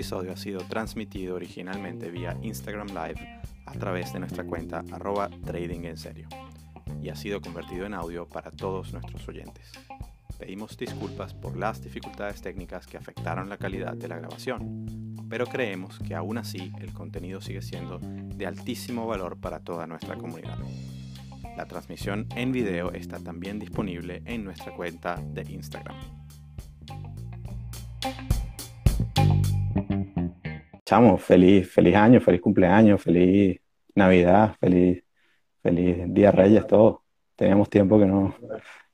Episodio 0.00 0.32
ha 0.32 0.36
sido 0.38 0.60
transmitido 0.62 1.34
originalmente 1.34 2.10
vía 2.10 2.34
Instagram 2.40 2.86
Live 2.86 3.42
a 3.66 3.72
través 3.72 4.14
de 4.14 4.20
nuestra 4.20 4.44
cuenta 4.44 4.82
arroba 4.92 5.28
trading 5.44 5.84
en 5.84 5.98
serio 5.98 6.26
y 7.02 7.10
ha 7.10 7.14
sido 7.14 7.42
convertido 7.42 7.84
en 7.84 7.92
audio 7.92 8.26
para 8.26 8.50
todos 8.50 8.94
nuestros 8.94 9.28
oyentes. 9.28 9.72
Pedimos 10.38 10.78
disculpas 10.78 11.34
por 11.34 11.54
las 11.58 11.82
dificultades 11.82 12.40
técnicas 12.40 12.86
que 12.86 12.96
afectaron 12.96 13.50
la 13.50 13.58
calidad 13.58 13.92
de 13.92 14.08
la 14.08 14.16
grabación, 14.16 15.26
pero 15.28 15.44
creemos 15.44 15.98
que 15.98 16.14
aún 16.14 16.38
así 16.38 16.72
el 16.80 16.94
contenido 16.94 17.42
sigue 17.42 17.60
siendo 17.60 17.98
de 17.98 18.46
altísimo 18.46 19.06
valor 19.06 19.38
para 19.38 19.60
toda 19.60 19.86
nuestra 19.86 20.16
comunidad. 20.16 20.56
La 21.58 21.66
transmisión 21.66 22.26
en 22.36 22.52
video 22.52 22.90
está 22.92 23.18
también 23.18 23.58
disponible 23.58 24.22
en 24.24 24.44
nuestra 24.44 24.74
cuenta 24.74 25.16
de 25.16 25.42
Instagram. 25.42 25.96
Chamo, 30.90 31.18
feliz, 31.18 31.70
feliz 31.72 31.94
año, 31.94 32.20
feliz 32.20 32.40
cumpleaños, 32.40 33.00
feliz 33.00 33.60
Navidad, 33.94 34.56
feliz, 34.58 35.04
feliz 35.62 35.98
Día 36.12 36.32
Reyes, 36.32 36.66
todo. 36.66 37.04
Teníamos 37.36 37.70
tiempo 37.70 37.96
que 37.96 38.06
no, 38.06 38.34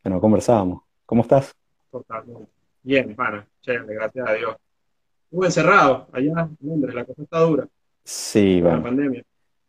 que 0.03 0.11
no 0.11 0.20
conversábamos. 0.20 0.83
¿Cómo 1.06 1.22
estás? 1.22 1.56
Totalmente. 1.91 2.50
Bien, 2.83 3.16
pana, 3.16 3.48
chévere, 3.62 3.94
gracias 3.94 4.28
a 4.28 4.34
Dios. 4.34 4.56
Estuve 5.25 5.47
encerrado 5.47 6.06
allá 6.12 6.50
en 6.61 6.69
Londres, 6.69 6.94
la 6.94 7.05
cosa 7.06 7.22
está 7.22 7.38
dura. 7.41 7.66
Sí, 8.05 8.60
bueno, 8.60 8.77
La 8.77 8.83
pandemia. 8.83 9.22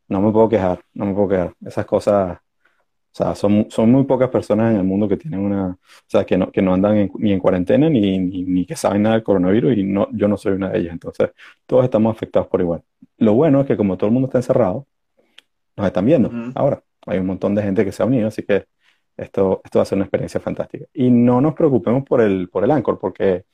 no 0.10 0.20
me 0.20 0.30
puedo 0.34 0.50
quejar, 0.50 0.82
no 0.96 1.06
me 1.06 1.14
puedo 1.14 1.30
quejar. 1.30 1.54
Esas 1.66 1.86
cosas, 1.86 2.40
sea, 3.18 3.36
son, 3.36 3.68
son 3.70 3.92
muy 3.92 4.04
pocas 4.06 4.30
personas 4.30 4.72
en 4.74 4.78
el 4.80 4.84
mundo 4.86 5.08
que 5.08 5.18
tienen 5.18 5.40
una, 5.42 5.70
o 5.72 5.78
sea, 6.08 6.26
que 6.26 6.38
no, 6.38 6.52
que 6.52 6.62
no 6.62 6.74
andan 6.74 6.98
en- 6.98 7.12
ni 7.20 7.32
en 7.34 7.40
cuarentena 7.40 7.90
ni, 7.90 8.18
ni, 8.20 8.44
ni 8.44 8.66
que 8.66 8.76
saben 8.76 9.04
nada 9.04 9.16
del 9.16 9.24
coronavirus 9.24 9.78
y 9.78 9.84
no, 9.84 10.08
yo 10.14 10.28
no 10.28 10.38
soy 10.38 10.54
una 10.54 10.70
de 10.70 10.80
ellas. 10.80 10.94
Entonces, 10.94 11.32
todos 11.66 11.84
estamos 11.86 12.16
afectados 12.16 12.48
por 12.50 12.62
igual. 12.62 12.84
Lo 13.18 13.34
bueno 13.34 13.62
es 13.62 13.68
que 13.68 13.78
como 13.78 13.98
todo 13.98 14.08
el 14.08 14.14
mundo 14.14 14.28
está 14.28 14.40
encerrado, 14.40 14.88
nos 15.76 15.88
están 15.88 16.06
viendo 16.06 16.38
ahora. 16.56 16.84
Hay 17.06 17.20
un 17.20 17.28
montón 17.28 17.56
de 17.56 17.64
gente 17.64 17.86
que 17.86 17.92
se 17.92 18.04
ha 18.04 18.06
unido, 18.06 18.28
así 18.28 18.44
que 18.44 18.66
esto, 19.18 19.62
esto 19.64 19.80
va 19.80 19.84
a 19.84 19.86
ser 19.86 19.98
una 19.98 20.06
experiencia 20.06 20.40
fantástica. 20.40 20.86
Y 20.94 21.10
no 21.10 21.42
nos 21.42 21.54
preocupemos 21.56 22.04
por 22.04 22.22
el, 22.22 22.50
por 22.50 22.64
el 22.64 22.72
Anchor, 22.72 23.00
porque 23.00 23.46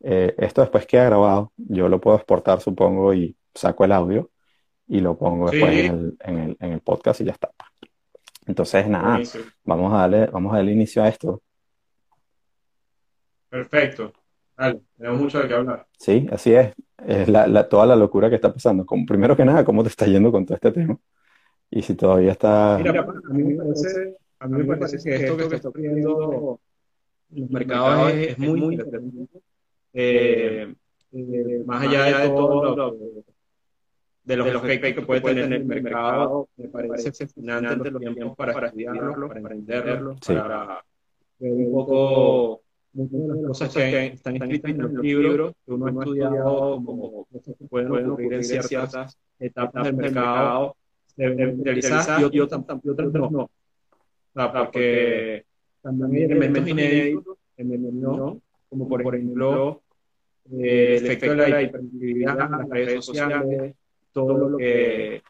eh, 0.00 0.34
esto 0.38 0.60
después 0.62 0.86
queda 0.86 1.06
grabado, 1.06 1.52
yo 1.56 1.88
lo 1.88 2.00
puedo 2.00 2.16
exportar, 2.16 2.60
supongo, 2.60 3.14
y 3.14 3.36
saco 3.54 3.84
el 3.84 3.92
audio 3.92 4.30
y 4.88 5.00
lo 5.00 5.16
pongo 5.18 5.46
después 5.50 5.72
en 5.74 5.86
el, 5.86 6.16
en 6.20 6.38
el, 6.38 6.56
en 6.60 6.72
el 6.72 6.80
podcast 6.80 7.20
y 7.20 7.24
ya 7.24 7.32
está. 7.32 7.50
Entonces, 8.48 8.88
nada, 8.88 9.10
Buenísimo. 9.10 9.44
vamos 9.64 9.92
a 9.92 9.96
darle, 9.98 10.26
vamos 10.26 10.52
a 10.52 10.56
darle 10.56 10.72
inicio 10.72 11.02
a 11.02 11.08
esto. 11.08 11.42
Perfecto. 13.48 14.12
Dale, 14.56 14.80
tenemos 14.96 15.20
mucho 15.20 15.38
de 15.40 15.48
qué 15.48 15.54
hablar. 15.54 15.86
Sí, 15.98 16.26
así 16.32 16.54
es. 16.54 16.72
Es 17.06 17.28
la, 17.28 17.46
la- 17.46 17.68
toda 17.68 17.86
la 17.86 17.94
locura 17.94 18.28
que 18.28 18.34
está 18.36 18.52
pasando. 18.52 18.84
Como, 18.84 19.06
primero 19.06 19.36
que 19.36 19.44
nada, 19.44 19.64
¿cómo 19.64 19.82
te 19.82 19.90
está 19.90 20.06
yendo 20.06 20.32
con 20.32 20.44
todo 20.44 20.56
este 20.56 20.72
tema? 20.72 20.98
Y 21.70 21.82
si 21.82 21.94
todavía 21.94 22.32
está... 22.32 22.78
Mira, 22.78 23.00
a 23.02 23.32
mí 23.32 23.44
me 23.44 23.56
parece, 23.56 24.16
a 24.40 24.48
mí 24.48 24.62
me 24.64 24.76
parece 24.76 24.96
que 25.08 25.16
esto 25.16 25.36
que 25.48 25.56
está 25.56 25.68
ocurriendo 25.68 26.60
en 27.30 27.40
los 27.42 27.50
mercados 27.50 28.10
es, 28.12 28.28
es 28.30 28.38
muy 28.38 28.60
interesante. 28.60 29.28
Eh, 29.92 30.74
eh, 31.12 31.62
más 31.66 31.82
allá 31.86 32.20
de 32.20 32.28
todo 32.30 32.74
lo, 32.74 33.04
de 34.28 34.36
los 34.36 34.64
efectos 34.64 34.94
que 34.94 35.02
puede 35.02 35.20
tener 35.22 35.52
el 35.52 35.64
mercado, 35.64 36.48
me 36.56 36.68
parece 36.68 37.12
fascinante 37.12 37.90
los 37.90 38.00
tiempos 38.00 38.36
para 38.36 38.66
estudiarlo, 38.66 39.28
para 39.28 39.40
entenderlo, 39.40 40.16
Sí. 40.20 40.34
para 40.34 40.84
ver 41.38 41.52
un 41.52 41.72
poco 41.72 42.60
muchas 42.92 43.20
de 43.20 43.28
las 43.28 43.46
cosas 43.46 43.74
que 43.74 44.06
están 44.06 44.36
escritas 44.36 44.70
en 44.70 44.78
los 44.78 44.92
libros 44.92 45.54
que 45.64 45.72
uno 45.72 45.86
ha 45.86 45.90
estudiado 45.90 46.82
como 46.84 47.24
cosas 47.24 47.54
que 47.58 47.64
pueden 47.66 48.10
ocurrir 48.10 48.34
en 48.34 48.44
ciertas 48.44 49.16
etapas 49.38 49.84
del 49.84 49.96
mercado, 49.96 50.76
se 51.06 51.28
ven 51.28 51.64
realizadas 51.64 52.20
y 52.32 52.40
otras, 52.40 52.62
no. 53.30 53.42
O 53.44 53.50
sea, 54.34 54.52
porque 54.52 55.44
también 55.80 56.12
hay 56.14 56.22
elementos 56.24 56.68
inéditos 56.68 57.38
en 57.56 57.72
el 57.72 58.00
no, 58.00 58.40
como 58.68 58.88
por 58.88 59.14
ejemplo 59.14 59.80
eh, 60.52 60.96
el 60.98 61.06
efecto 61.06 61.30
de 61.34 61.48
la 61.48 61.62
hiperactividad, 61.62 62.50
las 62.50 62.68
redes 62.68 63.04
sociales, 63.04 63.74
todo 64.18 64.48
lo 64.48 64.58
que 64.58 65.22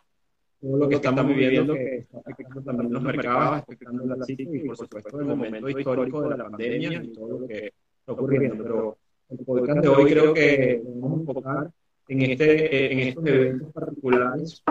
todo 0.60 0.76
lo 0.76 0.88
que 0.88 0.94
estamos 0.97 1.26
viviendo 1.26 1.75
que 1.75 1.97
está 1.99 2.19
afectando 2.25 2.62
también 2.62 2.93
los 2.93 3.03
mercados, 3.03 3.62
afectando 3.62 4.06
la 4.06 4.25
psique 4.25 4.43
y 4.43 4.66
por 4.66 4.76
supuesto 4.76 5.21
el 5.21 5.26
momento 5.26 5.69
histórico 5.69 6.22
de 6.22 6.31
la 6.31 6.44
pandemia 6.44 7.03
y 7.03 7.12
todo 7.12 7.41
lo 7.41 7.47
que 7.47 7.66
está 7.66 8.12
ocurriendo. 8.12 8.65
Pero 8.65 8.99
el 9.31 9.38
podcast 9.44 9.81
de 9.81 9.88
hoy 9.88 10.10
creo 10.10 10.34
que 10.34 10.82
vamos 10.84 11.19
a 11.19 11.21
enfocar 11.21 11.71
en, 12.09 12.22
este, 12.22 12.93
en 12.93 12.99
estos 13.00 13.26
eventos 13.26 13.72
particulares 13.72 14.62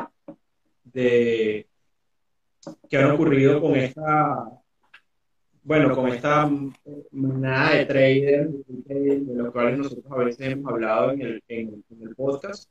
de, 0.84 1.68
que 2.90 2.98
han 2.98 3.12
ocurrido 3.12 3.62
con 3.62 3.76
esta, 3.76 4.50
bueno, 5.64 5.96
con 5.96 6.10
esta 6.10 6.52
manada 7.12 7.76
de 7.76 7.86
traders, 7.86 8.52
de 8.68 9.22
los 9.36 9.52
cuales 9.52 9.78
nosotros 9.78 10.12
a 10.12 10.18
veces 10.18 10.50
hemos 10.50 10.74
hablado 10.74 11.12
en 11.12 11.22
el, 11.22 11.44
en, 11.48 11.84
en 11.92 12.02
el 12.02 12.16
podcast. 12.16 12.70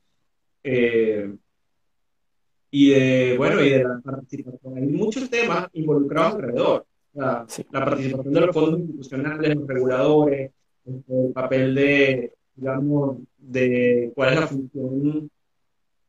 Eh, 0.69 1.33
y 2.71 2.91
de, 2.91 3.35
bueno, 3.39 3.63
y 3.63 3.71
de 3.71 3.85
la 3.85 4.01
participación. 4.05 4.77
Hay 4.77 4.83
muchos 4.89 5.31
temas 5.31 5.69
involucrados 5.73 6.35
alrededor. 6.35 6.87
Sea, 7.15 7.45
Sí. 7.49 7.65
la 7.71 7.85
participación 7.85 8.35
de 8.35 8.41
los 8.41 8.55
fondos 8.55 8.81
institucionales, 8.81 9.55
los 9.57 9.67
reguladores, 9.69 10.51
este, 10.85 11.27
el 11.27 11.33
papel 11.33 11.75
de, 11.75 12.33
digamos, 12.57 13.19
de 13.39 14.13
cuál 14.15 14.35
es 14.35 14.41
la 14.41 14.47
función 14.49 15.31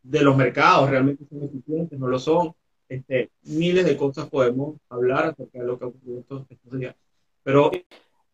de 0.03 0.22
los 0.22 0.35
mercados, 0.35 0.90
realmente 0.90 1.23
son 1.29 1.44
eficientes, 1.44 1.97
no 2.00 2.07
lo 2.07 2.17
son. 2.19 2.53
Este, 2.90 3.29
miles 3.44 3.85
de 3.85 3.96
cosas 3.96 4.28
podemos 4.29 4.78
hablar 4.90 5.25
acerca 5.25 5.59
de 5.59 5.66
lo 5.66 5.78
que 5.78 5.85
ha 5.85 5.88
ocurrido 5.90 6.19
estos, 6.22 6.46
estos 6.50 6.79
días. 6.79 6.96
Pero 7.44 7.72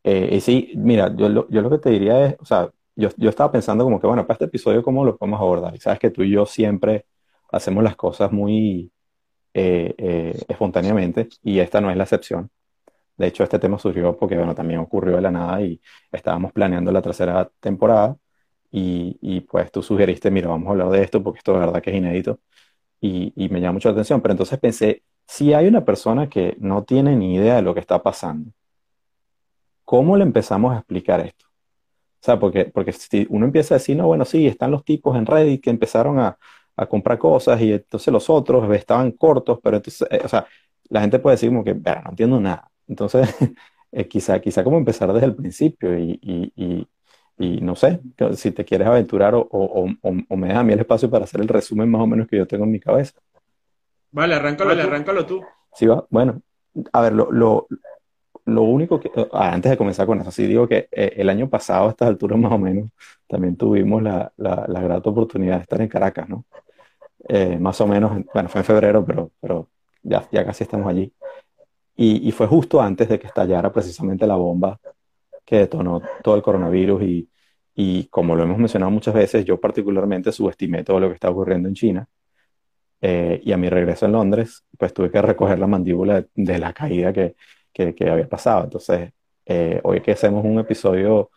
Eh, 0.05 0.29
y 0.35 0.39
sí, 0.41 0.71
mira, 0.75 1.15
yo 1.15 1.29
lo, 1.29 1.47
yo 1.49 1.61
lo 1.61 1.69
que 1.69 1.77
te 1.77 1.89
diría 1.91 2.25
es, 2.27 2.35
o 2.39 2.45
sea, 2.45 2.69
yo, 2.95 3.09
yo 3.17 3.29
estaba 3.29 3.51
pensando 3.51 3.83
como 3.83 3.99
que, 3.99 4.07
bueno, 4.07 4.25
para 4.25 4.35
este 4.35 4.45
episodio, 4.45 4.83
¿cómo 4.83 5.05
lo 5.05 5.17
podemos 5.17 5.39
abordar? 5.39 5.75
Y 5.75 5.79
sabes 5.79 5.99
que 5.99 6.09
tú 6.11 6.23
y 6.23 6.31
yo 6.31 6.45
siempre 6.45 7.05
hacemos 7.51 7.83
las 7.83 7.95
cosas 7.95 8.31
muy 8.31 8.91
eh, 9.53 9.95
eh, 9.97 10.41
espontáneamente 10.47 11.29
y 11.43 11.59
esta 11.59 11.81
no 11.81 11.91
es 11.91 11.97
la 11.97 12.03
excepción. 12.03 12.49
De 13.17 13.27
hecho, 13.27 13.43
este 13.43 13.59
tema 13.59 13.79
surgió 13.79 14.17
porque, 14.17 14.37
bueno, 14.37 14.55
también 14.55 14.79
ocurrió 14.79 15.15
de 15.17 15.21
la 15.21 15.31
nada 15.31 15.61
y 15.61 15.81
estábamos 16.11 16.51
planeando 16.53 16.91
la 16.91 17.01
tercera 17.01 17.49
temporada 17.59 18.17
y, 18.71 19.17
y 19.21 19.41
pues 19.41 19.71
tú 19.71 19.83
sugeriste, 19.83 20.31
mira, 20.31 20.49
vamos 20.49 20.67
a 20.67 20.71
hablar 20.71 20.89
de 20.89 21.03
esto 21.03 21.23
porque 21.23 21.39
esto 21.39 21.53
de 21.53 21.59
verdad 21.59 21.81
que 21.81 21.91
es 21.91 21.97
inédito 21.97 22.39
y, 23.01 23.33
y 23.35 23.49
me 23.49 23.61
llama 23.61 23.73
mucho 23.73 23.89
la 23.89 23.93
atención. 23.93 24.21
Pero 24.21 24.33
entonces 24.33 24.59
pensé, 24.59 25.03
si 25.27 25.53
hay 25.53 25.67
una 25.67 25.85
persona 25.85 26.29
que 26.29 26.55
no 26.59 26.83
tiene 26.83 27.15
ni 27.15 27.35
idea 27.35 27.55
de 27.57 27.61
lo 27.63 27.73
que 27.73 27.81
está 27.81 28.01
pasando, 28.03 28.51
¿cómo 29.85 30.17
le 30.17 30.23
empezamos 30.23 30.73
a 30.73 30.79
explicar 30.79 31.21
esto? 31.21 31.45
O 32.23 32.25
sea, 32.25 32.39
porque, 32.39 32.65
porque 32.65 32.93
si 32.93 33.27
uno 33.29 33.45
empieza 33.45 33.75
a 33.75 33.79
decir, 33.79 33.97
no, 33.97 34.07
bueno, 34.07 34.23
sí, 34.25 34.47
están 34.47 34.71
los 34.71 34.85
tipos 34.85 35.17
en 35.17 35.25
Reddit 35.25 35.61
que 35.63 35.69
empezaron 35.71 36.19
a, 36.19 36.37
a 36.77 36.85
comprar 36.87 37.17
cosas 37.19 37.59
y 37.61 37.73
entonces 37.73 38.13
los 38.13 38.29
otros 38.29 38.73
estaban 38.75 39.11
cortos, 39.11 39.59
pero 39.61 39.77
entonces, 39.77 40.07
eh, 40.11 40.21
o 40.23 40.29
sea, 40.29 40.47
la 40.89 41.01
gente 41.01 41.19
puede 41.19 41.35
decir 41.35 41.49
como 41.49 41.63
que, 41.65 41.73
"Verga, 41.73 42.01
no 42.03 42.09
entiendo 42.11 42.39
nada. 42.39 42.71
Entonces, 42.87 43.27
eh, 43.91 44.07
quizá, 44.07 44.39
quizá 44.41 44.63
como 44.63 44.77
empezar 44.77 45.11
desde 45.13 45.27
el 45.27 45.35
principio 45.35 45.97
y, 45.99 46.19
y, 46.21 46.53
y, 46.55 46.87
Y 47.37 47.61
no 47.61 47.75
sé, 47.75 47.99
si 48.37 48.51
te 48.51 48.63
quieres 48.65 48.87
aventurar 48.87 49.33
o, 49.35 49.47
o, 49.51 49.89
o, 50.29 50.37
me 50.37 50.47
das 50.49 50.57
a 50.57 50.63
mí 50.63 50.73
el 50.73 50.79
espacio 50.81 51.09
para 51.09 51.25
hacer 51.25 51.41
el 51.41 51.47
resumen 51.47 51.89
más 51.91 52.01
o 52.01 52.07
menos 52.07 52.27
que 52.27 52.37
yo 52.37 52.47
tengo 52.47 52.63
en 52.65 52.71
mi 52.71 52.79
cabeza. 52.79 53.13
Vale, 54.17 54.35
arráncalo, 54.35 54.69
vale, 54.71 54.83
arráncalo 54.83 55.25
tú. 55.25 55.37
Sí, 55.73 55.85
va. 55.87 56.05
Bueno, 56.09 56.41
a 56.93 57.01
ver, 57.01 57.13
lo, 57.13 57.31
lo, 57.31 57.67
lo 58.45 58.63
único 58.63 58.99
que, 58.99 59.11
ah, 59.31 59.51
antes 59.53 59.71
de 59.71 59.77
comenzar 59.77 60.05
con 60.05 60.19
eso, 60.21 60.31
sí 60.31 60.45
digo 60.47 60.67
que 60.67 60.87
eh, 60.91 61.13
el 61.17 61.29
año 61.29 61.49
pasado, 61.49 61.87
a 61.87 61.89
estas 61.91 62.09
alturas 62.09 62.37
más 62.39 62.51
o 62.51 62.57
menos, 62.57 62.89
también 63.27 63.55
tuvimos 63.55 64.03
la, 64.03 64.31
la, 64.37 64.65
la 64.67 64.81
grata 64.81 65.09
oportunidad 65.09 65.57
de 65.57 65.61
estar 65.63 65.81
en 65.81 65.87
Caracas, 65.87 66.29
¿no? 66.29 66.45
Eh, 67.29 67.57
más 67.59 67.79
o 67.81 67.87
menos, 67.87 68.11
bueno, 68.33 68.49
fue 68.49 68.61
en 68.61 68.65
febrero, 68.65 69.05
pero, 69.05 69.31
pero 69.39 69.69
ya, 70.03 70.27
ya 70.31 70.45
casi 70.45 70.63
estamos 70.65 70.87
allí. 70.87 71.13
Y, 71.95 72.27
y, 72.27 72.31
fue 72.31 72.47
justo 72.47 72.81
antes 72.81 73.07
de 73.09 73.19
que 73.19 73.27
estallara 73.27 73.71
precisamente 73.71 74.27
la 74.27 74.35
bomba 74.35 74.79
que 75.45 75.57
detonó 75.57 76.01
todo 76.23 76.35
el 76.35 76.41
coronavirus 76.41 77.03
y, 77.03 77.29
y 77.75 78.05
como 78.07 78.35
lo 78.35 78.43
hemos 78.43 78.57
mencionado 78.57 78.91
muchas 78.91 79.13
veces, 79.13 79.45
yo 79.45 79.59
particularmente 79.59 80.31
subestimé 80.31 80.83
todo 80.83 80.99
lo 80.99 81.07
que 81.09 81.15
está 81.15 81.29
ocurriendo 81.29 81.67
en 81.69 81.75
China. 81.75 82.07
Eh, 83.01 83.41
y 83.43 83.51
a 83.51 83.57
mi 83.57 83.69
regreso 83.69 84.05
en 84.05 84.13
Londres, 84.13 84.63
pues 84.77 84.93
tuve 84.93 85.11
que 85.11 85.21
recoger 85.21 85.59
la 85.59 85.67
mandíbula 85.67 86.25
de, 86.35 86.59
la 86.59 86.73
caída 86.73 87.11
que, 87.11 87.35
que, 87.73 87.95
que, 87.95 88.09
había 88.09 88.27
pasado. 88.29 88.65
Entonces, 88.65 89.11
eh, 89.45 89.81
hoy 89.83 90.01
que 90.01 90.11
hacemos 90.11 90.45
un 90.45 90.59
episodio 90.59 91.31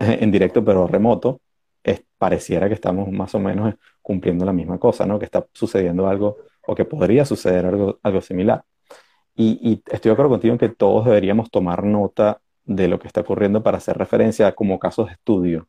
en 0.00 0.30
directo 0.30 0.64
pero 0.64 0.86
remoto, 0.86 1.40
es, 1.82 2.02
pareciera 2.18 2.68
que 2.68 2.74
estamos 2.74 3.10
más 3.10 3.34
o 3.34 3.40
menos 3.40 3.74
cumpliendo 4.00 4.44
la 4.44 4.52
misma 4.52 4.78
cosa, 4.78 5.06
¿no? 5.06 5.18
Que 5.18 5.24
está 5.26 5.46
sucediendo 5.52 6.08
algo 6.08 6.38
o 6.66 6.74
que 6.74 6.84
podría 6.84 7.24
suceder 7.24 7.66
algo, 7.66 7.98
algo 8.02 8.20
similar. 8.20 8.64
Y, 9.34 9.58
y 9.62 9.82
estoy 9.92 10.10
de 10.10 10.12
acuerdo 10.12 10.30
contigo 10.30 10.52
en 10.52 10.58
que 10.58 10.68
todos 10.68 11.06
deberíamos 11.06 11.50
tomar 11.50 11.84
nota 11.84 12.40
de 12.64 12.88
lo 12.88 12.98
que 12.98 13.08
está 13.08 13.22
ocurriendo 13.22 13.62
para 13.62 13.78
hacer 13.78 13.96
referencia 13.96 14.52
como 14.54 14.78
casos 14.78 15.06
de 15.06 15.12
estudio, 15.14 15.68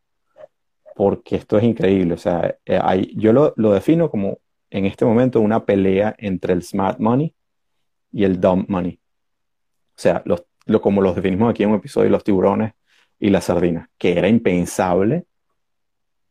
porque 0.95 1.35
esto 1.37 1.57
es 1.57 1.63
increíble. 1.63 2.13
O 2.13 2.17
sea, 2.17 2.57
eh, 2.65 2.79
hay, 2.81 3.13
yo 3.15 3.33
lo, 3.33 3.53
lo, 3.57 3.73
defino 3.73 4.09
como 4.09 4.39
en 4.69 4.85
este 4.85 5.05
momento 5.05 5.41
una 5.41 5.65
pelea 5.65 6.15
entre 6.17 6.53
el 6.53 6.63
smart 6.63 6.99
money 6.99 7.33
y 8.11 8.23
el 8.25 8.39
dumb 8.39 8.65
money. 8.69 8.99
O 9.95 10.01
sea, 10.01 10.23
lo, 10.25 10.81
como 10.81 11.01
los 11.01 11.15
definimos 11.15 11.49
aquí 11.51 11.63
en 11.63 11.69
un 11.69 11.75
episodio, 11.77 12.09
los 12.09 12.23
tiburones 12.23 12.73
y 13.19 13.29
las 13.29 13.45
sardinas, 13.45 13.89
que 13.97 14.17
era 14.17 14.27
impensable 14.27 15.25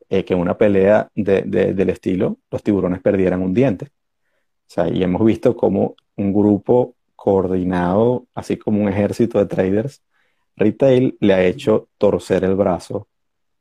eh, 0.08 0.24
que 0.24 0.34
en 0.34 0.40
una 0.40 0.58
pelea 0.58 1.08
de, 1.14 1.42
de, 1.42 1.72
del 1.74 1.90
estilo 1.90 2.38
los 2.50 2.62
tiburones 2.62 3.00
perdieran 3.00 3.42
un 3.42 3.54
diente. 3.54 3.86
O 3.86 4.74
sea, 4.74 4.88
y 4.88 5.02
hemos 5.02 5.24
visto 5.24 5.56
como 5.56 5.96
un 6.16 6.32
grupo 6.32 6.96
coordinado, 7.16 8.26
así 8.34 8.56
como 8.56 8.82
un 8.82 8.88
ejército 8.88 9.38
de 9.38 9.46
traders, 9.46 10.02
retail 10.56 11.16
le 11.20 11.34
ha 11.34 11.44
hecho 11.44 11.88
torcer 11.98 12.44
el 12.44 12.56
brazo 12.56 13.08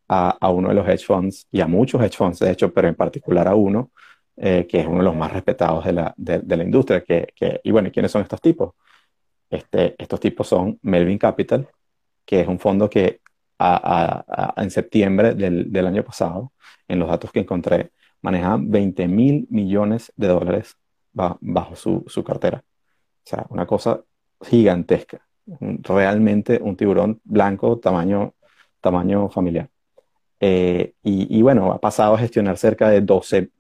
a, 0.08 0.32
a, 0.40 0.50
uno 0.50 0.70
de 0.70 0.76
los 0.76 0.88
hedge 0.88 1.06
funds 1.06 1.48
y 1.52 1.62
a 1.62 1.68
muchos 1.68 2.02
hedge 2.02 2.18
funds, 2.18 2.40
de 2.40 2.52
hecho, 2.52 2.74
pero 2.74 2.88
en 2.88 2.96
particular 2.96 3.48
a 3.48 3.56
uno, 3.56 3.92
eh, 4.38 4.66
que 4.70 4.80
es 4.82 4.88
uno 4.88 4.98
de 4.98 5.04
los 5.04 5.16
más 5.16 5.32
respetados 5.32 5.86
de 5.86 5.94
la, 5.94 6.14
de 6.18 6.58
la 6.58 6.64
industria. 6.64 7.04
Que, 7.04 7.28
que, 7.36 7.62
y 7.64 7.72
bueno, 7.72 7.92
¿quiénes 7.92 8.12
son 8.12 8.24
estos 8.24 8.42
tipos? 8.42 8.74
Este, 9.52 9.96
estos 10.00 10.20
tipos 10.20 10.48
son 10.48 10.80
Melvin 10.82 11.20
Capital, 11.20 11.68
que 12.26 12.42
es 12.42 12.48
un 12.48 12.60
fondo 12.60 12.90
que 12.90 13.22
a, 13.60 14.24
a, 14.56 14.62
en 14.64 14.72
septiembre 14.72 15.36
del, 15.36 15.72
del, 15.72 15.86
año 15.86 16.04
pasado, 16.04 16.52
en 16.88 16.98
los 16.98 17.10
datos 17.10 17.32
que 17.32 17.42
encontré, 17.42 17.92
manejaban 18.22 18.72
20 18.72 19.08
mil 19.08 19.48
millones 19.52 20.12
de 20.16 20.28
dólares 20.28 20.76
bajo 21.14 21.76
su, 21.76 22.04
su 22.08 22.24
cartera. 22.24 22.64
O 23.26 23.30
sea, 23.30 23.46
una 23.50 23.68
cosa 23.68 24.02
gigantesca 24.42 25.22
realmente 25.60 26.60
un 26.62 26.76
tiburón 26.76 27.20
blanco 27.24 27.80
tamaño, 27.80 28.34
tamaño 28.80 29.30
familiar. 29.30 29.70
Eh, 30.40 30.94
y, 31.04 31.38
y, 31.38 31.42
bueno, 31.42 31.72
ha 31.72 31.80
pasado 31.80 32.16
a 32.16 32.18
gestionar 32.18 32.58
cerca 32.58 32.90
de 32.90 33.02
12.500 33.04 33.52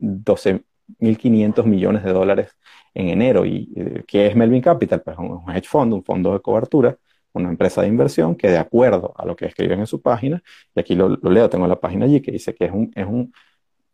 12, 0.97 1.63
millones 1.63 2.03
de 2.03 2.11
dólares 2.11 2.57
en 2.93 3.09
enero. 3.09 3.45
¿Y 3.45 3.71
eh, 3.75 4.03
qué 4.07 4.27
es 4.27 4.35
Melvin 4.35 4.61
Capital? 4.61 5.01
Pues 5.01 5.17
un 5.17 5.43
hedge 5.49 5.67
fund, 5.67 5.93
un 5.93 6.03
fondo 6.03 6.33
de 6.33 6.39
cobertura, 6.41 6.97
una 7.33 7.49
empresa 7.49 7.81
de 7.81 7.87
inversión 7.87 8.35
que 8.35 8.49
de 8.49 8.57
acuerdo 8.57 9.13
a 9.17 9.25
lo 9.25 9.35
que 9.35 9.45
escriben 9.45 9.79
en 9.79 9.87
su 9.87 10.01
página, 10.01 10.41
y 10.75 10.79
aquí 10.79 10.95
lo, 10.95 11.09
lo 11.09 11.31
leo, 11.31 11.49
tengo 11.49 11.67
la 11.67 11.79
página 11.79 12.05
allí, 12.05 12.21
que 12.21 12.31
dice 12.31 12.53
que 12.53 12.65
es 12.65 12.71
un, 12.71 12.91
es 12.95 13.05
un, 13.05 13.33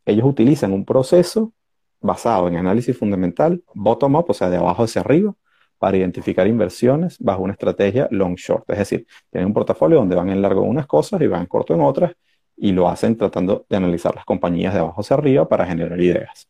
ellos 0.05 0.25
utilizan 0.25 0.73
un 0.73 0.85
proceso 0.85 1.53
basado 1.99 2.47
en 2.47 2.55
análisis 2.57 2.97
fundamental, 2.97 3.63
bottom-up, 3.73 4.25
o 4.29 4.33
sea, 4.33 4.49
de 4.49 4.57
abajo 4.57 4.83
hacia 4.83 5.01
arriba, 5.01 5.33
para 5.77 5.97
identificar 5.97 6.47
inversiones 6.47 7.17
bajo 7.19 7.43
una 7.43 7.53
estrategia 7.53 8.07
long 8.11 8.35
short. 8.35 8.69
Es 8.71 8.79
decir, 8.79 9.05
tienen 9.29 9.47
un 9.47 9.53
portafolio 9.53 9.99
donde 9.99 10.15
van 10.15 10.29
en 10.29 10.41
largo 10.41 10.63
en 10.63 10.69
unas 10.69 10.87
cosas 10.87 11.21
y 11.21 11.27
van 11.27 11.41
en 11.41 11.47
corto 11.47 11.73
en 11.73 11.81
otras 11.81 12.13
y 12.55 12.71
lo 12.71 12.89
hacen 12.89 13.15
tratando 13.15 13.65
de 13.69 13.77
analizar 13.77 14.15
las 14.15 14.25
compañías 14.25 14.73
de 14.73 14.79
abajo 14.79 15.01
hacia 15.01 15.15
arriba 15.15 15.47
para 15.47 15.65
generar 15.67 15.99
ideas. 16.01 16.49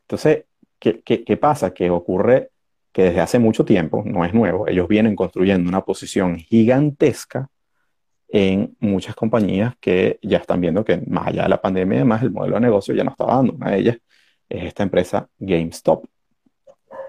Entonces, 0.00 0.44
¿qué, 0.78 1.00
qué, 1.02 1.24
qué 1.24 1.36
pasa? 1.36 1.72
Que 1.72 1.90
ocurre 1.90 2.50
que 2.92 3.04
desde 3.04 3.20
hace 3.20 3.38
mucho 3.38 3.64
tiempo, 3.64 4.02
no 4.06 4.24
es 4.24 4.32
nuevo, 4.32 4.66
ellos 4.68 4.88
vienen 4.88 5.16
construyendo 5.16 5.68
una 5.68 5.82
posición 5.82 6.38
gigantesca 6.38 7.50
en 8.28 8.76
muchas 8.80 9.14
compañías 9.14 9.74
que 9.80 10.18
ya 10.22 10.38
están 10.38 10.60
viendo 10.60 10.84
que 10.84 10.98
más 11.06 11.28
allá 11.28 11.44
de 11.44 11.48
la 11.48 11.60
pandemia 11.60 11.96
y 11.96 11.98
demás, 12.00 12.22
el 12.22 12.30
modelo 12.30 12.56
de 12.56 12.62
negocio 12.62 12.94
ya 12.94 13.04
no 13.04 13.10
está 13.10 13.26
dando. 13.26 13.52
Una 13.52 13.70
de 13.70 13.78
ellas 13.78 13.98
es 14.48 14.64
esta 14.64 14.82
empresa 14.82 15.28
GameStop. 15.38 16.06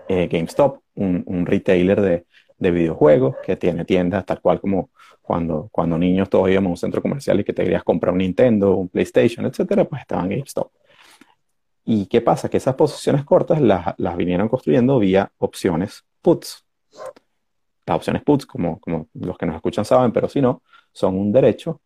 Eh, 0.10 0.28
GameStop 0.32 0.82
un, 0.96 1.46
retailer 1.46 2.02
de, 2.02 2.26
de, 2.58 2.72
videojuegos 2.72 3.36
que 3.46 3.56
tiene 3.56 3.86
tiendas 3.86 4.26
tal 4.26 4.42
cual 4.42 4.60
como 4.60 4.90
cuando, 5.22 5.70
cuando 5.72 5.98
niños 5.98 6.30
todos 6.30 6.50
íbamos 6.50 6.70
a 6.70 6.72
un 6.72 6.78
centro 6.78 7.02
comercial 7.02 7.40
y 7.40 7.44
que 7.44 7.54
te 7.54 7.64
querías 7.64 7.84
comprar 7.84 8.14
un 8.14 8.20
Nintendo, 8.20 8.76
un 8.76 8.90
PlayStation, 8.90 9.46
etcétera, 9.46 9.86
pues 9.86 10.02
estaban 10.02 10.30
GameStop. 10.30 10.72
¿Y 11.90 12.08
qué 12.08 12.20
pasa? 12.20 12.50
Que 12.50 12.58
esas 12.58 12.76
posiciones 12.76 13.24
cortas 13.24 13.62
las, 13.62 13.96
las 13.98 14.18
vinieron 14.18 14.50
construyendo 14.50 15.00
vía 15.00 15.32
opciones 15.38 16.04
puts. 16.22 16.66
Las 17.86 17.96
opciones 17.96 18.24
puts, 18.24 18.46
como, 18.46 18.78
como 18.82 19.08
los 19.14 19.38
que 19.38 19.46
nos 19.46 19.56
escuchan 19.56 19.86
saben, 19.86 20.12
pero 20.12 20.28
si 20.28 20.42
no, 20.42 20.64
son 20.92 21.18
un 21.18 21.32
derecho 21.32 21.80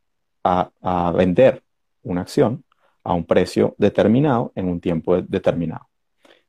a, 0.44 0.72
a 0.82 1.12
vender 1.12 1.62
una 2.02 2.22
acción 2.22 2.64
a 3.04 3.14
un 3.14 3.26
precio 3.26 3.76
determinado 3.78 4.52
en 4.56 4.70
un 4.70 4.82
tiempo 4.82 5.22
determinado. 5.22 5.88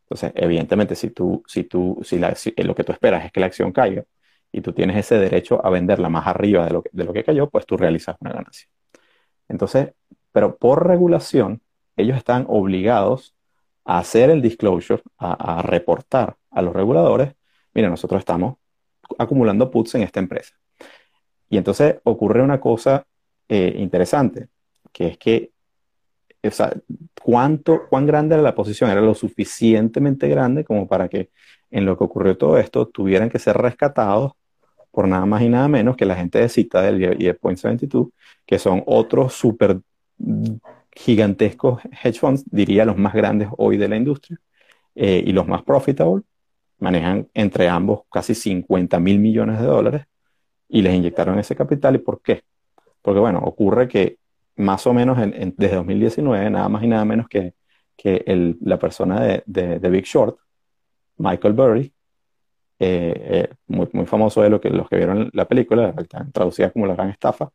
Entonces, 0.05 0.33
evidentemente, 0.35 0.95
si 0.95 1.11
tú, 1.11 1.43
si 1.47 1.65
tú, 1.65 2.01
si, 2.03 2.19
la, 2.19 2.35
si 2.35 2.55
lo 2.57 2.75
que 2.75 2.85
tú 2.85 2.93
esperas 2.93 3.27
es 3.27 3.33
que 3.33 3.41
la 3.41 3.47
acción 3.47 3.71
caiga 3.71 4.05
y 4.51 4.63
tú 4.63 4.73
tienes 4.73 4.97
ese 4.97 5.19
derecho 5.19 5.61
a 5.63 5.69
venderla 5.69 6.09
más 6.09 6.27
arriba 6.27 6.65
de 6.65 6.71
lo 6.71 6.83
que, 6.83 6.89
de 6.91 7.05
lo 7.05 7.13
que 7.13 7.23
cayó, 7.23 7.51
pues 7.51 7.67
tú 7.67 7.77
realizas 7.77 8.17
una 8.21 8.33
ganancia. 8.33 8.67
Entonces, 9.47 9.93
pero 10.33 10.57
por 10.57 10.87
regulación, 10.89 11.61
ellos 11.97 12.17
están 12.17 12.47
obligados 12.49 13.35
a 13.85 13.99
hacer 13.99 14.31
el 14.31 14.43
disclosure, 14.43 15.03
a, 15.19 15.63
reportar 15.63 16.37
a 16.51 16.63
los 16.63 16.75
reguladores, 16.75 17.35
mira, 17.75 17.89
nosotros 17.89 18.21
estamos 18.21 18.57
acumulando 19.19 19.71
puts 19.71 19.95
en 19.95 20.03
esta 20.03 20.21
empresa. 20.21 20.55
Y 21.49 21.57
entonces 21.57 21.97
ocurre 22.05 22.43
una 22.43 22.61
cosa 22.61 23.07
eh, 23.49 23.75
interesante, 23.79 24.49
que 24.93 25.09
es 25.09 25.19
que 25.19 25.53
o 26.45 26.51
sea, 26.51 26.73
cuánto, 27.23 27.83
cuán 27.89 28.07
grande 28.07 28.35
era 28.35 28.43
la 28.43 28.55
posición, 28.55 28.91
era 28.91 29.01
lo 29.01 29.15
suficientemente 29.15 30.29
grande 30.29 30.65
como 30.65 30.89
para 30.89 31.09
que 31.09 31.31
en 31.71 31.87
lo 31.87 31.97
que 31.97 32.05
ocurrió 32.05 32.37
todo 32.37 32.59
esto 32.59 32.89
tuvieran 32.89 33.31
que 33.31 33.39
ser 33.39 33.57
rescatados 33.57 34.33
por 34.91 35.09
nada 35.09 35.25
más 35.25 35.43
y 35.43 35.49
nada 35.49 35.69
menos 35.69 35.97
que 35.97 36.05
la 36.05 36.17
gente 36.17 36.39
de 36.39 36.49
Citadel 36.49 37.17
y 37.19 37.25
de 37.25 37.35
Point 37.35 37.59
72, 37.59 38.09
que 38.45 38.59
son 38.59 38.83
otros 38.87 39.33
súper 39.35 39.81
gigantescos 40.95 41.83
hedge 42.03 42.19
funds, 42.19 42.45
diría 42.51 42.85
los 42.85 42.97
más 42.97 43.15
grandes 43.15 43.49
hoy 43.57 43.77
de 43.77 43.89
la 43.89 43.97
industria, 43.97 44.39
eh, 44.95 45.23
y 45.27 45.33
los 45.33 45.47
más 45.47 45.63
profitable, 45.63 46.23
manejan 46.79 47.29
entre 47.35 47.69
ambos 47.69 48.03
casi 48.11 48.35
50 48.35 48.99
mil 49.01 49.19
millones 49.19 49.61
de 49.61 49.67
dólares 49.67 50.07
y 50.69 50.83
les 50.83 50.95
inyectaron 50.95 51.39
ese 51.39 51.57
capital. 51.57 51.95
¿Y 51.97 51.99
por 51.99 52.21
qué? 52.23 52.45
Porque 53.03 53.21
bueno, 53.21 53.41
ocurre 53.41 53.89
que 53.89 54.19
más 54.57 54.87
o 54.87 54.93
menos 54.93 55.19
en, 55.19 55.35
en, 55.35 55.55
desde 55.57 55.77
2019, 55.77 56.51
nada 56.51 56.69
más 56.69 56.83
y 56.83 56.89
nada 56.89 57.05
menos 57.05 57.29
que, 57.29 57.55
que 57.97 58.25
el, 58.27 58.59
la 58.61 58.79
persona 58.79 59.21
de, 59.21 59.43
de, 59.47 59.91
Big 59.91 60.05
Short, 60.05 60.39
Michael 61.19 61.55
Burry, 61.55 61.93
eh, 62.79 63.15
eh, 63.17 63.55
muy, 63.69 63.89
muy, 63.93 64.07
famoso 64.07 64.43
de 64.43 64.51
lo 64.51 64.61
que, 64.61 64.71
los 64.71 64.89
que 64.89 64.97
vieron 64.97 65.31
la 65.33 65.47
película, 65.47 65.95
traducida 66.33 66.71
como 66.71 66.87
la 66.87 66.95
gran 66.95 67.11
estafa, 67.11 67.51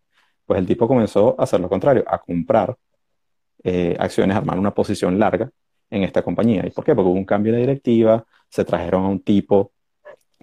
pues 0.45 0.59
el 0.59 0.65
tipo 0.65 0.87
comenzó 0.87 1.35
a 1.37 1.43
hacer 1.43 1.59
lo 1.59 1.69
contrario, 1.69 2.03
a 2.07 2.19
comprar 2.19 2.75
eh, 3.63 3.95
acciones, 3.99 4.35
armar 4.37 4.59
una 4.59 4.73
posición 4.73 5.19
larga 5.19 5.49
en 5.89 6.03
esta 6.03 6.23
compañía. 6.23 6.65
¿Y 6.65 6.71
por 6.71 6.83
qué? 6.85 6.95
Porque 6.95 7.09
hubo 7.09 7.17
un 7.17 7.25
cambio 7.25 7.53
de 7.53 7.59
directiva, 7.59 8.25
se 8.49 8.65
trajeron 8.65 9.05
a 9.05 9.09
un 9.09 9.21
tipo 9.21 9.71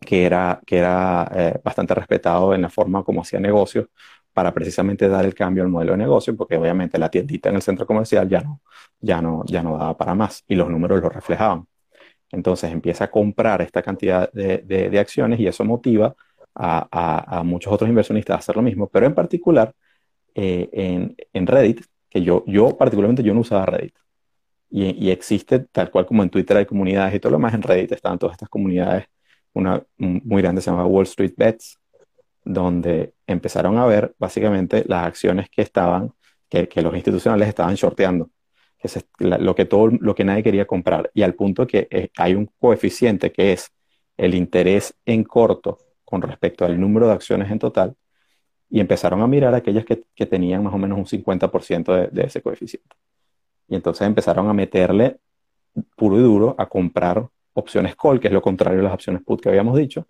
que 0.00 0.24
era, 0.26 0.60
que 0.66 0.78
era 0.78 1.30
eh, 1.34 1.60
bastante 1.62 1.94
respetado 1.94 2.54
en 2.54 2.62
la 2.62 2.70
forma 2.70 3.02
como 3.04 3.22
hacía 3.22 3.40
negocios, 3.40 3.86
para 4.32 4.52
precisamente 4.52 5.08
dar 5.08 5.24
el 5.24 5.34
cambio 5.34 5.62
al 5.62 5.68
modelo 5.70 5.92
de 5.92 5.98
negocio, 5.98 6.36
porque 6.36 6.56
obviamente 6.56 6.98
la 6.98 7.08
tiendita 7.08 7.50
en 7.50 7.56
el 7.56 7.62
centro 7.62 7.86
comercial 7.86 8.28
ya 8.28 8.40
no, 8.40 8.62
ya 9.00 9.22
no, 9.22 9.44
ya 9.46 9.62
no 9.62 9.78
daba 9.78 9.96
para 9.96 10.14
más 10.14 10.44
y 10.48 10.56
los 10.56 10.68
números 10.68 11.00
lo 11.00 11.08
reflejaban. 11.08 11.66
Entonces 12.32 12.72
empieza 12.72 13.04
a 13.04 13.10
comprar 13.10 13.62
esta 13.62 13.82
cantidad 13.82 14.30
de, 14.32 14.58
de, 14.58 14.98
acciones 14.98 15.38
y 15.40 15.46
eso 15.46 15.64
motiva 15.64 16.14
a, 16.54 16.88
a, 16.90 17.38
a, 17.38 17.42
muchos 17.44 17.72
otros 17.72 17.88
inversionistas 17.88 18.34
a 18.36 18.38
hacer 18.40 18.56
lo 18.56 18.62
mismo, 18.62 18.88
pero 18.88 19.06
en 19.06 19.14
particular 19.14 19.72
en, 20.34 21.16
en, 21.32 21.46
Reddit, 21.46 21.82
que 22.14 22.22
yo, 22.22 22.44
yo 22.46 22.76
particularmente 22.78 23.24
yo 23.24 23.34
no 23.34 23.40
usaba 23.40 23.66
Reddit. 23.66 23.96
Y, 24.70 25.06
y, 25.06 25.10
existe, 25.10 25.60
tal 25.60 25.90
cual 25.90 26.06
como 26.06 26.22
en 26.22 26.30
Twitter 26.30 26.56
hay 26.56 26.66
comunidades 26.66 27.14
y 27.14 27.20
todo 27.20 27.32
lo 27.32 27.38
más, 27.40 27.54
en 27.54 27.62
Reddit 27.62 27.92
están 27.92 28.18
todas 28.18 28.34
estas 28.34 28.48
comunidades, 28.48 29.06
una 29.52 29.82
muy 29.98 30.42
grande 30.42 30.60
se 30.60 30.70
llama 30.70 30.86
Wall 30.86 31.04
Street 31.04 31.34
Bets, 31.36 31.78
donde 32.44 33.14
empezaron 33.26 33.78
a 33.78 33.86
ver 33.86 34.14
básicamente 34.18 34.84
las 34.86 35.06
acciones 35.06 35.48
que 35.50 35.62
estaban, 35.62 36.12
que, 36.48 36.68
que 36.68 36.82
los 36.82 36.94
institucionales 36.94 37.48
estaban 37.48 37.74
shorteando, 37.74 38.30
que 38.78 38.88
es 38.88 39.06
lo 39.18 39.54
que 39.54 39.64
todo, 39.64 39.88
lo 39.88 40.14
que 40.14 40.24
nadie 40.24 40.42
quería 40.42 40.66
comprar, 40.66 41.10
y 41.14 41.22
al 41.22 41.34
punto 41.34 41.66
que 41.66 41.88
eh, 41.90 42.10
hay 42.16 42.34
un 42.34 42.48
coeficiente 42.60 43.32
que 43.32 43.52
es 43.52 43.72
el 44.16 44.34
interés 44.34 44.94
en 45.04 45.24
corto 45.24 45.78
con 46.04 46.22
respecto 46.22 46.64
al 46.64 46.80
número 46.80 47.08
de 47.08 47.14
acciones 47.14 47.50
en 47.50 47.58
total, 47.58 47.96
y 48.74 48.80
empezaron 48.80 49.22
a 49.22 49.28
mirar 49.28 49.54
aquellas 49.54 49.84
que, 49.84 50.02
que 50.16 50.26
tenían 50.26 50.64
más 50.64 50.74
o 50.74 50.78
menos 50.78 50.98
un 50.98 51.06
50% 51.06 51.94
de, 51.94 52.08
de 52.08 52.26
ese 52.26 52.42
coeficiente. 52.42 52.96
Y 53.68 53.76
entonces 53.76 54.04
empezaron 54.04 54.48
a 54.48 54.52
meterle 54.52 55.18
puro 55.94 56.18
y 56.18 56.22
duro 56.22 56.56
a 56.58 56.68
comprar 56.68 57.24
opciones 57.52 57.94
call, 57.94 58.18
que 58.18 58.26
es 58.26 58.34
lo 58.34 58.42
contrario 58.42 58.78
de 58.78 58.82
las 58.82 58.92
opciones 58.92 59.22
put 59.22 59.40
que 59.40 59.48
habíamos 59.48 59.76
dicho, 59.78 60.08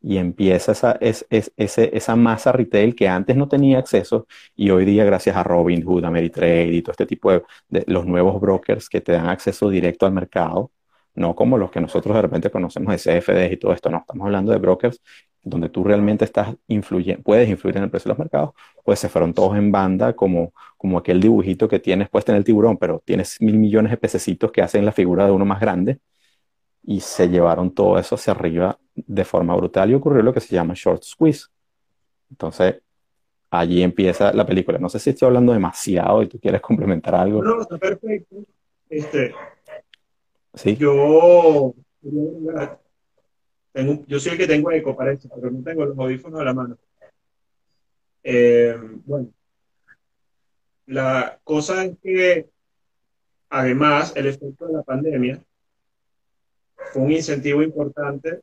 y 0.00 0.16
empieza 0.16 0.72
esa, 0.72 0.98
es, 1.00 1.24
es, 1.30 1.52
esa 1.56 2.16
masa 2.16 2.50
retail 2.50 2.96
que 2.96 3.06
antes 3.06 3.36
no 3.36 3.46
tenía 3.46 3.78
acceso 3.78 4.26
y 4.56 4.70
hoy 4.70 4.84
día 4.84 5.04
gracias 5.04 5.36
a 5.36 5.44
Robinhood, 5.44 6.04
Ameritrade 6.04 6.72
y 6.72 6.82
todo 6.82 6.90
este 6.90 7.06
tipo 7.06 7.30
de, 7.30 7.44
de, 7.68 7.84
los 7.86 8.04
nuevos 8.04 8.40
brokers 8.40 8.88
que 8.88 9.00
te 9.00 9.12
dan 9.12 9.28
acceso 9.28 9.70
directo 9.70 10.06
al 10.06 10.12
mercado, 10.12 10.72
no 11.14 11.36
como 11.36 11.56
los 11.56 11.70
que 11.70 11.80
nosotros 11.80 12.16
de 12.16 12.22
repente 12.22 12.50
conocemos 12.50 12.92
de 13.04 13.20
CFDs 13.20 13.52
y 13.52 13.56
todo 13.58 13.72
esto, 13.72 13.90
no, 13.90 13.98
estamos 13.98 14.26
hablando 14.26 14.50
de 14.50 14.58
brokers 14.58 15.00
donde 15.42 15.68
tú 15.68 15.82
realmente 15.82 16.24
estás 16.24 16.54
influyendo, 16.68 17.22
puedes 17.22 17.48
influir 17.48 17.76
en 17.76 17.84
el 17.84 17.90
precio 17.90 18.08
de 18.08 18.12
los 18.12 18.18
mercados, 18.18 18.50
pues 18.84 18.98
se 18.98 19.08
fueron 19.08 19.34
todos 19.34 19.56
en 19.56 19.72
banda 19.72 20.14
como, 20.14 20.52
como 20.76 20.98
aquel 20.98 21.20
dibujito 21.20 21.68
que 21.68 21.80
tienes 21.80 22.08
puesto 22.08 22.32
en 22.32 22.38
el 22.38 22.44
tiburón, 22.44 22.76
pero 22.76 23.02
tienes 23.04 23.40
mil 23.40 23.58
millones 23.58 23.90
de 23.90 23.96
pececitos 23.96 24.52
que 24.52 24.62
hacen 24.62 24.84
la 24.84 24.92
figura 24.92 25.26
de 25.26 25.32
uno 25.32 25.44
más 25.44 25.60
grande 25.60 25.98
y 26.84 27.00
se 27.00 27.28
llevaron 27.28 27.74
todo 27.74 27.98
eso 27.98 28.14
hacia 28.14 28.32
arriba 28.32 28.78
de 28.94 29.24
forma 29.24 29.54
brutal 29.56 29.90
y 29.90 29.94
ocurrió 29.94 30.22
lo 30.22 30.32
que 30.32 30.40
se 30.40 30.54
llama 30.54 30.74
short 30.76 31.02
squeeze. 31.02 31.46
Entonces, 32.30 32.80
allí 33.50 33.82
empieza 33.82 34.32
la 34.32 34.46
película. 34.46 34.78
No 34.78 34.88
sé 34.88 34.98
si 34.98 35.10
estoy 35.10 35.26
hablando 35.26 35.52
demasiado 35.52 36.22
y 36.22 36.28
tú 36.28 36.38
quieres 36.40 36.60
complementar 36.60 37.14
algo. 37.14 37.42
No, 37.42 37.60
está 37.60 37.78
perfecto. 37.78 38.36
Este, 38.88 39.34
¿Sí? 40.54 40.76
Yo, 40.76 41.74
tengo, 43.72 44.04
yo 44.06 44.20
soy 44.20 44.32
el 44.32 44.38
que 44.38 44.46
tengo 44.46 44.70
eco 44.70 44.96
para 44.96 45.12
esto, 45.12 45.28
pero 45.34 45.50
no 45.50 45.62
tengo 45.62 45.84
los 45.84 45.98
audífonos 45.98 46.40
a 46.40 46.44
la 46.44 46.54
mano. 46.54 46.78
Eh, 48.22 48.76
bueno, 49.04 49.28
la 50.86 51.38
cosa 51.42 51.84
es 51.84 51.98
que 52.02 52.48
además 53.48 54.12
el 54.16 54.26
efecto 54.26 54.66
de 54.66 54.74
la 54.74 54.82
pandemia 54.82 55.42
fue 56.92 57.02
un 57.02 57.12
incentivo 57.12 57.62
importante 57.62 58.40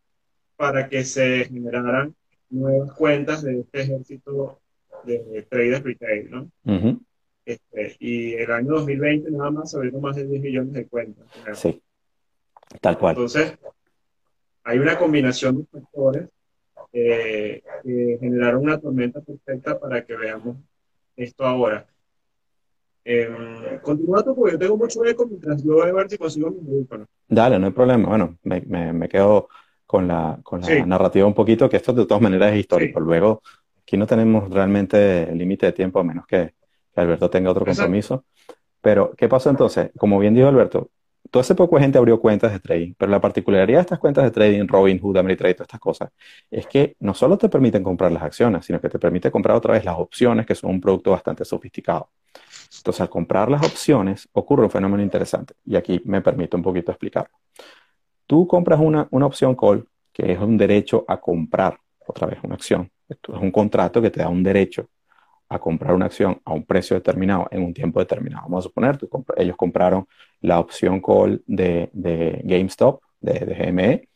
para 0.55 0.89
que 0.89 1.03
se 1.03 1.45
generaran 1.45 2.15
nuevas 2.49 2.91
cuentas 2.93 3.43
de 3.43 3.59
este 3.59 3.81
ejército 3.81 4.59
de 5.05 5.45
traders 5.49 5.83
retail, 5.83 6.29
¿no? 6.29 6.51
este, 7.49 7.95
y 7.99 8.33
el 8.33 8.51
año 8.51 8.73
2020 8.73 9.31
nada 9.31 9.49
más 9.49 9.71
se 9.71 9.77
abrieron 9.77 10.01
más 10.01 10.15
de 10.15 10.25
10 10.25 10.41
millones 10.41 10.73
de 10.73 10.87
cuentas. 10.87 11.27
Sí, 11.53 11.81
tal 12.79 12.97
cual. 12.97 13.15
Entonces, 13.15 13.57
hay 14.69 14.77
una 14.79 14.97
combinación 14.97 15.57
de 15.57 15.65
factores 15.65 16.29
eh, 16.93 17.63
que 17.83 18.17
generaron 18.19 18.63
una 18.63 18.79
tormenta 18.79 19.19
perfecta 19.19 19.79
para 19.79 20.05
que 20.05 20.15
veamos 20.15 20.57
esto 21.15 21.43
ahora. 21.43 21.85
Eh, 23.03 23.79
continúa 23.81 24.23
tú 24.23 24.35
porque 24.35 24.53
yo 24.53 24.59
tengo 24.59 24.77
mucho 24.77 25.03
eco 25.03 25.25
mientras 25.25 25.63
yo 25.63 25.73
voy 25.73 25.89
a 25.89 25.93
ver 25.93 26.09
si 26.09 26.17
consigo 26.17 26.51
mi 26.51 26.59
audífono. 26.69 27.05
Dale, 27.27 27.57
no 27.57 27.65
hay 27.65 27.73
problema. 27.73 28.09
Bueno, 28.09 28.37
me, 28.43 28.61
me, 28.61 28.93
me 28.93 29.09
quedo 29.09 29.49
con 29.87 30.07
la, 30.07 30.39
con 30.43 30.61
la 30.61 30.85
narrativa 30.85 31.25
un 31.25 31.33
poquito, 31.33 31.67
que 31.67 31.77
esto 31.77 31.93
de 31.93 32.05
todas 32.05 32.21
maneras 32.21 32.53
es 32.53 32.59
histórico. 32.59 32.99
Luego, 32.99 33.41
aquí 33.81 33.97
no 33.97 34.05
tenemos 34.05 34.51
realmente 34.51 35.33
límite 35.33 35.65
de 35.65 35.71
tiempo, 35.71 35.99
a 35.99 36.03
menos 36.03 36.27
que, 36.27 36.53
que 36.93 37.01
Alberto 37.01 37.27
tenga 37.27 37.49
otro 37.49 37.65
compromiso. 37.65 38.25
Pero, 38.81 39.13
¿qué 39.17 39.27
pasó 39.27 39.49
entonces? 39.49 39.89
Como 39.97 40.19
bien 40.19 40.35
dijo 40.35 40.47
Alberto, 40.47 40.89
todo 41.29 41.41
hace 41.41 41.55
poco 41.55 41.77
gente 41.77 41.97
abrió 41.97 42.19
cuentas 42.19 42.51
de 42.51 42.59
trading, 42.59 42.93
pero 42.97 43.11
la 43.11 43.21
particularidad 43.21 43.79
de 43.79 43.81
estas 43.81 43.99
cuentas 43.99 44.23
de 44.23 44.31
trading, 44.31 44.67
Robinhood, 44.67 45.17
Ameritrade, 45.17 45.53
todas 45.55 45.67
estas 45.67 45.79
cosas, 45.79 46.11
es 46.49 46.67
que 46.67 46.95
no 46.99 47.13
solo 47.13 47.37
te 47.37 47.49
permiten 47.49 47.83
comprar 47.83 48.11
las 48.11 48.23
acciones, 48.23 48.65
sino 48.65 48.81
que 48.81 48.89
te 48.89 48.99
permite 48.99 49.31
comprar 49.31 49.55
otra 49.55 49.73
vez 49.73 49.85
las 49.85 49.97
opciones, 49.97 50.45
que 50.45 50.55
son 50.55 50.71
un 50.71 50.81
producto 50.81 51.11
bastante 51.11 51.45
sofisticado. 51.45 52.09
Entonces, 52.77 53.01
al 53.01 53.09
comprar 53.09 53.49
las 53.49 53.65
opciones, 53.65 54.27
ocurre 54.33 54.63
un 54.63 54.71
fenómeno 54.71 55.03
interesante, 55.03 55.53
y 55.65 55.75
aquí 55.75 56.01
me 56.05 56.21
permito 56.21 56.57
un 56.57 56.63
poquito 56.63 56.91
explicarlo. 56.91 57.35
Tú 58.25 58.47
compras 58.47 58.79
una, 58.79 59.07
una 59.11 59.25
opción 59.25 59.55
call, 59.55 59.87
que 60.13 60.31
es 60.31 60.39
un 60.39 60.57
derecho 60.57 61.05
a 61.07 61.19
comprar, 61.19 61.79
otra 62.05 62.27
vez 62.27 62.39
una 62.43 62.55
acción. 62.55 62.89
Esto 63.07 63.35
es 63.35 63.41
un 63.41 63.51
contrato 63.51 64.01
que 64.01 64.11
te 64.11 64.19
da 64.19 64.29
un 64.29 64.43
derecho 64.43 64.87
a 65.49 65.59
comprar 65.59 65.93
una 65.93 66.05
acción 66.05 66.39
a 66.45 66.53
un 66.53 66.63
precio 66.63 66.95
determinado 66.95 67.47
en 67.51 67.63
un 67.63 67.73
tiempo 67.73 67.99
determinado. 67.99 68.43
Vamos 68.43 68.65
a 68.65 68.69
suponer, 68.69 68.99
ellos 69.37 69.57
compraron 69.57 70.07
la 70.41 70.59
opción 70.59 71.01
call 71.01 71.43
de, 71.47 71.89
de 71.93 72.41
GameStop, 72.43 73.01
de, 73.19 73.33
de, 73.33 73.55
GME, 73.55 74.09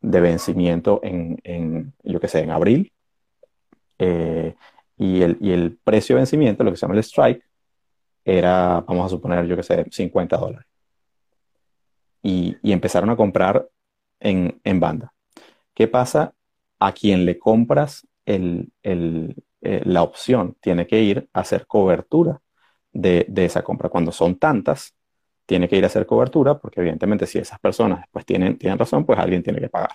de 0.00 0.20
vencimiento 0.20 1.00
en, 1.02 1.38
en 1.44 1.92
yo 2.02 2.20
qué 2.20 2.28
sé, 2.28 2.40
en 2.40 2.50
abril. 2.50 2.92
Eh, 3.98 4.54
y, 4.96 5.22
el, 5.22 5.36
y 5.40 5.50
el 5.50 5.76
precio 5.76 6.14
de 6.14 6.20
vencimiento, 6.20 6.64
lo 6.64 6.70
que 6.70 6.76
se 6.76 6.82
llama 6.82 6.94
el 6.94 7.00
strike, 7.02 7.42
era, 8.24 8.80
vamos 8.86 9.06
a 9.06 9.08
suponer, 9.08 9.46
yo 9.46 9.56
qué 9.56 9.62
sé, 9.62 9.86
50 9.90 10.36
dólares 10.36 10.66
y, 12.26 12.72
empezaron 12.72 13.10
a 13.10 13.16
comprar 13.16 13.68
en, 14.20 14.80
banda. 14.80 15.12
¿Qué 15.74 15.86
pasa? 15.88 16.34
A 16.78 16.92
quien 16.92 17.24
le 17.24 17.38
compras 17.38 18.06
el, 18.24 18.72
eh, 19.60 19.82
la 19.84 20.02
opción 20.02 20.56
tiene 20.60 20.86
que 20.86 21.00
ir 21.00 21.28
a 21.32 21.40
hacer 21.40 21.66
cobertura 21.66 22.40
de, 22.92 23.26
esa 23.36 23.62
compra. 23.62 23.88
Cuando 23.88 24.12
son 24.12 24.38
tantas, 24.38 24.94
tiene 25.46 25.68
que 25.68 25.76
ir 25.76 25.84
a 25.84 25.88
hacer 25.88 26.06
cobertura 26.06 26.58
porque 26.58 26.80
evidentemente 26.80 27.26
si 27.26 27.38
esas 27.38 27.58
personas 27.60 28.00
después 28.00 28.24
tienen, 28.26 28.58
tienen 28.58 28.78
razón, 28.78 29.04
pues 29.04 29.18
alguien 29.18 29.42
tiene 29.42 29.60
que 29.60 29.68
pagar. 29.68 29.92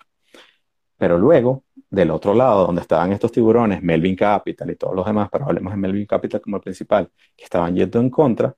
Pero 0.98 1.18
luego, 1.18 1.64
del 1.90 2.12
otro 2.12 2.34
lado, 2.34 2.68
donde 2.68 2.82
estaban 2.82 3.12
estos 3.12 3.32
tiburones, 3.32 3.82
Melvin 3.82 4.16
Capital 4.16 4.70
y 4.70 4.76
todos 4.76 4.96
los 4.96 5.06
demás, 5.06 5.30
pero 5.32 5.46
hablemos 5.46 5.74
de 5.74 5.78
Melvin 5.78 6.06
Capital 6.06 6.42
como 6.42 6.58
el 6.58 6.62
principal, 6.62 7.10
que 7.36 7.44
estaban 7.44 7.76
yendo 7.76 8.00
en 8.00 8.10
contra, 8.10 8.56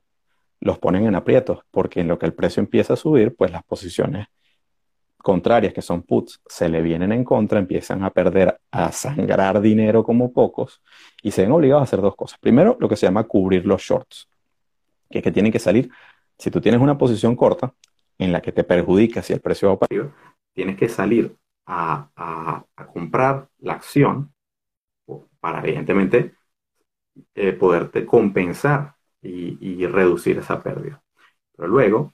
los 0.60 0.78
ponen 0.78 1.06
en 1.06 1.14
aprietos, 1.14 1.60
porque 1.70 2.00
en 2.00 2.08
lo 2.08 2.18
que 2.18 2.26
el 2.26 2.34
precio 2.34 2.60
empieza 2.60 2.94
a 2.94 2.96
subir, 2.96 3.34
pues 3.34 3.50
las 3.50 3.64
posiciones 3.64 4.26
contrarias, 5.24 5.74
que 5.74 5.82
son 5.82 6.02
puts, 6.02 6.40
se 6.46 6.68
le 6.68 6.80
vienen 6.82 7.10
en 7.10 7.24
contra, 7.24 7.58
empiezan 7.58 8.04
a 8.04 8.10
perder, 8.10 8.60
a 8.70 8.92
sangrar 8.92 9.60
dinero 9.60 10.04
como 10.04 10.32
pocos, 10.32 10.80
y 11.20 11.32
se 11.32 11.42
ven 11.42 11.50
obligados 11.50 11.80
a 11.80 11.84
hacer 11.84 12.00
dos 12.00 12.14
cosas. 12.14 12.38
Primero, 12.38 12.76
lo 12.78 12.88
que 12.88 12.94
se 12.94 13.06
llama 13.06 13.24
cubrir 13.24 13.66
los 13.66 13.82
shorts, 13.82 14.28
que, 15.10 15.20
que 15.20 15.32
tienen 15.32 15.50
que 15.50 15.58
salir, 15.58 15.90
si 16.38 16.50
tú 16.50 16.60
tienes 16.60 16.80
una 16.80 16.96
posición 16.96 17.34
corta, 17.34 17.74
en 18.18 18.32
la 18.32 18.40
que 18.40 18.52
te 18.52 18.64
perjudica 18.64 19.22
si 19.22 19.32
el 19.32 19.40
precio 19.40 19.68
va 19.68 19.78
para 19.78 19.88
arriba, 19.90 20.14
tienes 20.52 20.76
que 20.76 20.88
salir 20.88 21.36
a, 21.66 22.64
comprar 22.92 23.48
la 23.58 23.74
acción 23.74 24.32
para, 25.40 25.60
evidentemente, 25.60 26.34
eh, 27.34 27.52
poderte 27.52 28.06
compensar 28.06 28.94
y, 29.22 29.86
reducir 29.86 30.38
esa 30.38 30.62
pérdida. 30.62 31.02
Pero 31.56 31.68
luego, 31.68 32.13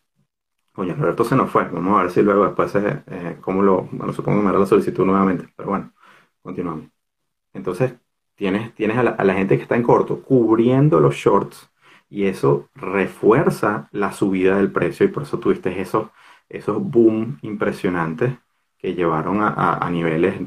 coño, 0.73 0.95
Roberto 0.95 1.25
se 1.25 1.37
nos 1.37 1.51
fue. 1.51 1.65
Vamos 1.69 1.99
a 1.99 2.03
ver 2.03 2.11
si 2.11 2.23
luego 2.23 2.45
después, 2.47 2.75
eh, 2.77 3.03
eh 3.07 3.39
cómo 3.41 3.63
lo, 3.63 3.83
bueno, 3.93 4.13
supongo 4.13 4.39
que 4.39 4.45
me 4.45 4.51
hará 4.51 4.59
la 4.59 4.67
solicitud 4.67 5.05
nuevamente, 5.05 5.49
pero 5.57 5.71
bueno, 5.71 5.93
continuamos. 6.43 6.87
Entonces, 7.53 7.95
tienes, 8.37 8.75
tienes 8.75 8.97
a, 8.99 9.03
la, 9.03 9.35
gente 9.35 9.57
que 9.57 9.63
está 9.63 9.77
en 9.77 9.83
corto 9.83 10.23
cubriendo 10.23 11.01
los 11.01 11.15
shorts 11.17 11.71
y 12.09 12.27
eso 12.27 12.69
refuerza 12.75 13.89
la 13.93 14.13
subida 14.13 14.57
del 14.57 14.73
precio 14.73 15.07
y 15.07 15.11
por 15.11 15.25
eso 15.25 15.39
tuviste 15.39 15.81
esos, 15.81 16.09
esos 16.49 16.83
boom 16.83 17.39
impresionantes 17.43 18.35
que 18.79 18.95
llevaron 18.95 19.43
a, 19.43 19.77
a 19.77 19.91
niveles, 19.91 20.41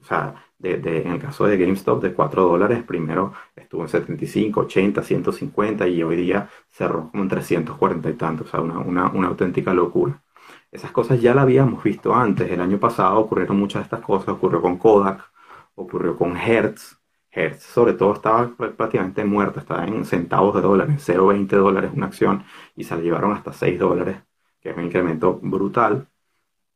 o 0.00 0.04
sea, 0.04 0.34
de, 0.58 1.02
en 1.02 1.12
el 1.12 1.20
caso 1.20 1.46
de 1.46 1.56
GameStop, 1.56 2.02
de 2.02 2.12
4 2.14 2.42
dólares, 2.44 2.82
primero 2.82 3.32
estuvo 3.56 3.82
en 3.82 3.88
75, 3.88 4.60
80, 4.62 5.02
150 5.02 5.86
y 5.88 6.02
hoy 6.02 6.16
día 6.16 6.48
cerró 6.70 7.10
como 7.10 7.22
en 7.22 7.28
340 7.28 8.10
y 8.10 8.14
tanto, 8.14 8.44
o 8.44 8.46
sea, 8.46 8.60
una, 8.60 8.78
una, 8.78 9.06
una 9.10 9.28
auténtica 9.28 9.72
locura. 9.74 10.22
Esas 10.70 10.90
cosas 10.92 11.20
ya 11.20 11.34
las 11.34 11.42
habíamos 11.44 11.82
visto 11.82 12.14
antes. 12.14 12.50
El 12.50 12.60
año 12.60 12.78
pasado 12.78 13.18
ocurrieron 13.20 13.58
muchas 13.58 13.80
de 13.82 13.84
estas 13.84 14.00
cosas. 14.02 14.28
Ocurrió 14.28 14.60
con 14.60 14.78
Kodak, 14.78 15.30
ocurrió 15.74 16.16
con 16.16 16.36
Hertz. 16.36 16.98
Hertz, 17.30 17.62
sobre 17.64 17.94
todo, 17.94 18.14
estaba 18.14 18.50
prácticamente 18.56 19.24
muerta. 19.24 19.60
Estaba 19.60 19.86
en 19.86 20.04
centavos 20.04 20.54
de 20.54 20.62
dólares, 20.62 21.02
0,20 21.08 21.56
dólares 21.56 21.90
una 21.94 22.06
acción 22.06 22.44
y 22.76 22.84
se 22.84 22.96
la 22.96 23.02
llevaron 23.02 23.32
hasta 23.32 23.52
6 23.52 23.78
dólares, 23.78 24.18
que 24.60 24.70
es 24.70 24.76
un 24.76 24.84
incremento 24.84 25.38
brutal. 25.42 26.07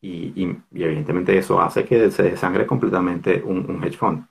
Y, 0.02 0.58
evidentemente 0.72 1.38
eso 1.38 1.60
hace 1.60 1.84
que 1.84 2.10
se 2.10 2.24
desangre 2.24 2.66
completamente 2.66 3.40
un, 3.42 3.82
hedge 3.84 3.96
fund. 3.96 4.26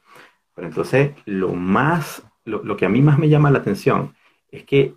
Pero 0.54 0.68
entonces 0.68 1.13
lo 1.25 1.54
más 1.54 2.24
lo, 2.46 2.75
que 2.78 2.86
a 2.86 2.90
mí 2.90 3.01
más 3.01 3.18
me 3.18 3.30
llama 3.30 3.51
la 3.51 3.60
atención 3.60 4.16
es 4.50 4.66
que 4.66 4.96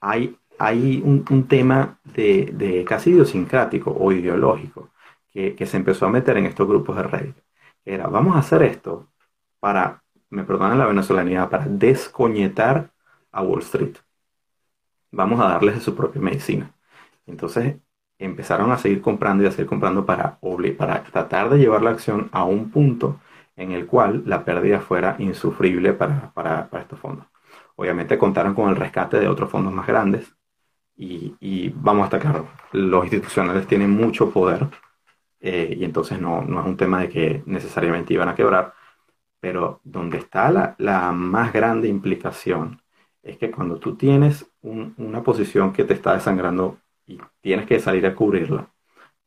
hay, 0.00 0.36
hay 0.58 1.02
un, 1.04 1.46
tema 1.46 2.00
de, 2.04 2.84
casi 2.88 3.10
idiosincrático 3.10 3.94
o 3.98 4.12
ideológico 4.12 4.90
que, 5.30 5.54
que, 5.54 5.66
se 5.66 5.76
empezó 5.76 6.06
a 6.06 6.10
meter 6.10 6.38
en 6.38 6.46
estos 6.46 6.66
grupos 6.66 6.96
de 6.96 7.02
Reddit. 7.02 7.36
Era, 7.84 8.06
vamos 8.06 8.36
a 8.36 8.40
hacer 8.40 8.62
esto 8.62 9.08
para, 9.60 10.02
me 10.30 10.44
perdonan 10.44 10.78
la 10.78 10.86
venezolanidad, 10.86 11.50
para 11.50 11.66
descoñetar 11.66 12.92
a 13.32 13.42
Wall 13.42 13.60
Street. 13.60 13.96
Vamos 15.10 15.40
a 15.40 15.48
darles 15.48 15.76
de 15.76 15.80
su 15.80 15.94
propia 15.94 16.20
medicina. 16.20 16.74
Entonces 17.26 17.76
empezaron 18.18 18.72
a 18.72 18.78
seguir 18.78 19.00
comprando 19.00 19.44
y 19.44 19.46
a 19.46 19.50
seguir 19.50 19.66
comprando 19.66 20.04
para, 20.04 20.38
para 20.76 21.02
tratar 21.04 21.50
de 21.50 21.58
llevar 21.58 21.82
la 21.82 21.90
acción 21.90 22.28
a 22.32 22.44
un 22.44 22.70
punto 22.70 23.20
en 23.56 23.72
el 23.72 23.86
cual 23.86 24.22
la 24.26 24.44
pérdida 24.44 24.80
fuera 24.80 25.16
insufrible 25.18 25.92
para, 25.92 26.32
para, 26.32 26.68
estos 26.80 26.98
fondos. 26.98 27.26
Obviamente 27.76 28.18
contaron 28.18 28.54
con 28.54 28.68
el 28.70 28.76
rescate 28.76 29.18
de 29.18 29.28
otros 29.28 29.50
fondos 29.50 29.72
más 29.72 29.86
grandes 29.86 30.32
y, 30.96 31.34
y 31.40 31.70
vamos 31.70 32.02
a 32.02 32.04
estar 32.06 32.20
claros, 32.20 32.46
los 32.72 33.04
institucionales 33.04 33.66
tienen 33.66 33.90
mucho 33.90 34.30
poder 34.30 34.66
eh, 35.40 35.76
y 35.78 35.84
entonces 35.84 36.20
no, 36.20 36.42
no, 36.42 36.60
es 36.60 36.66
un 36.66 36.76
tema 36.76 37.00
de 37.00 37.08
que 37.08 37.42
necesariamente 37.46 38.14
iban 38.14 38.28
a 38.28 38.34
quebrar, 38.34 38.74
pero 39.40 39.80
donde 39.84 40.18
está 40.18 40.50
la, 40.50 40.74
la 40.78 41.12
más 41.12 41.52
grande 41.52 41.88
implicación 41.88 42.82
es 43.22 43.38
que 43.38 43.50
cuando 43.50 43.78
tú 43.78 43.96
tienes 43.96 44.50
una 44.62 45.22
posición 45.22 45.72
que 45.72 45.84
te 45.84 45.94
está 45.94 46.14
desangrando 46.14 46.78
y 47.08 47.18
tienes 47.40 47.66
que 47.66 47.80
salir 47.80 48.06
a 48.06 48.14
cubrirla, 48.14 48.68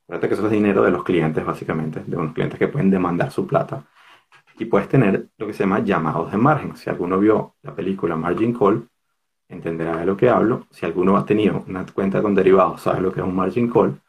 Fíjate 0.08 0.28
que 0.28 0.34
eso 0.36 0.46
es 0.46 0.52
dinero 0.52 0.84
de 0.84 0.92
los 0.92 1.04
clientes, 1.06 1.46
básicamente, 1.46 2.04
de 2.06 2.18
unos 2.18 2.34
clientes 2.34 2.60
que 2.60 2.68
pueden 2.68 2.92
demandar 2.92 3.32
su 3.32 3.48
plata. 3.48 3.86
Y 4.60 4.66
puedes 4.66 4.90
tener 4.90 5.30
lo 5.38 5.48
que 5.48 5.54
se 5.54 5.64
llama 5.64 5.80
llamados 5.80 6.32
de 6.32 6.38
margen. 6.38 6.76
Si 6.78 6.90
alguno 6.90 7.20
vio 7.20 7.56
la 7.64 7.74
película 7.76 8.16
Margin 8.18 8.54
Call, 8.54 8.90
entenderá 9.50 9.98
de 9.98 10.06
lo 10.06 10.18
que 10.18 10.30
hablo. 10.30 10.68
Si 10.72 10.86
alguno 10.86 11.18
ha 11.18 11.26
tenido 11.26 11.64
una 11.68 11.86
cuenta 11.86 12.22
con 12.22 12.36
derivados, 12.36 12.82
sabe 12.82 13.02
lo 13.02 13.12
que 13.14 13.22
es 13.22 13.26
un 13.26 13.36
Margin 13.36 13.70
Call. 13.72 14.02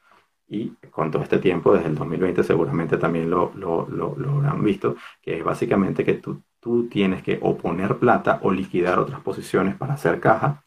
Y 0.48 0.70
con 0.90 1.10
todo 1.10 1.22
este 1.22 1.38
tiempo, 1.38 1.74
desde 1.74 1.88
el 1.88 1.94
2020, 1.96 2.42
seguramente 2.44 2.98
también 2.98 3.30
lo, 3.30 3.52
lo, 3.56 3.88
lo, 3.88 4.14
lo 4.16 4.32
habrán 4.32 4.62
visto, 4.64 4.96
que 5.22 5.38
es 5.38 5.44
básicamente 5.44 6.04
que 6.04 6.14
tú, 6.14 6.42
tú 6.60 6.88
tienes 6.88 7.22
que 7.22 7.38
o 7.42 7.56
poner 7.56 7.98
plata 7.98 8.40
o 8.42 8.50
liquidar 8.52 8.98
otras 8.98 9.20
posiciones 9.20 9.76
para 9.76 9.94
hacer 9.94 10.20
caja 10.20 10.64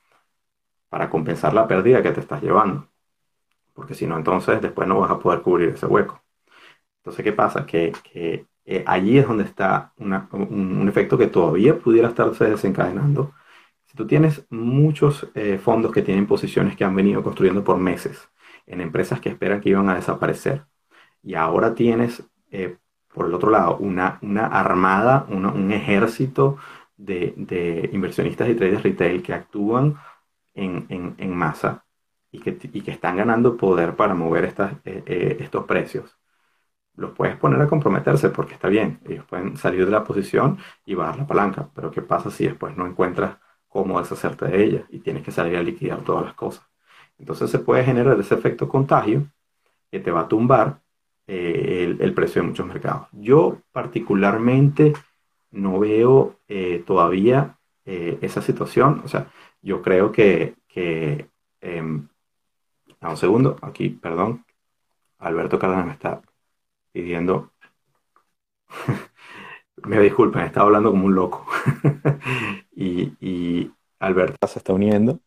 para 0.90 1.10
compensar 1.10 1.54
la 1.54 1.68
pérdida 1.68 2.02
que 2.02 2.12
te 2.12 2.22
estás 2.22 2.42
llevando. 2.42 2.88
Porque 3.75 3.94
si 3.96 4.08
no, 4.08 4.17
entonces 4.17 4.62
después 4.62 4.88
no 4.88 5.00
vas 5.00 5.12
a 5.12 5.20
poder 5.20 5.41
cubrir 5.41 5.70
ese 5.70 5.86
hueco. 5.86 6.24
Entonces, 7.00 7.24
¿qué 7.24 7.34
pasa? 7.34 7.65
Que, 7.65 7.94
que 8.12 8.48
eh, 8.65 8.84
allí 8.88 9.17
es 9.20 9.27
donde 9.27 9.44
está 9.44 9.94
un, 9.98 10.88
efecto 10.89 11.17
que 11.17 11.27
todavía 11.27 11.77
pudiera 11.79 12.10
estarse 12.10 12.46
desencadenando. 12.46 13.34
Si 13.86 13.96
tú 13.98 14.08
tienes 14.08 14.46
muchos 14.50 15.29
eh, 15.36 15.60
fondos 15.60 15.91
que 15.91 16.01
tienen 16.01 16.27
posiciones 16.27 16.75
que 16.75 16.84
han 16.86 16.96
venido 16.96 17.24
construyendo 17.24 17.63
por 17.63 17.77
meses 17.77 18.29
en 18.65 18.82
empresas 18.82 19.20
que 19.22 19.29
esperan 19.29 19.62
que 19.62 19.70
iban 19.70 19.89
a 19.89 19.96
desaparecer, 19.96 20.65
y 21.24 21.36
ahora 21.36 21.75
tienes, 21.75 22.24
eh, 22.51 22.77
por 23.13 23.27
el 23.27 23.34
otro 23.34 23.51
lado, 23.51 23.77
una, 23.77 24.20
una 24.22 24.48
armada, 24.48 25.25
un 25.29 25.72
ejército 25.72 26.58
de, 26.98 27.34
de, 27.38 27.89
inversionistas 27.94 28.50
y 28.50 28.55
traders 28.55 28.84
retail 28.84 29.24
que 29.24 29.34
actúan 29.34 29.98
en, 30.53 30.86
en, 30.89 31.15
en 31.17 31.36
masa 31.36 31.85
y 32.36 32.39
que, 32.39 32.58
y 32.74 32.82
que, 32.82 32.92
están 32.92 33.18
ganando 33.18 33.58
poder 33.58 33.96
para 33.96 34.13
mover 34.15 34.46
estas, 34.46 34.74
estos 34.86 35.65
precios 35.65 36.18
los 36.98 37.12
puedes 37.12 37.36
poner 37.38 37.62
a 37.62 37.68
comprometerse 37.68 38.30
porque 38.30 38.54
está 38.54 38.70
bien, 38.70 39.00
ellos 39.08 39.25
pueden 39.25 39.58
salir 39.58 39.86
de 39.86 39.92
la 39.92 40.04
posición 40.04 40.58
y 40.86 40.96
bajar 40.96 41.18
la 41.18 41.27
palanca, 41.27 41.70
pero 41.74 41.92
¿qué 41.92 42.01
pasa 42.01 42.30
si 42.32 42.46
después 42.46 42.75
no 42.77 42.86
encuentras 42.86 43.38
cómo 43.68 44.00
deshacerte 44.00 44.46
de 44.46 44.63
ella 44.63 44.86
y 44.89 45.00
tienes 45.00 45.24
que 45.24 45.32
salir 45.32 45.58
a 45.58 45.63
liquidar 45.63 46.01
todas 46.04 46.25
las 46.25 46.34
cosas? 46.36 46.65
Entonces 47.18 47.50
se 47.50 47.60
puede 47.60 47.84
generar 47.84 48.20
ese 48.20 48.36
efecto 48.36 48.68
contagio 48.68 49.27
que 49.92 50.00
te 50.00 50.12
va 50.12 50.22
a 50.22 50.27
tumbar 50.27 50.82
eh, 51.27 51.95
el, 52.00 52.13
precio 52.13 52.41
de 52.41 52.50
muchos 52.50 52.65
mercados. 52.65 53.08
Yo 53.12 53.62
particularmente 53.71 54.93
no 55.52 55.80
veo 55.80 56.39
eh, 56.48 56.84
todavía 56.86 57.58
eh, 57.86 58.17
esa 58.21 58.41
situación, 58.41 59.02
o 59.06 59.08
sea, 59.08 59.32
yo 59.62 59.82
creo 59.82 60.12
que, 60.12 60.56
que 60.67 61.30
em, 63.06 63.12
un 63.12 63.18
segundo, 63.18 63.58
aquí, 63.62 63.89
perdón, 63.89 64.46
Alberto 65.20 65.60
Cárdenas 65.60 65.86
me 65.88 65.94
está 65.94 66.22
pidiendo, 66.91 67.52
me 69.86 70.00
disculpen, 70.00 70.44
estaba 70.44 70.68
hablando 70.68 70.91
como 70.91 71.06
un 71.06 71.15
loco. 71.15 71.46
y, 72.76 73.72
Alberto 74.00 74.48
se 74.48 74.60
está 74.60 74.74
uniendo, 74.74 75.20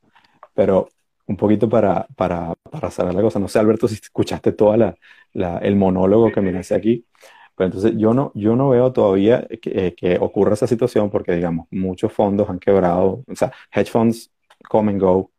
pero 0.54 0.88
un 1.26 1.36
poquito 1.36 1.68
para, 1.68 2.06
para, 2.16 2.54
para 2.70 2.90
saber 2.90 3.14
la 3.14 3.22
cosa. 3.22 3.38
No 3.40 3.48
sé, 3.48 3.58
Alberto, 3.58 3.88
si 3.88 3.94
escuchaste 3.96 4.52
toda 4.52 4.76
la, 4.76 4.94
la 5.32 5.58
el 5.58 5.76
monólogo 5.76 6.30
que 6.32 6.40
me 6.40 6.56
hace 6.58 6.74
aquí. 6.74 7.06
Pero 7.56 7.66
entonces 7.66 7.94
yo 7.96 8.14
no, 8.14 8.30
yo 8.34 8.54
no 8.56 8.68
veo 8.70 8.92
todavía 8.92 9.46
que, 9.60 9.86
eh, 9.88 9.94
que, 9.96 10.16
ocurra 10.18 10.54
esa 10.54 10.68
situación 10.68 11.10
porque, 11.10 11.32
digamos, 11.32 11.66
muchos 11.72 12.12
fondos 12.12 12.48
han 12.48 12.60
quebrado, 12.60 13.24
o 13.26 13.36
sea, 13.36 13.52
hedge 13.72 13.90
funds 13.90 14.30
come 14.68 14.92
and 14.92 15.00
go, 15.00 15.32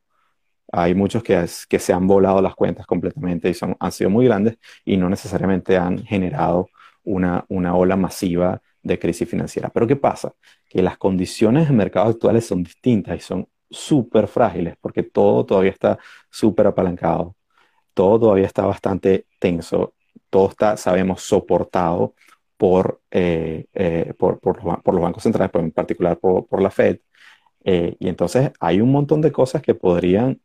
hay 0.72 0.94
muchos 0.96 1.24
que, 1.24 1.46
que 1.68 1.80
se 1.80 1.94
han 1.94 2.08
volado 2.08 2.42
las 2.42 2.56
cuentas 2.56 2.86
completamente 2.86 3.50
y 3.50 3.54
son, 3.54 3.76
han 3.80 3.92
sido 3.92 4.10
muy 4.10 4.26
grandes 4.26 4.58
y 4.86 4.98
no 4.98 5.10
necesariamente 5.10 5.78
han 5.78 6.04
generado 6.06 6.70
una, 7.04 7.46
una 7.50 7.76
ola 7.76 7.96
masiva 7.96 8.62
de 8.84 9.00
crisis 9.00 9.28
financiera. 9.30 9.70
Pero 9.70 9.88
¿qué 9.88 9.96
pasa? 9.96 10.34
Que 10.68 10.82
las 10.82 10.98
condiciones 10.98 11.68
de 11.68 11.74
mercado 11.76 12.10
actuales 12.10 12.46
son 12.48 12.64
distintas 12.64 13.18
y 13.18 13.22
son 13.22 13.48
súper 13.70 14.28
frágiles 14.28 14.76
porque 14.82 15.04
todo 15.04 15.46
todavía 15.46 15.72
está 15.72 16.00
súper 16.30 16.68
apalancado, 16.68 17.36
todo 17.94 18.20
todavía 18.20 18.46
está 18.48 18.66
bastante 18.66 19.28
tenso, 19.40 19.94
todo 20.30 20.50
está, 20.50 20.78
sabemos, 20.78 21.22
soportado 21.24 22.16
por, 22.58 23.02
eh, 23.12 23.68
eh, 23.74 24.14
por, 24.18 24.40
por, 24.40 24.64
los, 24.64 25.02
bancos 25.02 25.24
centrales, 25.24 25.52
pero 25.52 25.64
en 25.66 25.72
particular 25.72 26.18
por, 26.20 26.48
por 26.48 26.62
la 26.62 26.72
Fed. 26.72 27.00
Eh, 27.64 27.96
y 28.00 28.10
entonces 28.10 28.52
hay 28.60 28.82
un 28.82 28.92
montón 28.92 29.22
de 29.22 29.32
cosas 29.32 29.62
que 29.62 29.76
podrían 29.76 30.42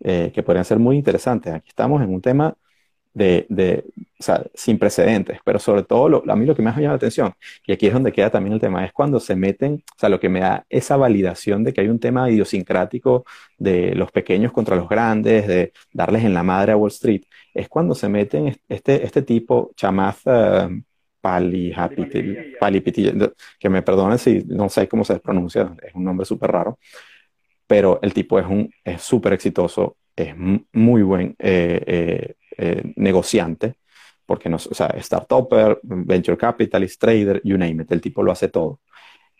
eh, 0.00 0.30
que 0.34 0.42
podrían 0.42 0.64
ser 0.64 0.78
muy 0.78 0.96
interesantes. 0.96 1.52
Aquí 1.54 1.68
estamos 1.70 2.02
en 2.02 2.10
un 2.14 2.20
tema 2.20 2.54
de, 3.14 3.46
de 3.48 3.84
o 4.18 4.22
sea, 4.22 4.44
sin 4.54 4.78
precedentes, 4.78 5.38
pero 5.44 5.58
sobre 5.58 5.82
todo 5.82 6.08
lo, 6.08 6.22
a 6.28 6.36
mí 6.36 6.46
lo 6.46 6.54
que 6.54 6.62
más 6.62 6.76
me 6.76 6.82
llama 6.82 6.92
la 6.94 6.96
atención, 6.98 7.32
y 7.66 7.72
aquí 7.72 7.86
es 7.86 7.92
donde 7.92 8.12
queda 8.12 8.30
también 8.30 8.54
el 8.54 8.60
tema, 8.60 8.84
es 8.84 8.92
cuando 8.92 9.18
se 9.20 9.34
meten, 9.34 9.82
o 9.96 9.98
sea, 9.98 10.08
lo 10.08 10.20
que 10.20 10.28
me 10.28 10.40
da 10.40 10.64
esa 10.68 10.96
validación 10.96 11.64
de 11.64 11.72
que 11.72 11.80
hay 11.80 11.88
un 11.88 11.98
tema 11.98 12.30
idiosincrático 12.30 13.24
de 13.58 13.94
los 13.94 14.12
pequeños 14.12 14.52
contra 14.52 14.76
los 14.76 14.88
grandes, 14.88 15.46
de 15.48 15.72
darles 15.92 16.24
en 16.24 16.34
la 16.34 16.42
madre 16.42 16.72
a 16.72 16.76
Wall 16.76 16.90
Street, 16.90 17.22
es 17.54 17.68
cuando 17.68 17.94
se 17.94 18.08
meten 18.08 18.56
este, 18.68 19.04
este 19.04 19.22
tipo, 19.22 19.72
Chamath 19.76 20.26
uh, 20.26 20.82
que 23.58 23.68
me 23.68 23.82
perdonen 23.82 24.18
si 24.18 24.44
no 24.46 24.68
sé 24.68 24.88
cómo 24.88 25.04
se 25.04 25.18
pronuncia, 25.18 25.74
es 25.82 25.94
un 25.94 26.04
nombre 26.04 26.24
súper 26.24 26.50
raro, 26.52 26.78
pero 27.68 28.00
el 28.02 28.14
tipo 28.14 28.38
es 28.40 28.46
un 28.46 28.70
es 28.84 29.02
súper 29.02 29.34
exitoso, 29.34 29.98
es 30.16 30.34
muy 30.72 31.02
buen 31.02 31.36
eh, 31.38 31.84
eh, 31.86 32.34
eh, 32.58 32.92
negociante, 32.96 33.76
porque 34.26 34.48
no, 34.48 34.56
o 34.56 34.74
sea, 34.74 34.94
startupper, 35.00 35.78
venture 35.82 36.36
capitalist, 36.36 37.00
trader, 37.00 37.40
you 37.44 37.56
name 37.58 37.82
it, 37.82 37.92
el 37.92 38.00
tipo 38.00 38.22
lo 38.22 38.32
hace 38.32 38.48
todo. 38.48 38.80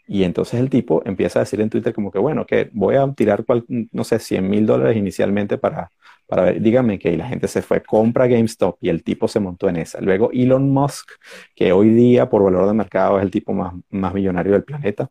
Y 0.07 0.25
entonces 0.25 0.61
el 0.61 0.71
tipo 0.71 1.03
empieza 1.05 1.41
a 1.41 1.43
decir 1.45 1.61
en 1.61 1.71
Twitter 1.71 1.93
como 1.95 2.11
que, 2.11 2.19
bueno, 2.19 2.47
que 2.47 2.71
voy 2.73 2.97
a 2.97 3.13
tirar, 3.15 3.45
no 3.93 4.05
sé, 4.05 4.19
100 4.19 4.49
mil 4.49 4.67
dólares 4.67 4.97
inicialmente 4.97 5.59
para, 5.59 5.91
para 6.27 6.45
ver, 6.45 6.63
dígame 6.63 6.99
que 6.99 7.17
la 7.17 7.29
gente 7.29 7.49
se 7.49 7.63
fue, 7.63 7.83
compra 7.83 8.27
GameStop 8.27 8.79
y 8.81 8.89
el 8.91 9.03
tipo 9.05 9.29
se 9.29 9.41
montó 9.41 9.69
en 9.69 9.77
esa. 9.77 10.01
Luego 10.01 10.31
Elon 10.33 10.71
Musk, 10.71 11.11
que 11.55 11.73
hoy 11.73 11.91
día 11.91 12.29
por 12.31 12.43
valor 12.43 12.67
de 12.67 12.75
mercado 12.75 13.19
es 13.19 13.25
el 13.25 13.31
tipo 13.31 13.53
más, 13.53 13.75
más 13.91 14.15
millonario 14.15 14.53
del 14.53 14.65
planeta, 14.65 15.11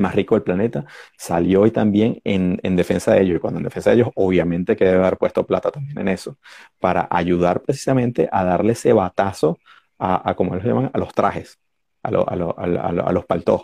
más 0.00 0.14
rico 0.14 0.34
del 0.34 0.42
planeta, 0.42 0.84
salió 1.16 1.62
hoy 1.62 1.70
también 1.70 2.20
en, 2.24 2.58
en, 2.62 2.76
defensa 2.76 3.12
de 3.14 3.22
ellos. 3.22 3.36
Y 3.36 3.40
cuando 3.40 3.58
en 3.58 3.64
defensa 3.64 3.90
de 3.90 3.96
ellos, 3.96 4.10
obviamente 4.14 4.76
que 4.76 4.84
debe 4.84 4.98
haber 4.98 5.18
puesto 5.18 5.46
plata 5.46 5.70
también 5.70 5.98
en 5.98 6.08
eso, 6.08 6.38
para 6.80 7.08
ayudar 7.10 7.62
precisamente 7.62 8.28
a 8.32 8.44
darle 8.44 8.72
ese 8.72 8.92
batazo 8.92 9.58
a, 9.98 10.30
a 10.30 10.34
como 10.34 10.54
ellos 10.54 10.66
llaman, 10.66 10.90
a 10.92 10.98
los 10.98 11.12
trajes, 11.14 11.58
a, 12.02 12.08
a, 12.10 13.08
a, 13.08 13.12
los 13.12 13.26
paltos. 13.26 13.62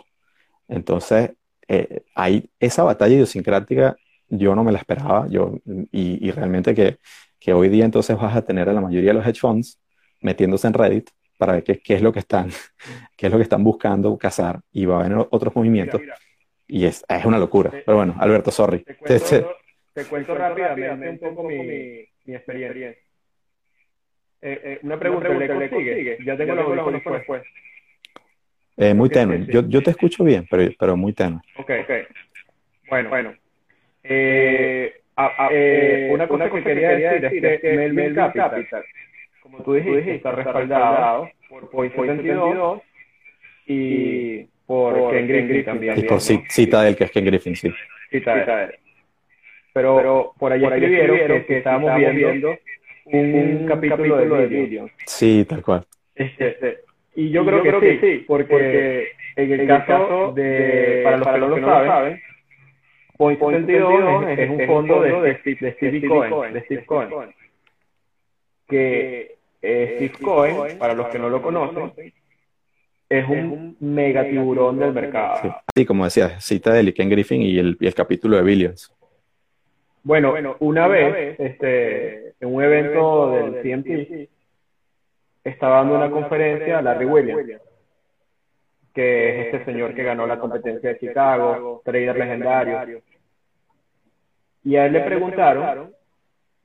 Entonces, 0.67 1.31
eh, 1.67 2.03
hay 2.15 2.49
esa 2.59 2.83
batalla 2.83 3.15
idiosincrática, 3.15 3.95
yo 4.27 4.55
no 4.55 4.63
me 4.63 4.71
la 4.71 4.79
esperaba, 4.79 5.27
yo, 5.29 5.59
y, 5.91 6.27
y 6.27 6.31
realmente 6.31 6.73
que, 6.75 6.99
que, 7.39 7.53
hoy 7.53 7.69
día 7.69 7.85
entonces 7.85 8.17
vas 8.17 8.35
a 8.35 8.43
tener 8.43 8.69
a 8.69 8.73
la 8.73 8.81
mayoría 8.81 9.11
de 9.11 9.15
los 9.15 9.25
hedge 9.27 9.39
funds 9.39 9.79
metiéndose 10.21 10.67
en 10.67 10.73
Reddit 10.73 11.09
para 11.37 11.53
ver 11.53 11.63
qué, 11.63 11.79
qué 11.79 11.95
es 11.95 12.01
lo 12.01 12.11
que 12.11 12.19
están, 12.19 12.49
qué 13.17 13.27
es 13.27 13.31
lo 13.31 13.37
que 13.37 13.43
están 13.43 13.63
buscando 13.63 14.17
cazar, 14.17 14.61
y 14.71 14.85
va 14.85 14.97
a 14.97 15.05
haber 15.05 15.27
otros 15.29 15.55
movimientos. 15.55 16.01
Y 16.67 16.85
es, 16.85 17.05
es 17.07 17.25
una 17.25 17.37
locura. 17.37 17.71
Pero 17.71 17.97
bueno, 17.97 18.15
Alberto, 18.19 18.51
sorry. 18.51 18.79
Te 18.79 18.95
cuento, 18.95 19.55
te, 19.93 20.05
cuento 20.05 20.35
rápidamente 20.35 21.27
un 21.27 21.35
poco 21.35 21.47
mi, 21.47 22.05
mi 22.25 22.35
experiencia. 22.35 22.89
Eh, 22.89 24.61
eh, 24.63 24.79
una 24.83 24.99
pregunta, 24.99 25.29
¿le 25.29 25.69
consigue? 25.69 26.17
Ya 26.25 26.37
tengo 26.37 26.55
los 26.55 26.67
audífonos 26.67 27.03
después. 27.03 27.43
Eh, 28.77 28.93
muy 28.93 29.09
tenue. 29.09 29.45
Yo, 29.47 29.67
yo 29.67 29.81
te 29.81 29.91
escucho 29.91 30.23
bien, 30.23 30.45
pero, 30.49 30.69
pero 30.77 30.97
muy 30.97 31.13
tenue. 31.13 31.39
Ok, 31.57 31.71
ok. 31.83 31.91
Bueno, 32.89 33.09
bueno. 33.09 33.33
Eh, 34.03 35.01
eh, 35.51 36.09
una 36.11 36.27
cosa 36.27 36.49
que 36.49 36.63
quería 36.63 36.91
decir 36.91 37.45
es 37.45 37.61
que 37.61 37.73
Melvin 37.73 38.13
Capital, 38.13 38.67
como 39.41 39.63
tú 39.63 39.73
dijiste, 39.73 40.15
está 40.15 40.31
respaldado 40.31 41.29
por 41.49 41.69
Point 41.69 41.95
72 41.95 42.81
y 43.67 44.47
por 44.65 45.11
Ken 45.11 45.27
Griffin 45.27 45.65
también. 45.65 45.99
Y 45.99 46.03
por 46.03 46.21
cita 46.21 46.83
del 46.83 46.95
que 46.95 47.05
es 47.05 47.11
Ken 47.11 47.25
Griffin, 47.25 47.55
sí. 47.55 47.71
Cita 48.09 48.69
Pero, 49.73 50.33
por 50.37 50.51
ahí 50.51 50.63
escribieron 50.63 51.43
que, 51.45 51.57
estábamos 51.57 51.95
viendo 51.95 52.57
un, 53.05 53.65
capítulo, 53.67 54.17
de 54.17 54.47
vídeo. 54.47 54.89
Sí, 55.05 55.45
tal 55.47 55.61
cual. 55.61 55.85
Este, 56.15 56.47
este, 56.47 56.79
y 57.15 57.29
yo, 57.29 57.45
creo, 57.45 57.79
que, 57.79 57.99
sí, 57.99 58.25
porque, 58.27 59.09
en 59.35 59.51
el, 59.51 59.67
caso 59.67 60.33
de, 60.33 61.01
para 61.03 61.17
los, 61.17 61.27
que 61.27 61.39
no 61.39 61.47
lo 61.47 61.67
saben, 61.85 62.21
Point 63.17 63.39
72 63.39 64.27
es, 64.37 64.49
un 64.49 64.67
fondo 64.67 65.01
de, 65.01 65.11
de, 65.11 65.73
Steve 65.73 66.07
Cohen, 66.07 66.53
de 66.53 66.61
Steve 66.63 66.85
Cohen, 66.85 67.09
que 68.67 69.35
eh, 69.61 69.93
Steve 69.95 70.23
Cohen, 70.23 70.77
para 70.77 70.93
los 70.93 71.07
que 71.07 71.19
no 71.19 71.29
lo 71.29 71.41
conocen, 71.41 71.91
es 73.19 73.29
un 73.29 73.77
mega 73.79 74.23
tiburón 74.23 74.79
del 74.79 74.93
mercado. 74.93 75.55
Sí, 75.75 75.85
como 75.85 76.05
decías, 76.05 76.43
cita 76.43 76.73
de 76.73 76.93
Ken 76.93 77.09
Griffin 77.09 77.41
y 77.41 77.57
el, 77.57 77.77
y 77.79 77.87
el 77.87 77.93
capítulo 77.93 78.37
de 78.37 78.43
Billions. 78.43 78.93
Bueno, 80.03 80.35
una 80.59 80.87
vez, 80.87 81.35
este, 81.39 82.35
en 82.39 82.53
un 82.53 82.63
evento 82.63 83.31
del 83.31 83.61
CMT, 83.61 84.29
estaba 85.43 85.77
dando 85.77 85.95
una 85.95 86.11
conferencia 86.11 86.77
a 86.77 86.81
Larry 86.81 87.05
Williams, 87.05 87.61
que 88.93 89.29
es 89.29 89.45
este 89.47 89.65
señor 89.65 89.95
que 89.95 90.03
ganó 90.03 90.27
la 90.27 90.39
competencia 90.39 90.89
de 90.89 90.99
Chicago, 90.99 91.81
trader 91.83 92.17
legendario. 92.17 93.01
Y 94.63 94.75
a 94.75 94.85
él 94.85 94.93
le 94.93 95.01
preguntaron 95.01 95.91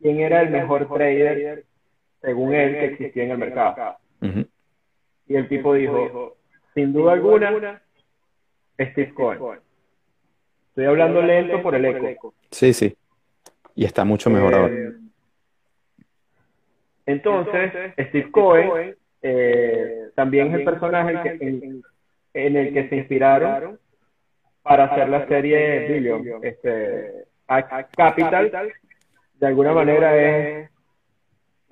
quién 0.01 0.21
era 0.21 0.43
el 0.43 0.51
mejor 0.51 0.87
trader, 0.89 1.65
según 2.21 2.55
él, 2.55 2.73
que 2.75 2.85
existía 2.87 3.25
en 3.25 3.31
el 3.31 3.39
mercado. 3.39 3.97
Y 5.27 5.35
el 5.35 5.49
tipo 5.49 5.75
dijo, 5.75 6.37
sin 6.81 6.93
duda 6.95 7.13
alguna, 7.13 7.83
Steve 8.79 9.13
Cohen. 9.13 9.61
Estoy 10.69 10.87
hablando 10.87 11.21
lento 11.21 11.63
por 11.63 11.75
el 11.75 11.85
eco. 11.85 12.35
Sí, 12.51 12.73
sí. 12.73 12.97
Y 13.75 13.85
está 13.85 14.05
mucho 14.05 14.31
mejor 14.31 14.55
ahora. 14.55 14.75
Eh, 14.75 14.93
entonces, 17.07 17.73
Steve 17.99 18.31
Cohen 18.31 18.97
eh, 19.21 20.09
también 20.15 20.49
es 20.49 20.55
el 20.55 20.65
personaje 20.65 21.37
en, 22.33 22.57
el 22.57 22.73
que 22.73 22.89
se 22.89 22.97
inspiraron 22.97 23.79
para 24.63 24.85
hacer 24.85 25.09
la 25.09 25.27
serie 25.27 25.89
Billion. 25.89 26.25
Este, 26.43 27.25
Capital, 27.97 28.73
de 29.35 29.47
alguna 29.47 29.73
manera 29.73 30.17
es 30.17 30.71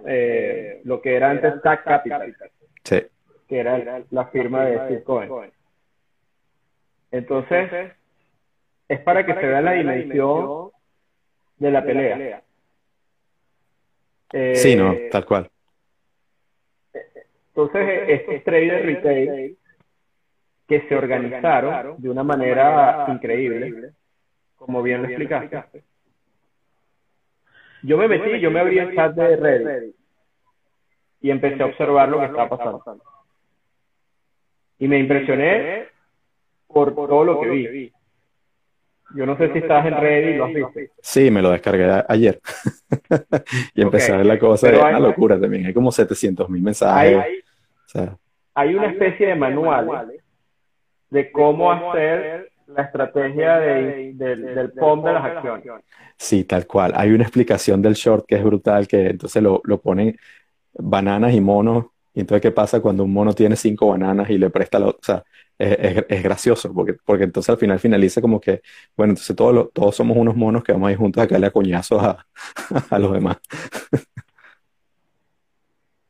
eh, 0.07 0.81
lo 0.85 1.01
que 1.01 1.14
era 1.14 1.31
antes 1.31 1.62
Tac 1.62 1.85
Capital. 1.85 2.35
Sí 2.83 3.07
que 3.49 3.59
era 3.59 4.03
la 4.11 4.27
firma 4.27 4.65
de 4.67 4.77
Steve 4.77 5.03
Cohen. 5.05 5.53
Entonces, 7.11 7.93
es 8.89 9.01
para 9.01 9.25
que 9.25 9.35
se 9.35 9.47
vea 9.47 9.61
la 9.63 9.73
dimensión 9.73 10.71
de 11.57 11.71
la 11.71 11.83
pelea. 11.83 12.43
sí, 14.55 14.77
no, 14.77 14.93
eh, 14.93 15.09
tal 15.11 15.25
cual. 15.25 15.51
Entonces, 17.49 18.09
estos 18.09 18.45
traders 18.45 18.87
retail 18.87 19.59
que 20.69 20.87
se 20.87 20.95
organizaron 20.95 22.01
de 22.01 22.11
una 22.11 22.23
manera 22.23 23.07
increíble, 23.09 23.93
como 24.57 24.83
bien 24.83 25.03
lo 25.03 25.09
explicaste. 25.09 25.83
Yo 27.83 27.97
me 27.97 28.09
metí, 28.09 28.39
yo 28.41 28.51
me 28.51 28.61
abrí 28.61 28.79
el 28.79 28.95
chat 28.95 29.15
de 29.15 29.37
Reddit 29.37 29.95
y 31.21 31.31
empecé 31.31 31.63
a 31.63 31.67
observar 31.67 32.09
lo 32.09 32.19
que 32.19 32.27
estaba 32.27 32.49
pasando. 32.49 32.85
Y 34.79 34.88
me 34.88 34.99
impresioné 34.99 35.87
por 36.67 36.95
todo 36.95 37.25
lo 37.25 37.41
que 37.41 37.49
vi. 37.49 37.93
Yo 39.14 39.25
no 39.25 39.37
sé 39.38 39.51
si 39.53 39.59
estás 39.59 39.87
en 39.87 39.97
Reddit 39.97 40.35
y 40.35 40.37
lo 40.37 40.45
has 40.45 40.75
visto. 40.75 40.95
Sí, 41.01 41.31
me 41.31 41.41
lo 41.41 41.51
descargué 41.51 42.05
ayer. 42.09 42.41
y 43.75 43.83
empecé 43.83 44.12
a 44.12 44.19
ver 44.19 44.27
la 44.27 44.38
cosa. 44.38 44.71
Es 44.71 44.79
una 44.79 45.01
locura 45.01 45.41
también. 45.41 45.67
Hay 45.67 45.73
como 45.73 45.91
700 45.91 46.49
mil 46.51 46.62
mensajes. 46.62 47.19
Hay, 48.55 48.75
una 48.75 48.91
especie 48.91 49.29
de 49.29 49.35
manual 49.35 50.12
de 51.11 51.33
cómo 51.33 51.73
hacer 51.73 52.51
la 52.67 52.83
estrategia 52.83 53.59
del 53.59 54.73
POM 54.79 55.03
de 55.05 55.12
las 55.12 55.25
acciones. 55.25 55.85
Sí, 56.17 56.45
tal 56.45 56.67
cual. 56.67 56.93
Hay 56.95 57.12
una 57.12 57.25
explicación 57.25 57.81
del 57.81 57.95
short 57.95 58.27
que 58.27 58.35
es 58.35 58.45
brutal, 58.45 58.87
que 58.87 59.07
entonces 59.07 59.43
lo, 59.43 59.62
lo 59.64 59.81
ponen 59.81 60.19
bananas 60.75 61.33
y 61.33 61.41
monos 61.41 61.87
y 62.18 62.22
entonces, 62.22 62.42
¿qué 62.42 62.50
pasa 62.50 62.81
cuando 62.81 63.04
un 63.04 63.12
mono 63.12 63.33
tiene 63.33 63.54
cinco 63.54 63.87
bananas 63.87 64.28
y 64.28 64.38
le 64.38 64.50
presta 64.50 64.81
la... 64.81 64.88
O 64.88 64.98
sea, 65.00 65.22
es, 65.57 66.04
es, 66.09 66.20
gracioso, 66.20 66.74
porque, 66.74 66.94
porque 66.94 67.22
entonces 67.22 67.48
al 67.50 67.59
final 67.59 67.78
finaliza 67.78 68.20
como 68.20 68.40
que, 68.40 68.61
bueno, 68.96 69.12
entonces 69.12 69.37
todos, 69.37 69.72
todos 69.72 69.94
somos 69.94 70.16
unos 70.16 70.35
monos 70.35 70.64
que 70.64 70.72
vamos 70.72 70.88
a 70.88 70.90
ir 70.90 70.98
juntos 70.98 71.22
a 71.22 71.28
caerle 71.28 71.46
a 71.46 71.52
coñazos 71.52 72.02
a, 72.02 72.26
a 72.90 72.98
los 72.98 73.12
demás. 73.12 73.37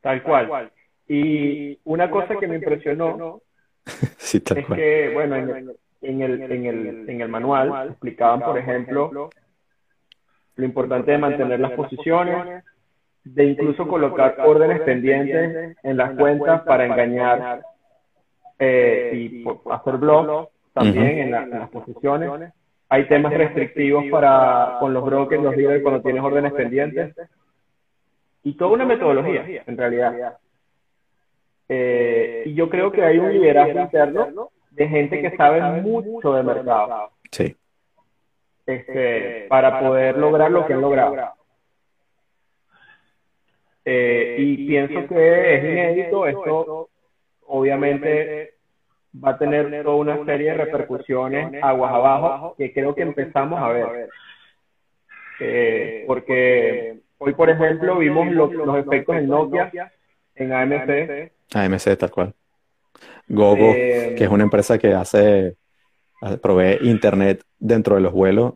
Tal 0.01 0.23
cual. 0.23 0.73
Y 1.07 1.79
una 1.85 2.11
cosa 2.11 2.37
que 2.41 2.49
me 2.49 2.57
impresionó 2.57 3.43
sí, 4.17 4.41
tal 4.41 4.59
es 4.61 4.67
que, 4.67 5.11
bueno, 5.13 5.37
en 5.37 5.51
el, 5.51 5.77
en 6.01 6.23
el, 6.23 6.41
en 6.41 6.65
el, 6.65 7.11
en 7.11 7.21
el 7.21 7.29
manual 7.29 7.89
explicaban, 7.91 8.41
por 8.41 8.57
ejemplo, 8.57 9.29
lo 10.57 10.65
importante 10.65 11.11
de 11.11 11.19
mantener 11.19 11.61
las 11.61 11.73
posiciones, 11.73 12.65
de 13.35 13.45
incluso 13.45 13.87
colocar 13.87 14.37
órdenes 14.45 14.81
pendientes 14.81 15.77
en 15.83 15.97
las 15.97 16.13
cuentas 16.17 16.63
para 16.63 16.87
engañar 16.87 17.63
eh, 18.59 19.13
y 19.15 19.45
hacer 19.71 19.97
blogs 19.97 20.49
también 20.73 21.19
en, 21.19 21.31
las 21.31 21.69
posiciones. 21.71 22.53
Hay 22.89 23.07
temas 23.07 23.35
restrictivos 23.35 24.05
para 24.11 24.77
con 24.81 24.95
los 24.95 25.05
brokers, 25.05 25.43
los 25.43 25.57
dealers 25.57 25.83
cuando 25.83 26.01
tienes 26.01 26.23
órdenes 26.23 26.53
pendientes. 26.53 27.15
Y 28.45 28.55
toda 28.55 28.73
una 28.73 28.87
metodología, 28.87 29.63
en 29.67 29.77
realidad. 29.77 30.39
Eh, 31.69 32.45
y 32.47 32.55
yo 32.55 32.71
creo 32.71 32.91
que 32.91 33.05
hay 33.05 33.19
un 33.19 33.31
liderazgo 33.31 33.81
interno 33.81 34.51
de 34.71 34.89
gente 34.89 35.21
que 35.21 35.37
sabe 35.37 35.83
mucho 35.83 36.33
de 36.33 36.43
mercado. 36.43 37.11
Sí. 37.31 37.55
Este, 38.65 39.47
para 39.49 39.81
poder 39.81 40.17
lograr 40.17 40.51
lo 40.51 40.67
que 40.67 40.75
han 40.75 40.81
logrado. 40.81 41.38
Eh, 43.91 44.37
y 44.39 44.67
pienso 44.67 45.07
que 45.09 45.55
es 45.55 45.65
inédito, 45.65 46.27
esto 46.27 46.91
obviamente 47.47 48.53
va 49.25 49.31
a 49.31 49.39
tener 49.39 49.83
toda 49.83 49.97
una 49.97 50.25
serie 50.27 50.51
de 50.51 50.59
repercusiones 50.59 51.63
aguas 51.63 51.95
abajo 51.95 52.55
que 52.59 52.71
creo 52.75 52.95
que 52.95 53.01
empezamos 53.01 53.59
a 53.59 53.69
ver. 53.69 54.11
Eh, 55.41 56.05
porque 56.07 56.99
hoy, 57.17 57.33
por 57.33 57.49
ejemplo, 57.49 57.97
vimos 57.97 58.31
los 58.31 58.77
efectos 58.77 59.17
en 59.17 59.29
Nokia, 59.29 59.91
en 60.35 60.53
AMC. 60.53 61.33
AMC, 61.55 61.97
tal 61.97 62.11
cual. 62.11 62.35
Gogo, 63.27 63.73
que 63.73 64.23
es 64.23 64.29
una 64.29 64.45
empresa 64.45 64.77
que 64.77 64.93
hace, 64.93 65.57
provee 66.43 66.77
internet 66.83 67.43
dentro 67.59 67.95
de 67.95 68.03
los 68.03 68.13
vuelos 68.13 68.53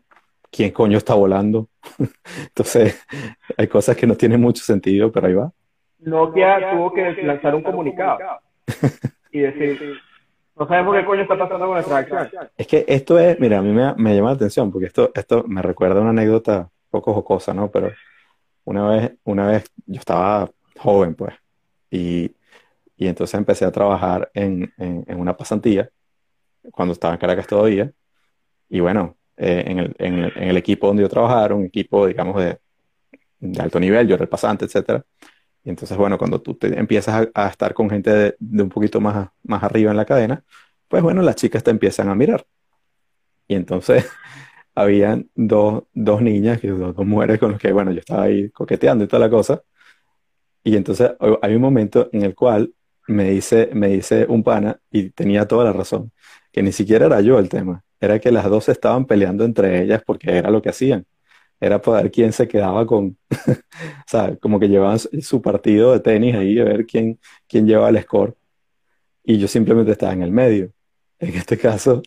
quién 0.52 0.70
coño 0.70 0.98
está 0.98 1.14
volando. 1.14 1.68
Entonces, 2.46 3.02
hay 3.56 3.66
cosas 3.66 3.96
que 3.96 4.06
no 4.06 4.14
tienen 4.14 4.40
mucho 4.40 4.62
sentido, 4.62 5.10
pero 5.10 5.26
ahí 5.26 5.34
va. 5.34 5.50
Nokia 5.98 6.72
tuvo 6.72 6.92
que 6.92 7.12
lanzar 7.22 7.54
un 7.54 7.62
comunicado 7.62 8.18
y 9.30 9.40
decir, 9.40 9.98
no 10.56 10.68
sabemos 10.68 10.96
qué 10.96 11.04
coño 11.04 11.22
está 11.22 11.38
pasando 11.38 11.66
con 11.66 11.74
nuestra 11.74 11.98
acción. 11.98 12.28
Es 12.56 12.66
que 12.66 12.84
esto 12.86 13.18
es, 13.18 13.40
mira, 13.40 13.58
a 13.58 13.62
mí 13.62 13.72
me, 13.72 14.14
llama 14.14 14.30
la 14.30 14.34
atención 14.34 14.70
porque 14.70 14.86
esto, 14.86 15.10
esto 15.14 15.44
me 15.46 15.62
recuerda 15.62 16.00
una 16.00 16.10
anécdota 16.10 16.68
poco 16.90 17.14
jocosa, 17.14 17.54
¿no? 17.54 17.70
Pero 17.70 17.92
una 18.64 18.88
vez, 18.88 19.12
una 19.24 19.46
vez 19.46 19.64
yo 19.86 20.00
estaba 20.00 20.50
joven, 20.76 21.14
pues, 21.14 21.34
y, 21.90 22.34
y 22.96 23.06
entonces 23.06 23.34
empecé 23.38 23.64
a 23.64 23.72
trabajar 23.72 24.30
en, 24.34 24.72
en, 24.76 25.04
en 25.06 25.20
una 25.20 25.36
pasantía 25.36 25.88
cuando 26.72 26.92
estaba 26.92 27.14
en 27.14 27.20
Caracas 27.20 27.46
todavía. 27.46 27.90
Y 28.68 28.80
bueno, 28.80 29.16
eh, 29.36 29.64
en, 29.66 29.78
el, 29.78 29.96
en, 29.98 30.18
el, 30.18 30.32
en, 30.36 30.48
el, 30.48 30.56
equipo 30.56 30.86
donde 30.86 31.02
yo 31.02 31.08
trabajaba, 31.08 31.54
un 31.54 31.66
equipo, 31.66 32.06
digamos, 32.06 32.36
de, 32.42 32.58
de, 33.40 33.62
alto 33.62 33.80
nivel, 33.80 34.06
yo 34.08 34.14
era 34.14 34.24
el 34.24 34.28
pasante, 34.28 34.64
etcétera. 34.66 35.04
Y 35.64 35.70
entonces, 35.70 35.96
bueno, 35.96 36.18
cuando 36.18 36.40
tú 36.42 36.54
te 36.54 36.78
empiezas 36.78 37.28
a, 37.34 37.48
estar 37.48 37.74
con 37.74 37.90
gente 37.90 38.10
de, 38.10 38.36
de, 38.38 38.62
un 38.62 38.68
poquito 38.68 39.00
más, 39.00 39.28
más 39.44 39.62
arriba 39.62 39.90
en 39.90 39.96
la 39.96 40.04
cadena, 40.04 40.44
pues 40.88 41.02
bueno, 41.02 41.22
las 41.22 41.36
chicas 41.36 41.62
te 41.62 41.70
empiezan 41.70 42.08
a 42.08 42.14
mirar. 42.14 42.44
Y 43.48 43.54
entonces, 43.54 44.06
habían 44.74 45.30
dos, 45.34 45.84
dos 45.92 46.22
niñas, 46.22 46.60
dos, 46.62 46.96
dos 46.96 47.06
mujeres 47.06 47.38
con 47.38 47.52
las 47.52 47.60
que, 47.60 47.72
bueno, 47.72 47.92
yo 47.92 48.00
estaba 48.00 48.24
ahí 48.24 48.50
coqueteando 48.50 49.04
y 49.04 49.08
toda 49.08 49.20
la 49.20 49.30
cosa. 49.30 49.62
Y 50.64 50.76
entonces 50.76 51.12
hay 51.42 51.54
un 51.54 51.62
momento 51.62 52.08
en 52.12 52.22
el 52.22 52.34
cual 52.34 52.72
me 53.08 53.30
dice, 53.30 53.70
me 53.74 53.88
dice 53.88 54.26
un 54.28 54.42
pana, 54.42 54.78
y 54.90 55.10
tenía 55.10 55.46
toda 55.46 55.64
la 55.64 55.72
razón, 55.72 56.12
que 56.52 56.62
ni 56.62 56.72
siquiera 56.72 57.06
era 57.06 57.20
yo 57.20 57.38
el 57.38 57.48
tema, 57.48 57.84
era 58.02 58.18
que 58.18 58.32
las 58.32 58.44
dos 58.50 58.68
estaban 58.68 59.06
peleando 59.06 59.44
entre 59.44 59.80
ellas 59.82 60.02
porque 60.04 60.36
era 60.36 60.50
lo 60.50 60.60
que 60.60 60.70
hacían. 60.70 61.06
Era 61.60 61.80
para 61.80 62.02
ver 62.02 62.10
quién 62.10 62.32
se 62.32 62.48
quedaba 62.48 62.84
con, 62.84 63.16
o 63.30 64.08
sea, 64.08 64.36
como 64.38 64.58
que 64.58 64.68
llevaban 64.68 64.98
su 64.98 65.40
partido 65.40 65.92
de 65.92 66.00
tenis 66.00 66.34
ahí 66.34 66.58
a 66.58 66.64
ver 66.64 66.84
quién, 66.84 67.20
quién 67.48 67.64
llevaba 67.66 67.90
el 67.90 68.02
score. 68.02 68.36
Y 69.24 69.38
yo 69.38 69.46
simplemente 69.46 69.92
estaba 69.92 70.12
en 70.12 70.22
el 70.22 70.32
medio. 70.32 70.72
En 71.20 71.34
este 71.36 71.56
caso, 71.56 72.02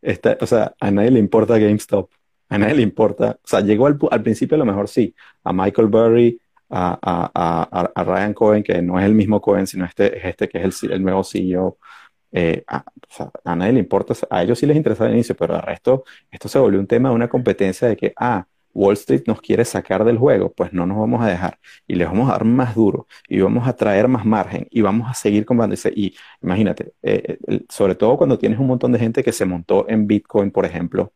está, 0.00 0.38
o 0.40 0.46
sea, 0.46 0.74
a 0.78 0.90
nadie 0.92 1.10
le 1.10 1.18
importa 1.18 1.58
GameStop. 1.58 2.12
A 2.48 2.58
nadie 2.58 2.76
le 2.76 2.82
importa. 2.82 3.38
O 3.42 3.48
sea, 3.48 3.60
llegó 3.60 3.88
al, 3.88 3.98
al 4.12 4.22
principio 4.22 4.54
a 4.54 4.58
lo 4.58 4.66
mejor 4.66 4.88
sí. 4.88 5.16
A 5.42 5.52
Michael 5.52 5.88
Burry, 5.88 6.40
a, 6.70 6.96
a, 7.02 7.90
a, 7.94 8.04
Ryan 8.04 8.34
Cohen, 8.34 8.62
que 8.62 8.80
no 8.82 9.00
es 9.00 9.06
el 9.06 9.14
mismo 9.14 9.40
Cohen, 9.40 9.66
sino 9.66 9.84
este, 9.84 10.16
es 10.16 10.24
este 10.26 10.48
que 10.48 10.62
es 10.62 10.82
el, 10.84 10.92
el 10.92 11.02
nuevo 11.02 11.24
CEO 11.24 11.78
eh, 12.34 12.64
a, 12.66 12.84
a, 13.44 13.56
nadie 13.56 13.72
le 13.72 13.78
importa, 13.80 14.14
a 14.28 14.42
ellos 14.42 14.58
sí 14.58 14.66
les 14.66 14.76
interesa 14.76 15.04
al 15.04 15.12
inicio, 15.12 15.36
pero 15.36 15.54
al 15.54 15.62
resto, 15.62 16.04
esto 16.30 16.48
se 16.48 16.58
volvió 16.58 16.80
un 16.80 16.86
tema 16.86 17.08
de 17.10 17.14
una 17.14 17.28
competencia 17.28 17.88
de 17.88 17.96
que, 17.96 18.12
ah, 18.16 18.46
Wall 18.74 18.94
Street 18.94 19.22
nos 19.26 19.40
quiere 19.40 19.64
sacar 19.64 20.04
del 20.04 20.18
juego, 20.18 20.52
pues 20.52 20.72
no 20.72 20.84
nos 20.84 20.98
vamos 20.98 21.22
a 21.24 21.28
dejar 21.28 21.58
y 21.86 21.94
les 21.94 22.08
vamos 22.08 22.28
a 22.28 22.32
dar 22.32 22.44
más 22.44 22.74
duro 22.74 23.06
y 23.28 23.40
vamos 23.40 23.66
a 23.68 23.74
traer 23.76 24.08
más 24.08 24.26
margen 24.26 24.66
y 24.70 24.80
vamos 24.80 25.08
a 25.08 25.14
seguir 25.14 25.44
comprando. 25.46 25.76
Y 25.94 26.16
imagínate, 26.42 26.92
eh, 27.02 27.38
eh, 27.46 27.60
sobre 27.68 27.94
todo 27.94 28.16
cuando 28.16 28.38
tienes 28.38 28.58
un 28.58 28.66
montón 28.66 28.92
de 28.92 28.98
gente 28.98 29.22
que 29.22 29.32
se 29.32 29.44
montó 29.44 29.88
en 29.88 30.06
Bitcoin, 30.06 30.50
por 30.50 30.66
ejemplo, 30.66 31.12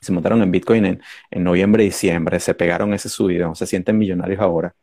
se 0.00 0.12
montaron 0.12 0.42
en 0.42 0.50
Bitcoin 0.50 0.86
en, 0.86 1.02
en 1.30 1.44
noviembre 1.44 1.84
diciembre, 1.84 2.40
se 2.40 2.54
pegaron 2.54 2.94
ese 2.94 3.08
subidón, 3.08 3.54
se 3.54 3.66
sienten 3.66 3.98
millonarios 3.98 4.40
ahora. 4.40 4.74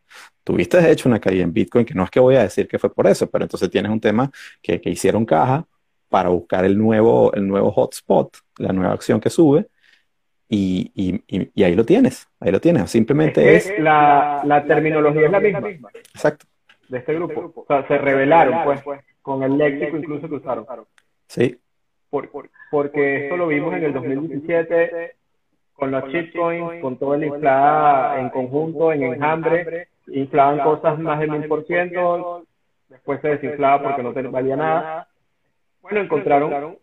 Tuviste 0.44 0.82
de 0.82 0.92
hecho 0.92 1.10
una 1.10 1.20
caída 1.20 1.44
en 1.44 1.54
Bitcoin, 1.54 1.86
que 1.86 1.94
no 1.94 2.04
es 2.04 2.10
que 2.10 2.20
voy 2.20 2.36
a 2.36 2.44
decir 2.44 2.68
que 2.68 2.80
fue 2.80 2.94
por 2.94 3.08
eso, 3.08 3.30
pero 3.30 3.44
entonces 3.44 3.70
tienes 3.70 3.92
un 3.92 4.00
tema 4.00 4.32
que, 4.62 4.80
que 4.80 4.90
hicieron 4.90 5.26
caja 5.26 5.66
para 6.10 6.30
buscar 6.30 6.66
el 6.66 6.78
nuevo, 6.78 7.34
el 7.34 7.48
nuevo 7.48 7.72
hotspot, 7.72 8.38
la 8.58 8.72
nueva 8.72 8.94
acción 8.94 9.20
que 9.20 9.30
sube, 9.30 9.68
y, 10.50 10.92
y, 10.96 11.50
y, 11.54 11.64
ahí 11.64 11.76
lo 11.76 11.86
tienes, 11.86 12.30
ahí 12.40 12.52
lo 12.52 12.62
tienes. 12.62 12.90
Simplemente 12.90 13.56
es. 13.56 13.70
es 13.70 13.80
la, 13.80 14.42
la, 14.46 14.64
terminología 14.64 15.26
es 15.26 15.32
la 15.32 15.40
misma. 15.42 15.90
Exacto. 15.94 16.46
De 16.88 17.00
este 17.00 17.14
grupo. 17.16 17.54
O 17.54 17.66
sea, 17.68 17.86
se 17.86 17.98
revelaron, 17.98 18.64
pues, 18.64 18.82
con 19.22 19.44
el 19.44 19.58
léxico 19.58 19.98
incluso 19.98 20.30
que 20.30 20.36
usaron. 20.36 20.66
Sí. 21.28 21.60
Por, 22.10 22.30
porque 22.72 23.24
esto 23.26 23.38
lo 23.38 23.48
vimos 23.48 23.74
en 23.74 23.84
el 23.84 23.94
2017 23.94 25.16
con 25.74 25.92
los 25.92 26.06
shitcoins, 26.06 26.82
con 26.82 26.98
toda 26.98 27.18
la 27.18 27.26
inflada 27.28 28.20
en 28.20 28.30
conjunto, 28.30 28.92
en 28.92 29.04
enjambre, 29.04 29.90
inflaban 30.08 30.60
cosas 30.60 30.98
más 31.00 31.20
del 31.20 31.32
mil 31.32 31.48
por 31.48 31.66
ciento, 31.66 32.46
después 32.90 33.22
se 33.22 33.30
desinflaba 33.30 33.84
porque 33.84 34.24
no 34.24 34.32
valía 34.32 34.56
nada. 34.56 35.08
Bueno, 35.82 36.02
encontraron. 36.02 36.78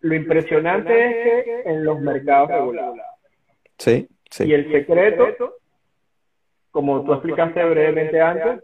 Lo 0.00 0.14
impresionante 0.14 1.38
es 1.38 1.44
que 1.44 1.62
en 1.64 1.84
los 1.84 1.98
mercados 1.98 2.50
regulados. 2.50 2.98
Sí, 3.78 4.06
sí. 4.30 4.44
Y 4.44 4.52
el 4.52 4.70
secreto, 4.70 5.56
como 6.70 7.02
tú 7.04 7.14
explicaste 7.14 7.64
brevemente 7.64 8.20
antes, 8.20 8.60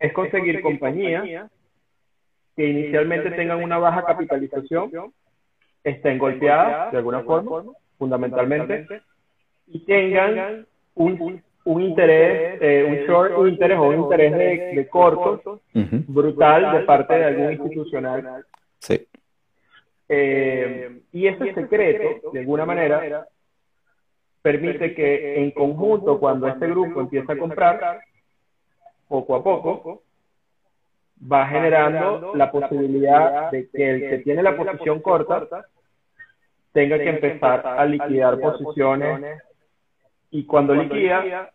es 0.00 0.12
conseguir 0.12 0.60
compañías 0.62 1.48
que 2.58 2.66
inicialmente 2.68 3.30
tengan 3.30 3.62
una 3.62 3.78
baja 3.78 4.02
capitalización, 4.04 4.90
estén 5.84 6.18
golpeadas 6.18 6.90
de 6.90 6.98
alguna 6.98 7.22
forma, 7.22 7.72
fundamentalmente, 7.96 9.00
y 9.68 9.78
tengan 9.84 10.66
un, 10.96 11.40
un 11.64 11.80
interés, 11.80 12.58
eh, 12.60 12.84
un 12.84 12.96
short 13.06 13.38
un 13.38 13.48
interés 13.48 13.78
o 13.78 13.84
un 13.84 14.00
interés 14.00 14.32
de, 14.32 14.74
de 14.74 14.88
corto 14.88 15.60
brutal 16.08 16.80
de 16.80 16.84
parte 16.84 17.14
de 17.14 17.24
algún 17.26 17.52
institucional. 17.52 18.44
Sí. 18.80 19.06
Eh, 20.08 21.00
y 21.12 21.28
ese 21.28 21.54
secreto, 21.54 22.32
de 22.32 22.40
alguna 22.40 22.66
manera, 22.66 23.24
permite 24.42 24.96
que 24.96 25.44
en 25.44 25.52
conjunto, 25.52 26.18
cuando 26.18 26.48
este 26.48 26.66
grupo 26.66 27.02
empieza 27.02 27.34
a 27.34 27.38
comprar, 27.38 28.00
poco 29.06 29.36
a 29.36 29.44
poco, 29.44 30.02
va 31.20 31.46
generando 31.46 32.34
la 32.34 32.50
posibilidad 32.50 33.50
de 33.50 33.68
que 33.70 33.90
el 33.90 34.00
que 34.10 34.18
tiene 34.18 34.42
la 34.42 34.56
posición 34.56 35.00
corta 35.00 35.66
tenga 36.72 36.98
que 36.98 37.08
empezar 37.08 37.66
a 37.66 37.84
liquidar 37.84 38.38
posiciones 38.38 39.42
y 40.30 40.44
cuando 40.44 40.74
liquida 40.74 41.50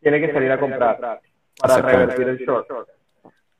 tiene 0.00 0.20
que 0.20 0.32
salir 0.32 0.52
a 0.52 0.60
comprar 0.60 1.20
para 1.58 1.82
revertir 1.82 2.28
el 2.28 2.38
short. 2.38 2.68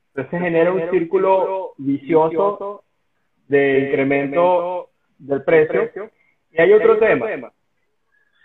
Entonces 0.09 0.31
se 0.31 0.39
genera 0.39 0.71
un 0.71 0.89
círculo 0.91 1.73
vicioso 1.77 2.83
de 3.47 3.79
incremento 3.79 4.89
del 5.17 5.43
precio. 5.43 6.11
Y 6.51 6.61
hay 6.61 6.71
otro 6.73 6.97
tema, 6.97 7.51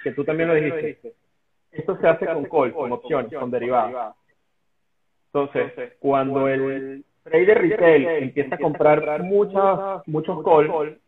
que 0.02 0.12
tú 0.12 0.24
también 0.24 0.48
lo 0.48 0.54
dijiste. 0.54 1.14
Esto 1.70 1.96
se 2.00 2.08
hace 2.08 2.26
con 2.26 2.44
call, 2.46 2.72
con 2.72 2.92
opciones, 2.92 3.32
con 3.32 3.50
derivados. 3.50 4.16
Entonces, 5.32 5.92
cuando 6.00 6.48
el 6.48 7.04
trader 7.22 7.58
retail 7.62 8.06
empieza 8.08 8.56
a 8.56 8.58
comprar 8.58 9.22
muchos, 9.22 10.02
muchos 10.06 10.42
call, 10.42 10.98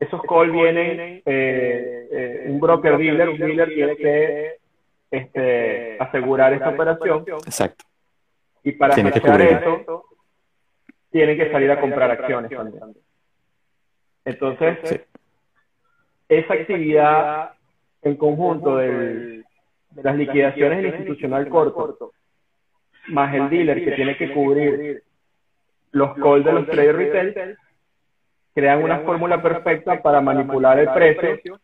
esos 0.00 0.20
call 0.22 0.50
vienen, 0.50 1.22
eh, 1.24 2.08
eh, 2.10 2.44
un 2.48 2.58
broker 2.58 2.98
dealer, 2.98 3.28
un 3.28 3.38
dealer 3.38 3.68
tiene 3.68 3.96
que 3.96 4.52
este, 5.12 5.96
asegurar 6.00 6.52
esa 6.54 6.70
operación. 6.70 7.24
Exacto. 7.44 7.84
Y 8.64 8.72
para 8.72 8.94
hacer 8.94 9.40
eso, 9.42 10.04
tienen 11.10 11.36
que 11.38 11.52
salir 11.52 11.70
a 11.70 11.80
comprar 11.80 12.10
acciones 12.10 12.50
también. 12.50 12.96
Entonces, 14.24 15.06
esa 16.28 16.54
actividad 16.54 17.52
en 18.02 18.16
conjunto 18.16 18.76
de 18.76 19.44
las 19.94 20.16
liquidaciones 20.16 20.78
del 20.78 20.86
institucional 20.86 21.48
corto 21.48 22.12
más 23.08 23.34
el 23.34 23.48
dealer 23.48 23.84
que 23.84 23.92
tiene 23.92 24.16
que 24.16 24.32
cubrir 24.32 25.02
los 25.92 26.14
calls 26.16 26.44
de 26.44 26.52
los 26.52 26.66
traders 26.66 26.98
retail, 26.98 27.56
crean 28.54 28.82
una 28.82 28.98
fórmula 29.00 29.40
perfecta 29.40 30.02
para 30.02 30.20
manipular 30.20 30.78
el 30.78 30.88
precio 30.92 31.60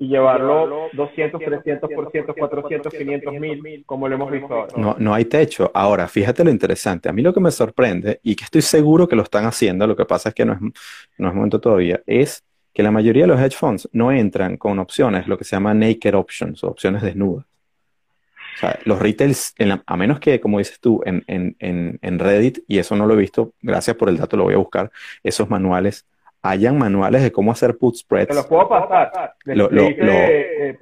y 0.00 0.08
llevarlo 0.08 0.88
200, 0.94 1.40
300%, 1.40 2.34
400, 2.34 2.92
500 2.92 3.34
mil, 3.34 3.84
como 3.84 4.08
lo 4.08 4.14
hemos 4.14 4.30
visto 4.30 4.52
ahora. 4.52 4.72
No, 4.76 4.96
no 4.98 5.12
hay 5.12 5.26
techo. 5.26 5.70
Ahora, 5.74 6.08
fíjate 6.08 6.42
lo 6.42 6.50
interesante. 6.50 7.10
A 7.10 7.12
mí 7.12 7.20
lo 7.20 7.34
que 7.34 7.40
me 7.40 7.50
sorprende, 7.50 8.18
y 8.22 8.34
que 8.34 8.44
estoy 8.44 8.62
seguro 8.62 9.06
que 9.06 9.14
lo 9.14 9.22
están 9.22 9.44
haciendo, 9.44 9.86
lo 9.86 9.94
que 9.94 10.06
pasa 10.06 10.30
es 10.30 10.34
que 10.34 10.46
no 10.46 10.54
es, 10.54 10.60
no 11.18 11.28
es 11.28 11.34
momento 11.34 11.60
todavía, 11.60 12.00
es 12.06 12.42
que 12.72 12.82
la 12.82 12.90
mayoría 12.90 13.24
de 13.24 13.28
los 13.28 13.40
hedge 13.40 13.56
funds 13.56 13.90
no 13.92 14.10
entran 14.10 14.56
con 14.56 14.78
opciones, 14.78 15.28
lo 15.28 15.36
que 15.36 15.44
se 15.44 15.56
llama 15.56 15.74
naked 15.74 16.14
options, 16.14 16.64
o 16.64 16.68
opciones 16.68 17.02
desnudas. 17.02 17.49
O 18.56 18.58
sea, 18.60 18.78
los 18.84 18.98
retails, 18.98 19.54
a 19.86 19.96
menos 19.96 20.20
que, 20.20 20.40
como 20.40 20.58
dices 20.58 20.80
tú, 20.80 21.00
en, 21.04 21.24
en, 21.26 21.98
en, 22.00 22.18
Reddit, 22.18 22.58
y 22.68 22.78
eso 22.78 22.96
no 22.96 23.06
lo 23.06 23.14
he 23.14 23.16
visto, 23.16 23.54
gracias 23.62 23.96
por 23.96 24.08
el 24.08 24.16
dato, 24.16 24.36
lo 24.36 24.44
voy 24.44 24.54
a 24.54 24.58
buscar, 24.58 24.90
esos 25.22 25.48
manuales, 25.48 26.06
hayan 26.42 26.78
manuales 26.78 27.22
de 27.22 27.32
cómo 27.32 27.52
hacer 27.52 27.76
put 27.76 27.96
spreads. 27.96 28.28
Te 28.28 28.34
los 28.34 28.46
puedo 28.46 28.68
pasar. 28.68 29.34
Lo, 29.44 29.70
lo, 29.70 29.82
eh, 29.88 30.76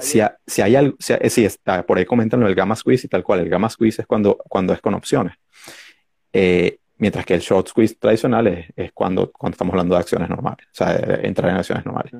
Si, 0.00 0.20
si, 0.46 0.62
hay 0.62 0.76
algo, 0.76 0.96
si, 0.98 1.14
si 1.30 1.44
está, 1.44 1.84
por 1.84 1.98
ahí 1.98 2.04
comentan 2.04 2.40
lo 2.40 2.46
del 2.46 2.54
gamma 2.54 2.76
squeeze 2.76 3.06
y 3.06 3.10
tal 3.10 3.22
cual. 3.22 3.40
El 3.40 3.48
gamma 3.48 3.68
squeeze 3.68 4.02
es 4.02 4.06
cuando, 4.06 4.36
cuando 4.48 4.72
es 4.72 4.80
con 4.80 4.94
opciones. 4.94 5.34
Eh, 6.32 6.78
mientras 6.98 7.24
que 7.24 7.34
el 7.34 7.40
short 7.40 7.68
squeeze 7.68 7.94
tradicional 7.94 8.46
es, 8.46 8.66
es, 8.76 8.92
cuando, 8.92 9.30
cuando 9.32 9.54
estamos 9.54 9.72
hablando 9.72 9.94
de 9.94 10.00
acciones 10.00 10.28
normales, 10.28 10.66
o 10.66 10.74
sea, 10.74 10.96
entrar 11.22 11.50
en 11.50 11.56
acciones 11.56 11.84
normales. 11.84 12.12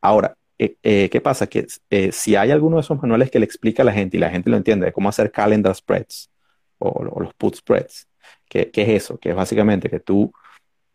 Ahora, 0.00 0.34
eh, 0.58 0.76
eh, 0.82 1.08
¿qué 1.10 1.20
pasa? 1.20 1.46
Que 1.46 1.66
eh, 1.90 2.10
si 2.10 2.34
hay 2.34 2.50
alguno 2.50 2.76
de 2.76 2.82
esos 2.82 3.00
manuales 3.00 3.30
que 3.30 3.38
le 3.38 3.44
explica 3.44 3.82
a 3.82 3.86
la 3.86 3.92
gente 3.92 4.16
y 4.16 4.20
la 4.20 4.30
gente 4.30 4.50
lo 4.50 4.56
entiende 4.56 4.86
de 4.86 4.92
cómo 4.92 5.08
hacer 5.08 5.30
calendar 5.30 5.74
spreads 5.74 6.30
o, 6.78 7.04
los 7.04 7.32
put 7.34 7.54
spreads, 7.54 8.08
¿qué, 8.48 8.70
¿qué, 8.70 8.82
es 8.82 9.04
eso? 9.04 9.18
Que 9.18 9.30
es 9.30 9.36
básicamente 9.36 9.88
que 9.88 10.00
tú, 10.00 10.32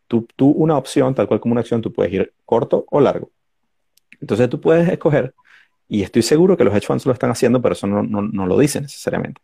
tú, 0.08 0.28
tú, 0.36 0.50
una 0.50 0.78
opción, 0.78 1.16
tal 1.16 1.28
cual 1.28 1.40
como 1.40 1.54
una 1.54 1.62
acción, 1.62 1.82
tú 1.82 1.94
puedes 1.94 2.12
ir 2.12 2.34
corto 2.46 2.86
o 2.90 3.00
largo. 3.00 3.32
Entonces 4.20 4.50
tú 4.50 4.60
puedes 4.60 4.88
escoger, 4.90 5.34
y 5.88 6.04
estoy 6.04 6.24
seguro 6.24 6.58
que 6.58 6.64
los 6.66 6.74
hedge 6.74 6.88
funds 6.88 7.06
lo 7.06 7.14
están 7.14 7.32
haciendo, 7.32 7.62
pero 7.62 7.74
eso 7.74 7.88
no, 7.88 8.04
no, 8.04 8.22
no 8.22 8.46
lo 8.46 8.60
dicen 8.60 8.84
necesariamente. 8.84 9.42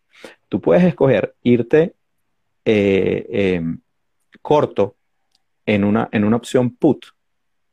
Tú 0.50 0.60
puedes 0.60 0.84
escoger 0.84 1.36
irte 1.44 1.96
em, 2.66 3.80
corto 4.42 4.96
en 5.66 5.84
una, 5.84 6.10
en 6.12 6.24
una 6.26 6.38
opción 6.38 6.76
put 6.76 7.06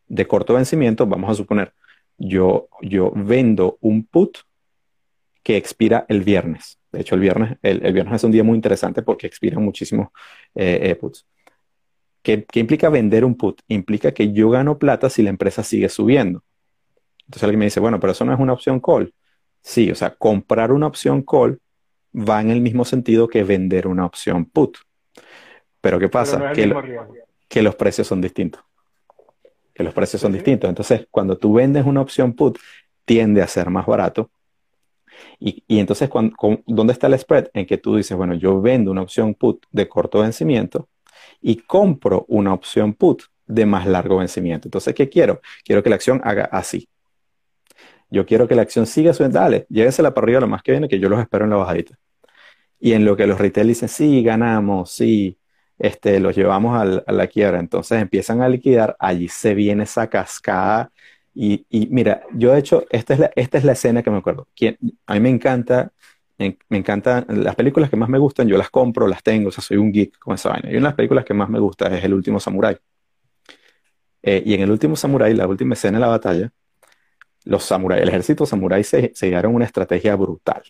de 0.08 0.26
corto 0.26 0.54
vencimiento, 0.54 1.06
vamos 1.06 1.30
a 1.30 1.34
suponer 1.34 1.72
yo, 2.18 2.68
yo 2.82 3.12
vendo 3.14 3.78
un 3.80 4.04
put 4.04 4.38
que 5.42 5.56
expira 5.56 6.06
el 6.08 6.22
viernes. 6.22 6.78
De 6.90 7.00
hecho, 7.00 7.14
el 7.14 7.20
viernes, 7.20 7.58
el, 7.62 7.92
viernes 7.92 8.16
es 8.16 8.24
un 8.24 8.32
día 8.32 8.42
muy 8.42 8.56
interesante 8.56 9.02
porque 9.02 9.26
expiran 9.26 9.62
muchísimos 9.62 10.08
eh, 10.54 10.80
eh, 10.82 10.94
puts. 10.96 11.26
¿Qué, 12.22 12.44
¿Qué, 12.44 12.58
implica 12.58 12.88
vender 12.88 13.24
un 13.24 13.36
put? 13.36 13.60
Implica 13.68 14.12
que 14.12 14.32
yo 14.32 14.50
gano 14.50 14.78
plata 14.78 15.08
si 15.08 15.22
la 15.22 15.30
empresa 15.30 15.62
sigue 15.62 15.88
subiendo. 15.88 16.42
Entonces 17.26 17.44
alguien 17.44 17.60
me 17.60 17.64
dice, 17.66 17.80
bueno, 17.80 18.00
pero 18.00 18.12
eso 18.12 18.24
no 18.24 18.32
es 18.32 18.40
una 18.40 18.52
opción 18.52 18.80
call. 18.80 19.12
Sí, 19.62 19.90
o 19.90 19.94
sea, 19.94 20.14
comprar 20.14 20.72
una 20.72 20.86
opción 20.86 21.22
call 21.22 21.60
va 22.16 22.40
en 22.40 22.50
el 22.50 22.60
mismo 22.60 22.84
sentido 22.84 23.28
que 23.28 23.44
vender 23.44 23.86
una 23.86 24.06
opción 24.06 24.46
put. 24.46 24.78
Pero 25.80 25.98
¿qué 25.98 26.08
pasa? 26.08 26.52
que, 26.52 26.74
que 27.48 27.62
los 27.62 27.74
precios 27.76 28.06
son 28.06 28.20
distintos. 28.20 28.62
Que 29.76 29.84
los 29.84 29.92
precios 29.92 30.22
son 30.22 30.32
distintos. 30.32 30.68
Entonces, 30.68 31.06
cuando 31.10 31.36
tú 31.36 31.52
vendes 31.52 31.84
una 31.84 32.00
opción 32.00 32.32
put, 32.32 32.58
tiende 33.04 33.42
a 33.42 33.46
ser 33.46 33.68
más 33.68 33.84
barato. 33.84 34.30
Y, 35.38 35.62
entonces, 35.68 36.08
¿dónde 36.66 36.92
está 36.94 37.08
el 37.08 37.18
spread? 37.18 37.48
En 37.52 37.66
que 37.66 37.76
tú 37.76 37.96
dices, 37.96 38.16
bueno, 38.16 38.34
yo 38.34 38.60
vendo 38.60 38.90
una 38.90 39.02
opción 39.02 39.34
put 39.34 39.64
de 39.70 39.86
corto 39.86 40.20
vencimiento 40.20 40.88
y 41.42 41.56
compro 41.56 42.24
una 42.28 42.54
opción 42.54 42.94
put 42.94 43.24
de 43.46 43.66
más 43.66 43.86
largo 43.86 44.16
vencimiento. 44.16 44.66
Entonces, 44.66 44.94
¿qué 44.94 45.10
quiero? 45.10 45.42
Quiero 45.62 45.82
que 45.82 45.90
la 45.90 45.96
acción 45.96 46.22
haga 46.24 46.46
así. 46.46 46.88
Yo 48.10 48.24
quiero 48.24 48.48
que 48.48 48.54
la 48.54 48.62
acción 48.62 48.86
siga 48.86 49.12
subiendo. 49.12 49.38
Dale, 49.38 49.66
llévesela 49.68 50.14
para 50.14 50.24
arriba 50.24 50.40
lo 50.40 50.48
más 50.48 50.62
que 50.62 50.72
viene, 50.72 50.88
que 50.88 50.98
yo 50.98 51.10
los 51.10 51.20
espero 51.20 51.44
en 51.44 51.50
la 51.50 51.56
bajadita. 51.56 51.98
Y 52.80 52.92
en 52.92 53.04
lo 53.04 53.14
que 53.14 53.26
los 53.26 53.38
retail 53.38 53.68
dicen, 53.68 53.90
sí, 53.90 54.22
ganamos, 54.22 54.90
sí, 54.90 55.38
este, 55.78 56.20
los 56.20 56.36
llevamos 56.36 56.80
a 56.80 57.12
la 57.12 57.26
quiebra. 57.26 57.60
Entonces 57.60 58.00
empiezan 58.00 58.42
a 58.42 58.48
liquidar, 58.48 58.96
allí 58.98 59.28
se 59.28 59.54
viene 59.54 59.84
esa 59.84 60.08
cascada. 60.08 60.90
Y, 61.34 61.66
mira, 61.90 62.22
yo 62.32 62.52
de 62.52 62.58
hecho, 62.60 62.86
esta 62.90 63.14
es 63.14 63.20
la, 63.20 63.30
esta 63.36 63.58
es 63.58 63.64
la 63.64 63.72
escena 63.72 64.02
que 64.02 64.10
me 64.10 64.18
acuerdo. 64.18 64.48
a 65.06 65.14
mí 65.14 65.20
me 65.20 65.28
encanta, 65.28 65.92
me, 66.38 66.56
encantan 66.70 67.26
las 67.28 67.54
películas 67.54 67.90
que 67.90 67.96
más 67.96 68.08
me 68.08 68.18
gustan, 68.18 68.48
yo 68.48 68.56
las 68.56 68.70
compro, 68.70 69.06
las 69.06 69.22
tengo, 69.22 69.48
o 69.50 69.52
sea, 69.52 69.62
soy 69.62 69.76
un 69.76 69.92
geek 69.92 70.18
con 70.18 70.34
esa 70.34 70.50
vaina. 70.50 70.70
Y 70.70 70.72
una 70.72 70.80
de 70.80 70.90
las 70.90 70.94
películas 70.94 71.24
que 71.24 71.34
más 71.34 71.50
me 71.50 71.58
gusta 71.60 71.88
es 71.94 72.04
El 72.04 72.14
último 72.14 72.40
Samurai. 72.40 72.78
Eh, 74.22 74.42
y 74.46 74.54
en 74.54 74.62
El 74.62 74.70
último 74.70 74.96
Samurai, 74.96 75.34
la 75.34 75.46
última 75.46 75.74
escena 75.74 75.98
de 75.98 76.00
la 76.00 76.08
batalla, 76.08 76.52
los 77.44 77.64
samuráis, 77.64 78.02
el 78.02 78.08
ejército 78.08 78.44
samurái 78.44 78.82
se, 78.82 79.12
se 79.14 79.26
dieron 79.26 79.54
una 79.54 79.64
estrategia 79.66 80.16
brutal. 80.16 80.62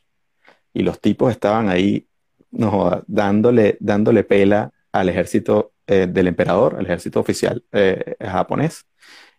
Y 0.74 0.82
los 0.82 1.00
tipos 1.00 1.30
estaban 1.30 1.68
ahí 1.70 2.06
no, 2.50 3.02
dándole, 3.06 3.76
dándole 3.80 4.24
pela 4.24 4.72
al 5.00 5.08
ejército 5.08 5.72
eh, 5.86 6.06
del 6.08 6.28
emperador, 6.28 6.76
al 6.78 6.86
ejército 6.86 7.20
oficial 7.20 7.64
eh, 7.72 8.16
japonés, 8.20 8.86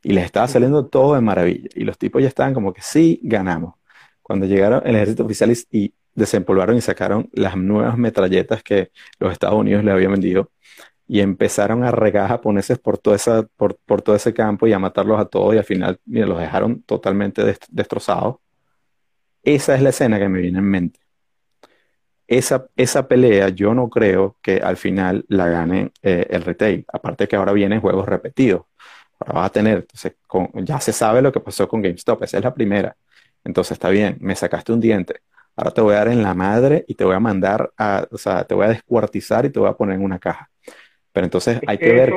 y 0.03 0.13
les 0.13 0.25
estaba 0.25 0.47
saliendo 0.47 0.87
todo 0.87 1.15
de 1.15 1.21
maravilla. 1.21 1.69
Y 1.75 1.83
los 1.83 1.97
tipos 1.97 2.21
ya 2.21 2.27
estaban 2.27 2.53
como 2.53 2.73
que 2.73 2.81
sí, 2.81 3.19
ganamos. 3.23 3.75
Cuando 4.21 4.45
llegaron 4.45 4.81
el 4.85 4.95
ejército 4.95 5.25
oficial 5.25 5.53
y, 5.71 5.93
desempolvaron 6.15 6.75
y 6.75 6.81
sacaron 6.81 7.29
las 7.33 7.55
nuevas 7.55 7.95
metralletas 7.97 8.63
que 8.63 8.91
los 9.19 9.31
Estados 9.31 9.59
Unidos 9.59 9.83
le 9.83 9.91
habían 9.91 10.11
vendido, 10.11 10.51
y 11.07 11.21
empezaron 11.21 11.83
a 11.83 11.91
regar 11.91 12.29
japoneses 12.29 12.79
por, 12.79 12.97
toda 12.97 13.15
esa, 13.15 13.43
por, 13.55 13.77
por, 13.85 14.01
todo 14.01 14.15
ese 14.15 14.33
campo 14.33 14.67
y 14.67 14.73
a 14.73 14.79
matarlos 14.79 15.19
a 15.19 15.25
todos 15.25 15.55
y 15.55 15.57
al 15.57 15.63
final 15.63 15.99
mira, 16.05 16.27
los 16.27 16.39
dejaron 16.39 16.81
totalmente 16.83 17.43
destrozados. 17.69 18.37
Esa 19.43 19.75
es 19.75 19.81
la 19.81 19.89
escena 19.89 20.19
que 20.19 20.29
me 20.29 20.41
viene 20.41 20.59
en 20.59 20.65
mente 20.65 21.06
esa, 22.27 22.67
esa 22.75 23.07
pelea 23.07 23.49
yo 23.49 23.73
no 23.73 23.89
creo 23.89 24.35
que 24.41 24.57
al 24.57 24.77
final 24.77 25.25
la 25.29 25.47
gane 25.47 25.91
eh, 26.01 26.27
el 26.29 26.43
retail. 26.43 26.85
Aparte 26.91 27.27
que 27.27 27.35
ahora 27.35 27.53
vienen 27.53 27.81
juegos 27.81 28.07
repetidos. 28.07 28.63
Ahora 29.19 29.33
vas 29.33 29.45
a 29.47 29.51
tener, 29.51 29.77
entonces, 29.77 30.15
ya 30.53 30.79
se 30.79 30.93
sabe 30.93 31.21
lo 31.21 31.31
que 31.31 31.39
pasó 31.39 31.67
con 31.67 31.81
GameStop, 31.81 32.23
esa 32.23 32.37
es 32.37 32.43
la 32.43 32.53
primera. 32.53 32.95
Entonces 33.43 33.71
está 33.71 33.89
bien, 33.89 34.17
me 34.19 34.35
sacaste 34.35 34.73
un 34.73 34.81
diente. 34.81 35.21
Ahora 35.55 35.71
te 35.71 35.81
voy 35.81 35.95
a 35.95 35.99
dar 35.99 36.09
en 36.09 36.21
la 36.21 36.35
madre 36.35 36.85
y 36.87 36.93
te 36.93 37.03
voy 37.03 37.15
a 37.15 37.19
mandar 37.19 37.71
a, 37.77 38.05
o 38.11 38.17
sea, 38.17 38.43
te 38.43 38.53
voy 38.53 38.65
a 38.65 38.69
descuartizar 38.69 39.45
y 39.45 39.49
te 39.49 39.59
voy 39.59 39.69
a 39.69 39.73
poner 39.73 39.95
en 39.95 40.03
una 40.03 40.19
caja. 40.19 40.51
Pero 41.11 41.25
entonces 41.25 41.59
hay 41.65 41.79
que 41.79 41.93
ver 41.93 42.13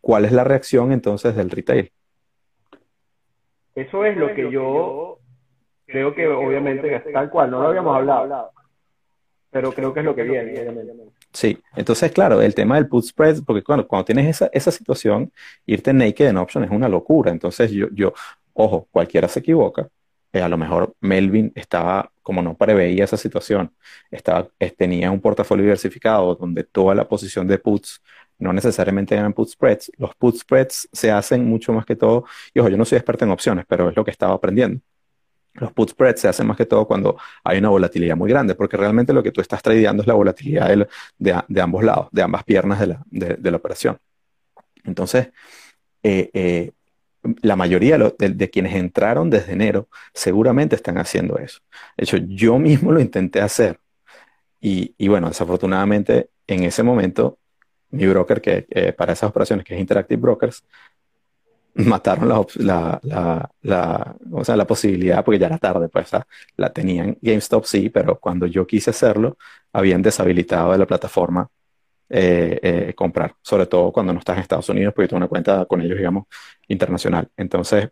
cuál 0.00 0.26
es 0.26 0.32
la 0.32 0.44
reacción 0.44 0.92
entonces 0.92 1.34
del 1.34 1.48
retail. 1.48 1.90
Eso 3.74 4.04
es 4.04 4.16
lo 4.16 4.34
que 4.34 4.50
yo 4.50 5.18
creo 5.86 6.14
que 6.14 6.26
obviamente 6.26 7.00
tal 7.12 7.30
cual, 7.30 7.50
no 7.50 7.62
lo 7.62 7.68
habíamos 7.68 7.96
hablado 7.96 8.50
pero 9.50 9.72
creo 9.72 9.92
que 9.92 10.00
es 10.00 10.06
lo 10.06 10.14
que 10.14 10.22
viene. 10.22 10.64
Sí, 11.32 11.58
entonces, 11.76 12.12
claro, 12.12 12.40
el 12.40 12.54
tema 12.54 12.76
del 12.76 12.88
put 12.88 13.04
spread, 13.04 13.42
porque 13.44 13.62
cuando, 13.62 13.86
cuando 13.86 14.04
tienes 14.04 14.26
esa, 14.28 14.50
esa 14.52 14.70
situación, 14.70 15.32
irte 15.66 15.92
naked 15.92 16.26
en 16.26 16.36
option 16.36 16.64
es 16.64 16.70
una 16.70 16.88
locura. 16.88 17.30
Entonces, 17.30 17.70
yo, 17.70 17.88
yo 17.92 18.12
ojo, 18.54 18.88
cualquiera 18.90 19.28
se 19.28 19.40
equivoca. 19.40 19.88
Eh, 20.32 20.42
a 20.42 20.48
lo 20.48 20.58
mejor 20.58 20.94
Melvin 21.00 21.52
estaba, 21.54 22.10
como 22.22 22.42
no 22.42 22.56
preveía 22.56 23.04
esa 23.04 23.16
situación, 23.16 23.72
estaba, 24.10 24.48
tenía 24.76 25.10
un 25.10 25.20
portafolio 25.20 25.64
diversificado 25.64 26.34
donde 26.34 26.64
toda 26.64 26.94
la 26.94 27.08
posición 27.08 27.46
de 27.46 27.58
puts 27.58 28.02
no 28.38 28.52
necesariamente 28.52 29.14
eran 29.14 29.32
put 29.32 29.48
spreads. 29.48 29.90
Los 29.96 30.14
put 30.16 30.36
spreads 30.36 30.88
se 30.92 31.10
hacen 31.10 31.44
mucho 31.46 31.72
más 31.72 31.86
que 31.86 31.96
todo, 31.96 32.24
y 32.54 32.60
ojo, 32.60 32.68
yo 32.68 32.76
no 32.76 32.84
soy 32.84 32.96
experto 32.98 33.24
en 33.24 33.30
opciones, 33.30 33.64
pero 33.68 33.88
es 33.88 33.96
lo 33.96 34.04
que 34.04 34.10
estaba 34.10 34.34
aprendiendo. 34.34 34.80
Los 35.60 35.72
put 35.72 35.90
spreads 35.90 36.20
se 36.20 36.28
hacen 36.28 36.46
más 36.46 36.56
que 36.56 36.66
todo 36.66 36.86
cuando 36.86 37.16
hay 37.44 37.58
una 37.58 37.68
volatilidad 37.68 38.16
muy 38.16 38.30
grande, 38.30 38.54
porque 38.54 38.76
realmente 38.76 39.12
lo 39.12 39.22
que 39.22 39.32
tú 39.32 39.40
estás 39.40 39.62
tradeando 39.62 40.02
es 40.02 40.06
la 40.06 40.14
volatilidad 40.14 40.88
de, 41.18 41.60
ambos 41.60 41.84
lados, 41.84 42.08
de 42.12 42.22
ambas 42.22 42.44
piernas 42.44 42.80
de 42.80 43.50
la, 43.50 43.56
operación. 43.56 43.98
Entonces, 44.84 45.30
eh, 46.02 46.30
eh, 46.32 46.72
la 47.42 47.56
mayoría 47.56 47.98
de, 47.98 48.50
quienes 48.50 48.74
entraron 48.74 49.30
desde 49.30 49.52
enero 49.52 49.88
seguramente 50.14 50.76
están 50.76 50.98
haciendo 50.98 51.38
eso. 51.38 51.60
De 51.96 52.04
hecho, 52.04 52.16
yo 52.18 52.58
mismo 52.58 52.92
lo 52.92 53.00
intenté 53.00 53.40
hacer. 53.40 53.80
Y, 54.60 55.08
bueno, 55.08 55.28
desafortunadamente 55.28 56.30
en 56.46 56.64
ese 56.64 56.82
momento, 56.82 57.38
mi 57.90 58.06
broker 58.06 58.40
que 58.40 58.66
eh, 58.70 58.92
para 58.92 59.12
esas 59.12 59.30
operaciones, 59.30 59.64
que 59.64 59.74
es 59.74 59.80
Interactive 59.80 60.20
Brokers, 60.20 60.64
mataron 61.86 62.28
la, 62.28 63.00
la, 63.02 63.50
la, 63.62 64.16
o 64.32 64.44
sea, 64.44 64.56
la 64.56 64.66
posibilidad, 64.66 65.24
porque 65.24 65.38
ya 65.38 65.46
era 65.46 65.58
tarde, 65.58 65.88
pues 65.88 66.10
la 66.56 66.72
tenían 66.72 67.16
GameStop 67.20 67.64
sí, 67.64 67.88
pero 67.90 68.18
cuando 68.18 68.46
yo 68.46 68.66
quise 68.66 68.90
hacerlo, 68.90 69.38
habían 69.72 70.02
deshabilitado 70.02 70.72
de 70.72 70.78
la 70.78 70.86
plataforma 70.86 71.48
eh, 72.10 72.58
eh, 72.62 72.94
comprar, 72.94 73.34
sobre 73.42 73.66
todo 73.66 73.92
cuando 73.92 74.12
no 74.12 74.18
estás 74.18 74.36
en 74.36 74.42
Estados 74.42 74.68
Unidos, 74.70 74.94
porque 74.94 75.08
tengo 75.08 75.18
una 75.18 75.28
cuenta 75.28 75.66
con 75.66 75.80
ellos, 75.80 75.98
digamos, 75.98 76.24
internacional. 76.66 77.28
Entonces, 77.36 77.90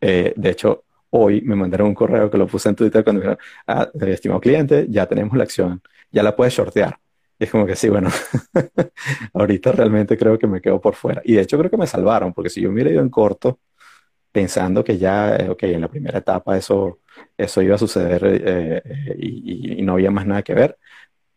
eh, 0.00 0.32
de 0.36 0.50
hecho, 0.50 0.84
hoy 1.10 1.40
me 1.40 1.56
mandaron 1.56 1.88
un 1.88 1.94
correo 1.94 2.30
que 2.30 2.38
lo 2.38 2.46
puse 2.46 2.68
en 2.68 2.76
Twitter 2.76 3.02
cuando 3.02 3.20
me 3.20 3.28
dijeron, 3.30 3.44
ah, 3.66 3.88
estimado 4.12 4.40
cliente, 4.40 4.86
ya 4.90 5.06
tenemos 5.06 5.36
la 5.36 5.44
acción, 5.44 5.82
ya 6.10 6.22
la 6.22 6.36
puedes 6.36 6.54
shortear. 6.54 6.98
Y 7.38 7.44
es 7.44 7.50
como 7.50 7.66
que 7.66 7.76
sí, 7.76 7.88
bueno, 7.88 8.10
ahorita 9.34 9.72
realmente 9.72 10.16
creo 10.16 10.38
que 10.38 10.46
me 10.46 10.60
quedo 10.60 10.80
por 10.80 10.94
fuera. 10.94 11.20
Y 11.24 11.34
de 11.34 11.42
hecho 11.42 11.58
creo 11.58 11.70
que 11.70 11.76
me 11.76 11.86
salvaron, 11.86 12.32
porque 12.32 12.50
si 12.50 12.60
yo 12.60 12.68
me 12.68 12.74
hubiera 12.74 12.90
ido 12.90 13.02
en 13.02 13.10
corto, 13.10 13.60
pensando 14.34 14.82
que 14.82 14.98
ya, 14.98 15.36
eh, 15.36 15.48
ok, 15.48 15.62
en 15.64 15.80
la 15.82 15.88
primera 15.88 16.18
etapa 16.18 16.56
eso, 16.58 16.98
eso 17.38 17.62
iba 17.62 17.76
a 17.76 17.78
suceder 17.78 18.24
eh, 18.24 18.82
eh, 18.84 19.16
y, 19.16 19.82
no 19.82 19.92
había 19.94 20.10
más 20.10 20.26
nada 20.26 20.42
que 20.42 20.54
ver, 20.54 20.76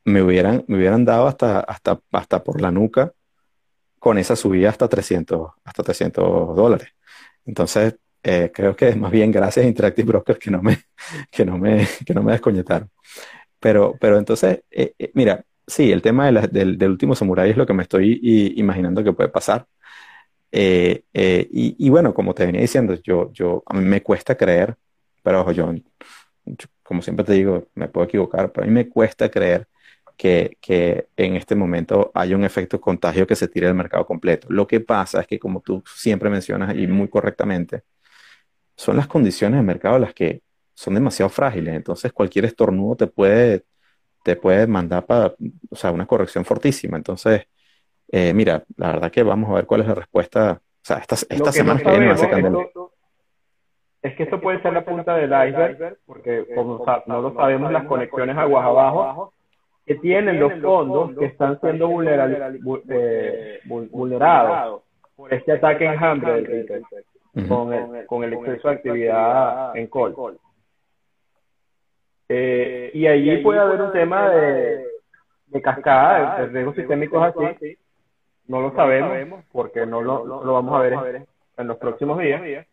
me 0.06 0.24
hubieran, 0.24 0.66
me 0.68 0.78
hubieran 0.78 1.06
dado 1.06 1.28
hasta, 1.28 1.60
hasta, 1.60 2.02
hasta 2.12 2.44
por 2.44 2.60
la 2.62 2.72
nuca 2.72 3.14
con 4.00 4.18
esa 4.18 4.36
subida 4.36 4.70
hasta 4.70 4.88
300, 4.90 5.52
hasta 5.64 5.84
300 5.84 6.56
dólares. 6.56 6.90
Entonces, 7.46 7.98
creo 8.22 8.76
que 8.76 8.90
es 8.90 8.98
más 8.98 9.12
bien 9.12 9.32
gracias 9.32 9.66
a 9.66 9.70
Interactive 9.70 10.08
Brokers 10.08 10.40
que 10.40 10.52
no 10.52 10.62
me, 10.64 10.80
que 11.32 11.46
no 11.46 11.58
me, 11.60 11.88
que 12.06 12.14
no 12.16 12.24
me 12.24 12.32
desconectaron. 12.34 12.90
Pero, 13.60 13.96
pero 14.00 14.18
entonces, 14.18 14.62
mira, 15.14 15.46
sí, 15.68 15.92
el 15.92 16.02
tema 16.02 16.32
del, 16.32 16.90
último 16.90 17.16
samurái 17.16 17.52
es 17.52 17.58
lo 17.58 17.66
que 17.66 17.74
me 17.74 17.84
estoy 17.84 18.20
imaginando 18.56 19.04
que 19.04 19.14
puede 19.14 19.30
pasar. 19.30 19.68
Eh, 20.52 21.04
eh, 21.14 21.48
y, 21.52 21.90
bueno, 21.90 22.14
como 22.14 22.34
te 22.34 22.46
venía 22.46 22.62
diciendo, 22.62 22.96
yo, 23.04 23.32
yo, 23.34 23.64
a 23.66 23.74
mí 23.76 23.86
me 23.86 24.02
cuesta 24.04 24.36
creer, 24.36 24.78
pero 25.24 25.42
ojo, 25.42 25.52
yo, 25.52 25.74
como 26.84 27.02
siempre 27.02 27.26
te 27.26 27.34
digo, 27.34 27.68
me 27.76 27.88
puedo 27.90 28.06
equivocar, 28.08 28.52
pero 28.52 28.64
a 28.66 28.68
mí 28.68 28.74
me 28.74 28.90
cuesta 28.90 29.30
creer 29.30 29.68
que, 30.18 30.58
que, 30.62 31.10
en 31.18 31.36
este 31.36 31.56
momento 31.56 32.12
haya 32.16 32.36
un 32.36 32.44
efecto 32.46 32.80
contagio 32.82 33.28
que 33.28 33.36
se 33.36 33.48
tire 33.48 33.68
del 33.68 33.76
mercado 33.76 34.06
completo. 34.06 34.48
Lo 34.50 34.68
que 34.68 34.80
pasa 34.80 35.22
es 35.22 35.28
que, 35.28 35.40
como 35.40 35.62
tú 35.62 35.84
siempre 35.96 36.30
mencionas 36.30 36.76
y 36.76 36.88
muy 36.88 37.10
correctamente, 37.10 37.84
son 38.76 38.98
las 38.98 39.08
condiciones 39.08 39.60
de 39.60 39.64
mercado 39.64 40.00
las 40.00 40.14
que 40.14 40.42
son 40.74 40.94
demasiado 40.94 41.30
frágiles. 41.30 41.76
Entonces, 41.76 42.14
cualquier 42.14 42.46
estornudo 42.46 42.96
te 42.96 43.08
puede 43.08 43.66
te 44.28 44.36
puede 44.36 44.68
mandar 44.68 45.06
para, 45.06 45.34
o 45.70 45.76
sea, 45.78 45.94
una 45.94 46.06
corrección 46.06 46.44
fortísima. 46.44 46.98
Entonces, 46.98 47.48
eh, 48.12 48.34
mira, 48.34 48.62
la 48.76 48.88
verdad 48.88 49.10
que 49.10 49.24
vamos 49.24 49.50
a 49.50 49.54
ver 49.54 49.66
cuál 49.66 49.80
es 49.80 49.88
la 49.88 49.96
respuesta. 49.96 50.60
O 50.60 50.82
sea, 50.82 50.98
esta, 50.98 51.16
esta 51.16 51.52
semana 51.54 51.80
que 51.80 51.90
viene 51.90 52.14
Es 54.02 54.16
que 54.18 54.24
esto 54.24 54.42
puede 54.42 54.62
ser 54.62 54.74
la 54.74 54.84
punta 54.84 55.16
del 55.16 55.30
iceberg, 55.30 56.00
porque 56.06 56.46
como 56.54 56.84
no 57.06 57.22
lo 57.22 57.34
sabemos, 57.36 57.72
las 57.72 57.86
conexiones 57.86 58.38
aguas 58.38 58.66
abajo 58.66 59.32
que 59.86 59.96
tienen 59.96 60.42
los 60.42 60.52
fondos 60.62 61.18
que 61.18 61.28
están 61.28 61.58
siendo 61.62 61.90
eh, 62.04 63.62
vulnerados 63.66 64.82
por 65.16 65.34
este 65.34 65.54
ataque 65.54 65.86
en 65.86 66.04
hambre 66.04 66.66
con, 67.48 67.74
el, 67.74 68.06
con 68.06 68.26
el 68.26 68.34
exceso 68.34 68.68
de 68.68 68.74
actividad 68.74 69.78
en 69.78 69.88
call. 69.88 70.38
Eh, 72.30 72.92
y 72.94 73.08
allí 73.08 73.38
puede 73.38 73.60
haber 73.60 73.82
un 73.82 73.92
tema 73.92 74.30
de, 74.30 74.86
de 75.48 75.62
cascada, 75.62 76.42
de 76.42 76.48
riesgos 76.48 76.76
sistémicos 76.76 77.24
así. 77.24 77.78
No 78.48 78.62
lo 78.62 78.74
sabemos 78.76 79.44
porque 79.52 79.86
no 79.86 80.02
lo, 80.02 80.26
lo 80.26 80.54
vamos 80.54 80.76
a 80.76 80.82
ver 80.82 81.26
en 81.58 81.68
los 81.68 81.78
próximos 81.78 82.20
días. 82.20 82.66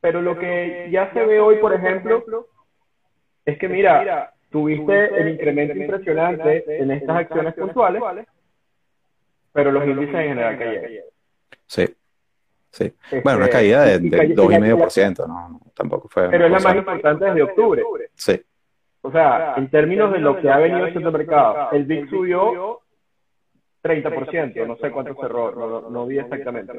Pero 0.00 0.20
lo 0.20 0.38
que 0.38 0.88
ya 0.90 1.12
se 1.12 1.24
ve 1.24 1.40
hoy, 1.40 1.56
por 1.56 1.72
ejemplo, 1.72 2.24
es 3.44 3.58
que 3.58 3.68
mira, 3.68 4.32
tuviste 4.50 5.20
el 5.20 5.30
incremento 5.30 5.76
impresionante 5.76 6.64
en 6.80 6.90
estas 6.90 7.16
acciones 7.16 7.54
puntuales, 7.54 8.02
pero 9.52 9.72
los 9.72 9.86
índices 9.86 10.14
en 10.14 10.28
general 10.28 10.58
cayeron. 10.58 10.90
Sí. 11.66 11.94
Sí. 12.74 12.92
bueno, 13.22 13.38
una 13.38 13.44
este, 13.46 13.56
caída 13.56 13.84
de, 13.84 14.00
de 14.00 14.34
2,5%, 14.34 15.28
no, 15.28 15.60
tampoco 15.74 16.08
fue. 16.08 16.28
Pero 16.28 16.46
es 16.46 16.50
la 16.50 16.58
más 16.58 16.76
importante 16.76 17.24
desde 17.24 17.42
octubre. 17.42 17.82
Sí. 18.14 18.42
O 19.02 19.12
sea, 19.12 19.54
en 19.56 19.70
términos 19.70 20.12
de 20.12 20.18
lo 20.18 20.40
que 20.40 20.50
ha 20.50 20.58
venido 20.58 20.86
haciendo 20.86 21.10
el 21.10 21.18
mercado, 21.18 21.70
el 21.70 21.84
VIX 21.84 22.10
subió 22.10 22.80
30%, 23.82 24.66
no 24.66 24.76
sé 24.76 24.90
cuánto 24.90 25.14
cerró, 25.14 25.54
no, 25.54 25.88
no 25.88 26.06
vi 26.06 26.18
exactamente. 26.18 26.72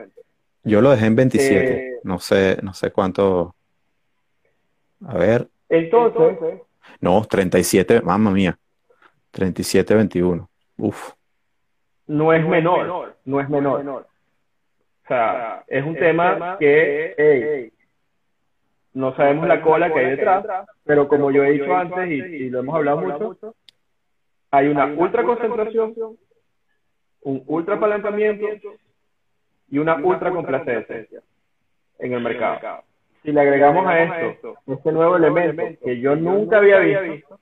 Yo 0.63 0.81
lo 0.81 0.89
dejé 0.89 1.05
en 1.05 1.15
27, 1.15 1.73
eh, 1.77 1.99
no 2.03 2.19
sé, 2.19 2.57
no 2.61 2.73
sé 2.73 2.91
cuánto. 2.91 3.55
A 5.05 5.17
ver. 5.17 5.47
Entonces. 5.69 6.59
No, 6.99 7.23
37, 7.23 8.01
mamma 8.01 8.31
mía. 8.31 8.57
37, 9.31 9.95
21. 9.95 10.49
Uf. 10.77 11.13
No 12.07 12.33
es 12.33 12.45
menor, 12.45 13.15
no 13.23 13.39
es 13.39 13.49
menor. 13.49 14.07
O 15.05 15.07
sea, 15.07 15.63
es 15.67 15.85
un 15.85 15.95
tema 15.95 16.57
que, 16.57 17.71
no 18.93 19.15
sabemos 19.15 19.47
la 19.47 19.61
cola 19.61 19.93
que 19.93 19.99
hay 19.99 20.09
detrás, 20.11 20.43
pero 20.83 21.07
como 21.07 21.29
yo 21.29 21.43
he 21.43 21.51
dicho 21.51 21.75
antes 21.75 22.09
y, 22.09 22.49
lo 22.49 22.59
hemos 22.59 22.75
hablado 22.75 23.01
mucho, 23.01 23.55
hay 24.49 24.67
una 24.67 24.87
ultra 24.87 25.23
concentración, 25.23 25.93
un 27.21 27.43
ultra 27.45 27.75
apalancamiento 27.75 28.47
y 29.69 29.77
una 29.77 29.95
ultra 29.97 30.31
complacencia 30.31 31.21
en 31.99 32.13
el 32.13 32.21
mercado. 32.21 32.81
Si 33.21 33.31
le 33.31 33.41
agregamos 33.41 33.85
a 33.85 33.99
esto 34.01 34.55
este 34.65 34.91
nuevo 34.91 35.17
elemento 35.17 35.61
que 35.83 35.99
yo 35.99 36.15
nunca 36.15 36.57
había 36.57 36.79
visto, 36.79 37.39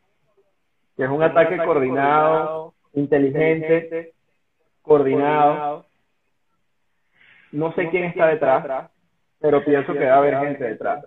que 0.98 1.04
es 1.04 1.10
un 1.10 1.24
ataque 1.24 1.56
coordinado, 1.58 2.74
inteligente, 2.94 4.14
coordinado, 4.82 5.86
no 7.54 7.74
sé 7.74 7.90
quién 7.90 8.06
está 8.06 8.28
detrás, 8.28 8.90
pero 9.40 9.64
pienso 9.64 9.94
que 9.94 10.00
debe 10.00 10.12
haber 10.12 10.40
gente 10.40 10.64
detrás. 10.64 11.04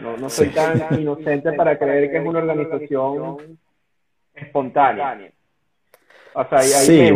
no, 0.00 0.28
soy 0.28 0.48
tan 0.48 0.78
inocente 1.00 1.52
para 1.52 1.78
creer 1.78 2.10
que 2.10 2.18
es 2.18 2.26
una 2.26 2.40
organización 2.40 3.58
espontánea. 4.34 5.32
O 6.34 6.44
sea, 6.48 6.58
hay, 6.58 6.72
hay, 6.72 7.10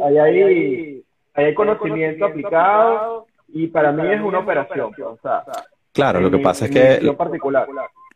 hay, 0.00 0.18
hay, 0.18 1.04
hay, 1.34 1.54
conocimiento 1.54 2.26
aplicado 2.26 3.26
y 3.48 3.66
para 3.68 3.90
mí 3.90 4.06
es 4.12 4.20
una 4.20 4.40
operación. 4.40 4.92
O 5.02 5.18
sea, 5.22 5.44
claro, 5.92 6.20
lo 6.20 6.30
que 6.30 6.38
pasa 6.38 6.66
es 6.66 6.70
que... 6.70 7.00
Lo, 7.00 7.16
particular. 7.16 7.66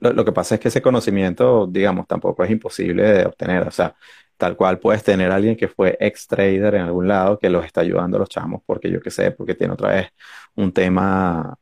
Lo, 0.00 0.24
que 0.24 0.32
pasa 0.32 0.56
es 0.56 0.60
que 0.60 0.68
ese 0.68 0.82
conocimiento, 0.82 1.66
digamos, 1.66 2.06
tampoco 2.06 2.44
es 2.44 2.50
imposible 2.50 3.02
de 3.04 3.26
obtener. 3.26 3.66
O 3.66 3.70
sea, 3.70 3.94
tal 4.42 4.56
cual 4.56 4.80
puedes 4.80 5.04
tener 5.04 5.30
alguien 5.30 5.54
que 5.54 5.68
fue 5.68 5.96
ex 6.00 6.26
trader 6.26 6.74
en 6.74 6.82
algún 6.82 7.06
lado 7.06 7.38
que 7.38 7.48
los 7.48 7.64
está 7.64 7.82
ayudando 7.82 8.16
a 8.16 8.20
los 8.20 8.28
chamos 8.28 8.60
porque 8.66 8.90
yo 8.90 9.00
qué 9.00 9.08
sé, 9.08 9.30
porque 9.30 9.54
tiene 9.54 9.74
otra 9.74 9.90
vez 9.90 10.08
un 10.56 10.72
tema, 10.72 11.56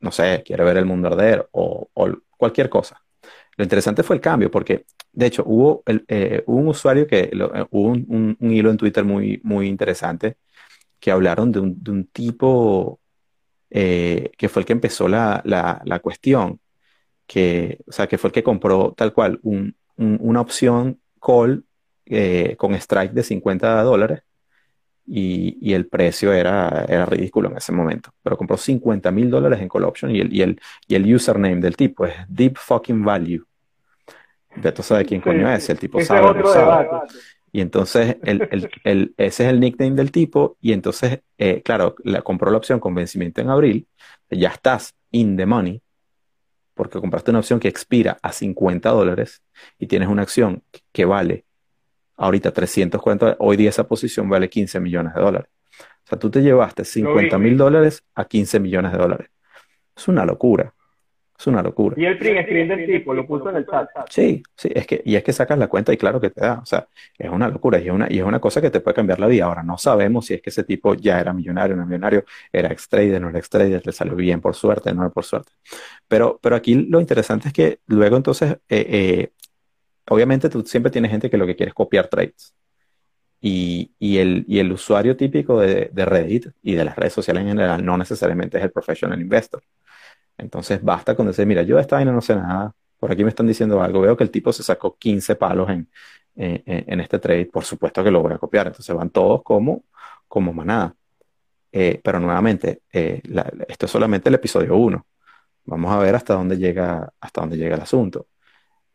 no 0.00 0.10
sé, 0.10 0.42
quiere 0.44 0.64
ver 0.64 0.76
el 0.76 0.86
mundo 0.86 1.06
arder 1.06 1.48
o, 1.52 1.88
cualquier 2.36 2.68
cosa. 2.68 3.00
Lo 3.56 3.62
interesante 3.62 4.02
fue 4.02 4.16
el 4.16 4.22
cambio, 4.22 4.50
porque 4.50 4.86
de 5.12 5.26
hecho 5.26 5.44
hubo, 5.46 5.84
eh, 5.86 6.42
un 6.46 6.66
usuario 6.66 7.06
que, 7.06 7.30
eh, 7.32 7.66
hubo 7.70 7.90
un, 7.90 8.36
hilo 8.40 8.70
en 8.72 8.76
Twitter 8.76 9.04
muy, 9.04 9.40
muy 9.44 9.68
interesante 9.68 10.36
que 10.98 11.12
hablaron 11.12 11.52
de 11.52 11.60
un, 11.60 12.06
tipo 12.12 12.98
eh, 13.70 14.32
que 14.36 14.48
fue 14.48 14.62
el 14.62 14.66
que 14.66 14.72
empezó 14.72 15.06
la, 15.06 15.42
la, 15.44 16.00
cuestión, 16.00 16.58
que, 17.26 17.78
o 17.86 17.92
sea, 17.92 18.08
que 18.08 18.18
fue 18.18 18.28
el 18.28 18.32
que 18.34 18.42
compró 18.42 18.94
tal 18.96 19.12
cual 19.12 19.40
una 19.96 20.40
opción 20.40 21.00
call 21.20 21.65
con 22.56 22.74
strike 22.74 23.12
de 23.12 23.22
50 23.22 23.82
dólares 23.82 24.22
y, 25.06 25.56
y, 25.60 25.74
el 25.74 25.86
precio 25.86 26.32
era, 26.32 26.84
era 26.88 27.06
ridículo 27.06 27.48
en 27.50 27.56
ese 27.56 27.72
momento. 27.72 28.10
Pero 28.22 28.36
compró 28.36 28.56
50 28.56 29.10
mil 29.12 29.30
dólares 29.30 29.60
en 29.60 29.68
call 29.68 29.84
option 29.84 30.10
y 30.10 30.20
el, 30.20 30.34
y, 30.34 30.42
el, 30.42 30.60
y 30.88 30.96
el 30.96 31.14
username 31.14 31.60
del 31.60 31.76
tipo 31.76 32.06
es 32.06 32.14
Deep 32.28 32.56
Fucking 32.58 33.04
Value. 33.04 33.44
Beto 34.56 34.82
sabe 34.82 35.04
quién 35.04 35.20
coño 35.20 35.50
es, 35.52 35.68
el 35.68 35.78
tipo 35.78 36.00
sabe, 36.00 36.88
Y 37.52 37.60
entonces 37.60 38.16
el, 38.24 38.48
el, 38.50 38.70
el, 38.84 39.14
ese 39.16 39.44
es 39.44 39.50
el 39.50 39.60
nickname 39.60 39.94
del 39.94 40.10
tipo 40.10 40.56
y 40.60 40.72
entonces, 40.72 41.20
eh, 41.38 41.62
claro, 41.62 41.94
la, 42.04 42.22
compró 42.22 42.50
la 42.50 42.56
opción 42.56 42.80
con 42.80 42.94
vencimiento 42.94 43.40
en 43.40 43.50
abril, 43.50 43.86
ya 44.30 44.48
estás 44.48 44.94
in 45.10 45.36
the 45.36 45.46
money, 45.46 45.82
porque 46.74 47.00
compraste 47.00 47.30
una 47.30 47.40
opción 47.40 47.60
que 47.60 47.68
expira 47.68 48.18
a 48.22 48.32
50 48.32 48.88
dólares 48.90 49.42
y 49.78 49.86
tienes 49.86 50.08
una 50.08 50.22
acción 50.22 50.62
que 50.92 51.04
vale 51.04 51.45
ahorita 52.16 52.52
340, 52.52 53.36
hoy 53.40 53.56
día 53.56 53.70
esa 53.70 53.86
posición 53.86 54.28
vale 54.28 54.48
15 54.48 54.80
millones 54.80 55.14
de 55.14 55.20
dólares. 55.20 55.48
O 56.04 56.08
sea, 56.08 56.18
tú 56.18 56.30
te 56.30 56.40
llevaste 56.40 56.84
50 56.84 57.38
mil 57.38 57.56
dólares 57.56 58.04
a 58.14 58.26
15 58.26 58.60
millones 58.60 58.92
de 58.92 58.98
dólares. 58.98 59.28
Es 59.96 60.08
una 60.08 60.24
locura. 60.24 60.72
Es 61.38 61.46
una 61.46 61.62
locura. 61.62 61.96
Y 61.98 62.06
el 62.06 62.16
print 62.16 62.44
screen 62.44 62.68
del 62.68 62.86
tipo 62.86 63.12
lo 63.12 63.26
puso 63.26 63.50
en 63.50 63.56
el 63.56 63.66
chat. 63.66 63.88
Sí, 64.08 64.42
sí, 64.56 64.70
es 64.74 64.86
que, 64.86 65.02
y 65.04 65.16
es 65.16 65.22
que 65.22 65.32
sacas 65.34 65.58
la 65.58 65.68
cuenta 65.68 65.92
y 65.92 65.98
claro 65.98 66.18
que 66.18 66.30
te 66.30 66.40
da. 66.40 66.60
O 66.62 66.66
sea, 66.66 66.88
es 67.18 67.28
una 67.28 67.48
locura 67.48 67.78
y 67.78 67.88
es 67.88 67.92
una, 67.92 68.06
y 68.08 68.18
es 68.18 68.24
una 68.24 68.40
cosa 68.40 68.62
que 68.62 68.70
te 68.70 68.80
puede 68.80 68.94
cambiar 68.94 69.20
la 69.20 69.26
vida. 69.26 69.44
Ahora, 69.44 69.62
no 69.62 69.76
sabemos 69.76 70.26
si 70.26 70.34
es 70.34 70.40
que 70.40 70.48
ese 70.48 70.64
tipo 70.64 70.94
ya 70.94 71.20
era 71.20 71.34
millonario, 71.34 71.76
no 71.76 71.84
millonario, 71.84 72.24
era 72.50 72.72
ex 72.72 72.88
trader, 72.88 73.20
no 73.20 73.28
era 73.28 73.38
ex 73.38 73.50
trader, 73.50 73.84
le 73.84 73.92
salió 73.92 74.14
bien 74.14 74.40
por 74.40 74.54
suerte, 74.54 74.94
no 74.94 75.02
era 75.02 75.10
por 75.10 75.24
suerte. 75.24 75.52
Pero, 76.08 76.38
pero 76.42 76.56
aquí 76.56 76.74
lo 76.74 77.00
interesante 77.00 77.48
es 77.48 77.54
que 77.54 77.80
luego 77.86 78.16
entonces 78.16 78.52
eh, 78.68 78.86
eh, 78.88 79.32
obviamente 80.08 80.48
tú 80.48 80.62
siempre 80.62 80.90
tienes 80.90 81.10
gente 81.10 81.30
que 81.30 81.36
lo 81.36 81.46
que 81.46 81.56
quiere 81.56 81.70
es 81.70 81.74
copiar 81.74 82.08
trades. 82.08 82.54
Y, 83.40 83.92
y, 83.98 84.18
el, 84.18 84.44
y 84.48 84.58
el 84.58 84.72
usuario 84.72 85.16
típico 85.16 85.60
de, 85.60 85.90
de, 85.92 86.04
Reddit 86.04 86.48
y 86.62 86.74
de 86.74 86.84
las 86.84 86.96
redes 86.96 87.12
sociales 87.12 87.42
en 87.42 87.48
general 87.50 87.84
no 87.84 87.96
necesariamente 87.98 88.58
es 88.58 88.64
el 88.64 88.72
professional 88.72 89.20
investor. 89.20 89.62
Entonces 90.38 90.82
basta 90.82 91.14
con 91.14 91.26
decir, 91.26 91.46
mira, 91.46 91.62
yo 91.62 91.76
de 91.76 91.82
esta 91.82 91.96
vaina 91.96 92.12
no 92.12 92.22
sé 92.22 92.34
nada, 92.34 92.74
por 92.98 93.12
aquí 93.12 93.24
me 93.24 93.30
están 93.30 93.46
diciendo 93.46 93.80
algo, 93.82 94.00
veo 94.00 94.16
que 94.16 94.24
el 94.24 94.30
tipo 94.30 94.52
se 94.52 94.62
sacó 94.62 94.96
15 94.96 95.36
palos 95.36 95.68
en, 95.70 95.88
en, 96.36 97.00
este 97.00 97.18
trade, 97.18 97.46
por 97.46 97.64
supuesto 97.64 98.04
que 98.04 98.10
lo 98.10 98.22
voy 98.22 98.34
a 98.34 98.38
copiar. 98.38 98.68
Entonces 98.68 98.94
van 98.94 99.10
todos 99.10 99.42
como, 99.42 99.84
como 100.28 100.52
manada. 100.52 100.94
Eh, 101.72 102.00
pero 102.02 102.20
nuevamente, 102.20 102.82
eh, 102.92 103.22
esto 103.68 103.86
es 103.86 103.92
solamente 103.92 104.28
el 104.28 104.34
episodio 104.36 104.76
1. 104.76 105.06
Vamos 105.66 105.92
a 105.92 105.98
ver 105.98 106.14
hasta 106.14 106.34
dónde 106.34 106.56
llega, 106.56 107.12
hasta 107.20 107.40
dónde 107.40 107.56
llega 107.56 107.76
el 107.76 107.82
asunto. 107.82 108.26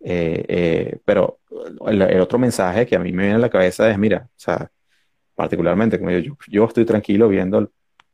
Eh, 0.04 0.46
eh, 0.48 1.00
pero 1.06 1.40
el, 1.88 2.02
otro 2.22 2.40
mensaje 2.40 2.86
que 2.86 2.96
a 2.96 3.00
mí 3.00 3.12
me 3.12 3.24
viene 3.24 3.36
a 3.36 3.40
la 3.40 3.50
cabeza 3.50 3.90
es, 3.90 3.98
mira, 3.98 4.28
o 4.28 4.40
sea, 4.40 4.72
particularmente, 5.36 6.00
como 6.00 6.12
yo, 6.12 6.38
yo 6.48 6.66
estoy 6.66 6.86
tranquilo 6.86 7.28
viendo, 7.30 7.72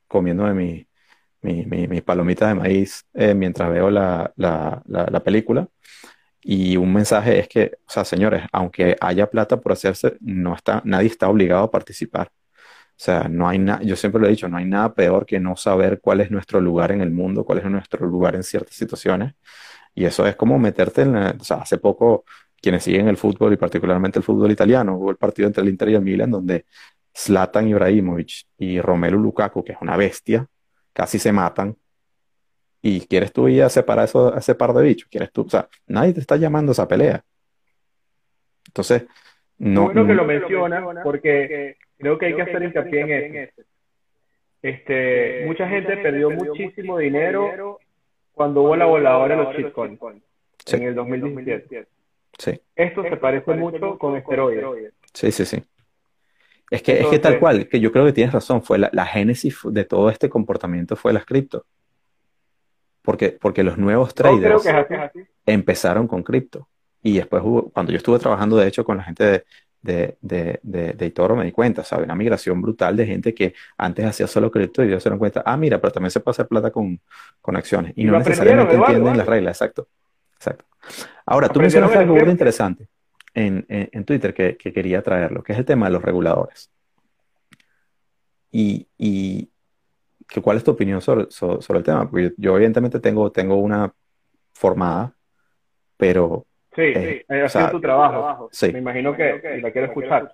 comiendo 0.07 0.45
mi, 0.53 0.87
mi, 1.41 1.87
mis 1.87 2.01
palomitas 2.03 2.49
de 2.49 2.55
maíz 2.55 3.05
eh, 3.13 3.33
mientras 3.33 3.69
veo 3.71 3.89
la, 3.89 4.33
la, 4.35 4.81
la, 4.85 5.23
película. 5.23 5.67
Y 6.41 6.77
un 6.77 6.93
mensaje 6.93 7.39
es 7.39 7.47
que, 7.47 7.77
o 7.87 7.91
sea, 7.91 8.05
señores, 8.05 8.43
aunque 8.51 8.95
haya 9.01 9.29
plata 9.29 9.59
por 9.59 9.73
hacerse, 9.73 10.17
no 10.21 10.55
está, 10.55 10.81
nadie 10.85 11.07
está 11.07 11.29
obligado 11.29 11.63
a 11.63 11.71
participar. 11.71 12.31
O 12.91 12.99
sea, 12.99 13.27
no 13.29 13.47
hay 13.47 13.59
nada, 13.59 13.81
yo 13.83 13.95
siempre 13.95 14.21
lo 14.21 14.27
he 14.27 14.31
dicho, 14.31 14.49
no 14.49 14.57
hay 14.57 14.65
nada 14.65 14.93
peor 14.93 15.25
que 15.25 15.39
no 15.39 15.55
saber 15.55 15.99
cuál 16.01 16.21
es 16.21 16.31
nuestro 16.31 16.61
lugar 16.61 16.91
en 16.91 17.01
el 17.01 17.11
mundo, 17.11 17.45
cuál 17.45 17.59
es 17.59 17.65
nuestro 17.65 18.07
lugar 18.07 18.35
en 18.35 18.43
ciertas 18.43 18.75
situaciones 18.75 19.35
y 19.97 20.05
eso 20.05 20.27
es 20.27 20.35
como 20.35 20.59
meterte 20.59 21.01
en, 21.01 21.15
o 21.15 21.43
sea, 21.43 21.57
hace 21.57 21.79
poco 21.79 22.23
quienes 22.61 22.83
siguen 22.83 23.07
el 23.07 23.17
fútbol 23.17 23.53
y 23.53 23.57
particularmente 23.57 24.19
el 24.19 24.23
fútbol 24.23 24.51
italiano, 24.51 24.95
hubo 24.95 25.09
el 25.09 25.17
partido 25.17 25.47
entre 25.47 25.63
el 25.63 25.69
Inter 25.69 25.89
y 25.89 25.95
el 25.95 26.03
Milan 26.03 26.29
donde 26.29 26.65
Zlatan 27.15 27.67
Ibrahimovic 27.67 28.45
y 28.59 28.79
Romelu 28.79 29.17
Lukaku, 29.17 29.63
que 29.63 29.71
es 29.71 29.79
una 29.81 29.97
bestia, 29.97 30.45
casi 30.93 31.17
se 31.17 31.31
matan. 31.31 31.75
Y 32.79 33.07
quieres 33.07 33.33
tú 33.33 33.47
ir 33.47 33.63
a 33.63 33.69
separar 33.69 34.05
eso, 34.05 34.35
a 34.35 34.37
ese 34.37 34.53
par 34.53 34.71
de 34.73 34.83
bichos, 34.83 35.09
quieres 35.09 35.31
tú, 35.31 35.41
o 35.41 35.49
sea, 35.49 35.67
nadie 35.87 36.13
te 36.13 36.19
está 36.19 36.35
llamando 36.35 36.69
a 36.69 36.73
esa 36.73 36.87
pelea. 36.87 37.23
Entonces, 38.67 39.07
no. 39.57 39.85
Bueno 39.85 40.05
que 40.05 40.13
lo 40.13 40.25
mencionas, 40.25 40.83
porque 41.03 41.77
creo 41.97 42.19
que 42.19 42.27
hay 42.27 42.35
que 42.35 42.41
hacer 42.43 42.61
hincapié 42.61 43.01
en 43.01 43.35
eso. 43.35 43.63
Este, 44.61 45.43
mucha 45.47 45.67
gente 45.67 45.97
perdió 45.97 46.29
muchísimo 46.29 46.99
dinero 46.99 47.79
cuando 48.37 48.61
hubo 48.61 48.75
la 48.75 48.85
voladora 48.85 49.35
de 49.35 49.43
los 49.43 49.55
shitcoins 49.55 49.99
en 50.67 50.83
el 50.83 50.95
2017. 50.95 51.87
Sí. 52.37 52.61
Esto 52.75 53.03
se 53.03 53.17
parece 53.17 53.51
mucho 53.55 53.97
con 53.97 54.15
esteroides. 54.15 54.93
Sí, 55.11 55.31
sí, 55.31 55.43
sí. 55.43 55.63
Es 56.69 56.83
que, 56.83 56.99
es 56.99 57.07
que 57.07 57.17
tal 57.17 57.39
cual, 57.39 57.67
que 57.67 57.79
yo 57.79 57.91
creo 57.91 58.05
que 58.05 58.13
tienes 58.13 58.33
razón, 58.33 58.61
fue 58.61 58.77
la, 58.77 59.05
génesis 59.05 59.57
de 59.63 59.85
todo 59.85 60.09
este 60.09 60.29
comportamiento 60.29 60.95
fue 60.95 61.13
las 61.13 61.25
cripto. 61.25 61.65
Porque, 63.01 63.29
porque 63.31 63.63
los 63.63 63.77
nuevos 63.77 64.13
traders 64.13 64.63
empezaron 65.45 66.07
con 66.07 66.23
cripto. 66.23 66.67
Y 67.01 67.17
después 67.17 67.41
hubo, 67.43 67.69
cuando 67.71 67.91
yo 67.91 67.97
estuve 67.97 68.19
trabajando, 68.19 68.57
de 68.57 68.67
hecho, 68.67 68.83
con 68.83 68.97
la 68.97 69.03
gente 69.03 69.23
de, 69.23 69.45
de, 69.87 70.17
de, 70.21 70.59
de, 70.61 70.93
de 70.93 71.11
Toro 71.11 71.35
me 71.35 71.45
di 71.45 71.51
cuenta, 71.51 71.83
¿sabes? 71.83 72.05
Una 72.05 72.15
migración 72.15 72.61
brutal 72.61 72.95
de 72.97 73.05
gente 73.05 73.33
que 73.33 73.55
antes 73.77 74.05
hacía 74.05 74.27
solo 74.27 74.51
cripto 74.51 74.83
y 74.83 74.87
ellos 74.87 75.01
se 75.01 75.09
dieron 75.09 75.17
cuenta, 75.17 75.41
ah, 75.45 75.55
mira, 75.55 75.79
pero 75.79 75.93
también 75.93 76.11
se 76.11 76.19
puede 76.19 76.33
hacer 76.33 76.47
plata 76.47 76.69
con, 76.71 76.99
con 77.41 77.55
acciones. 77.55 77.93
Y, 77.95 78.03
no 78.03 78.17
necesariamente 78.17 78.75
entienden 78.75 79.17
las 79.17 79.25
reglas, 79.25 79.55
exacto. 79.55 79.87
Exacto. 80.35 80.65
Ahora, 81.25 81.49
tú 81.49 81.59
mencionaste 81.59 81.97
algo 81.97 82.15
muy 82.15 82.29
interesante 82.29 82.87
en, 83.33 83.65
en, 83.69 83.89
en 83.91 84.03
Twitter 84.03 84.33
que, 84.33 84.57
que, 84.57 84.73
quería 84.73 85.01
traerlo, 85.01 85.41
que 85.41 85.53
es 85.53 85.59
el 85.59 85.65
tema 85.65 85.87
de 85.87 85.93
los 85.93 86.01
reguladores. 86.01 86.69
Y, 88.51 88.87
y 88.97 89.49
¿cuál 90.41 90.57
es 90.57 90.63
tu 90.63 90.71
opinión 90.71 91.01
sobre, 91.01 91.27
sobre, 91.29 91.79
el 91.79 91.83
tema? 91.83 92.09
Porque 92.09 92.33
yo, 92.37 92.55
evidentemente 92.55 92.99
tengo, 92.99 93.31
tengo 93.31 93.55
una 93.55 93.93
formada, 94.53 95.15
pero... 95.95 96.46
Sí, 96.77 96.83
eh, 96.83 97.25
sí, 97.27 97.35
ha 97.35 97.49
sido 97.49 97.71
tu 97.71 97.81
trabajo. 97.81 98.49
Sí. 98.51 98.71
Me 98.71 98.77
imagino 98.77 99.15
que, 99.15 99.59
la 99.63 99.71
quiero 99.71 99.87
escuchar. 99.87 100.31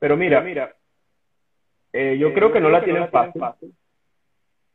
Pero 0.00 0.16
mira, 0.16 0.40
mira 0.40 0.74
eh, 1.92 2.18
yo, 2.18 2.34
creo 2.34 2.52
que 2.52 2.60
no 2.60 2.68
la 2.68 2.82
tienen 2.82 3.08
fácil. 3.08 3.72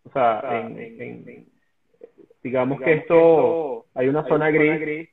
O 0.04 0.10
sea, 0.14 0.42
en, 0.50 1.46
digamos, 2.42 2.80
que 2.80 2.94
esto, 2.94 3.88
hay 3.94 4.08
una 4.08 4.26
zona 4.28 4.50
gris. 4.50 5.10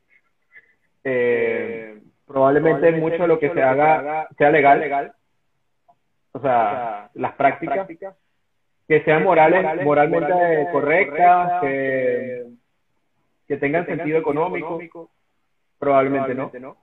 Eh, 1.03 2.01
probablemente 2.24 2.93
mucho 2.93 3.22
de 3.22 3.29
lo 3.29 3.39
que 3.41 3.51
se 3.53 3.61
haga 3.61 4.29
sea 4.39 4.51
legal. 4.51 5.12
O 6.31 6.41
sea, 6.41 7.11
las 7.14 7.33
prácticas 7.33 7.89
que 8.87 9.03
sean 9.03 9.24
morales, 9.24 9.85
moralmente 9.85 10.68
correctas, 10.70 11.62
que, 11.62 12.57
que 13.49 13.57
tengan 13.57 13.86
sentido 13.86 14.18
económico, 14.18 15.11
probablemente 15.78 16.61
no. 16.61 16.76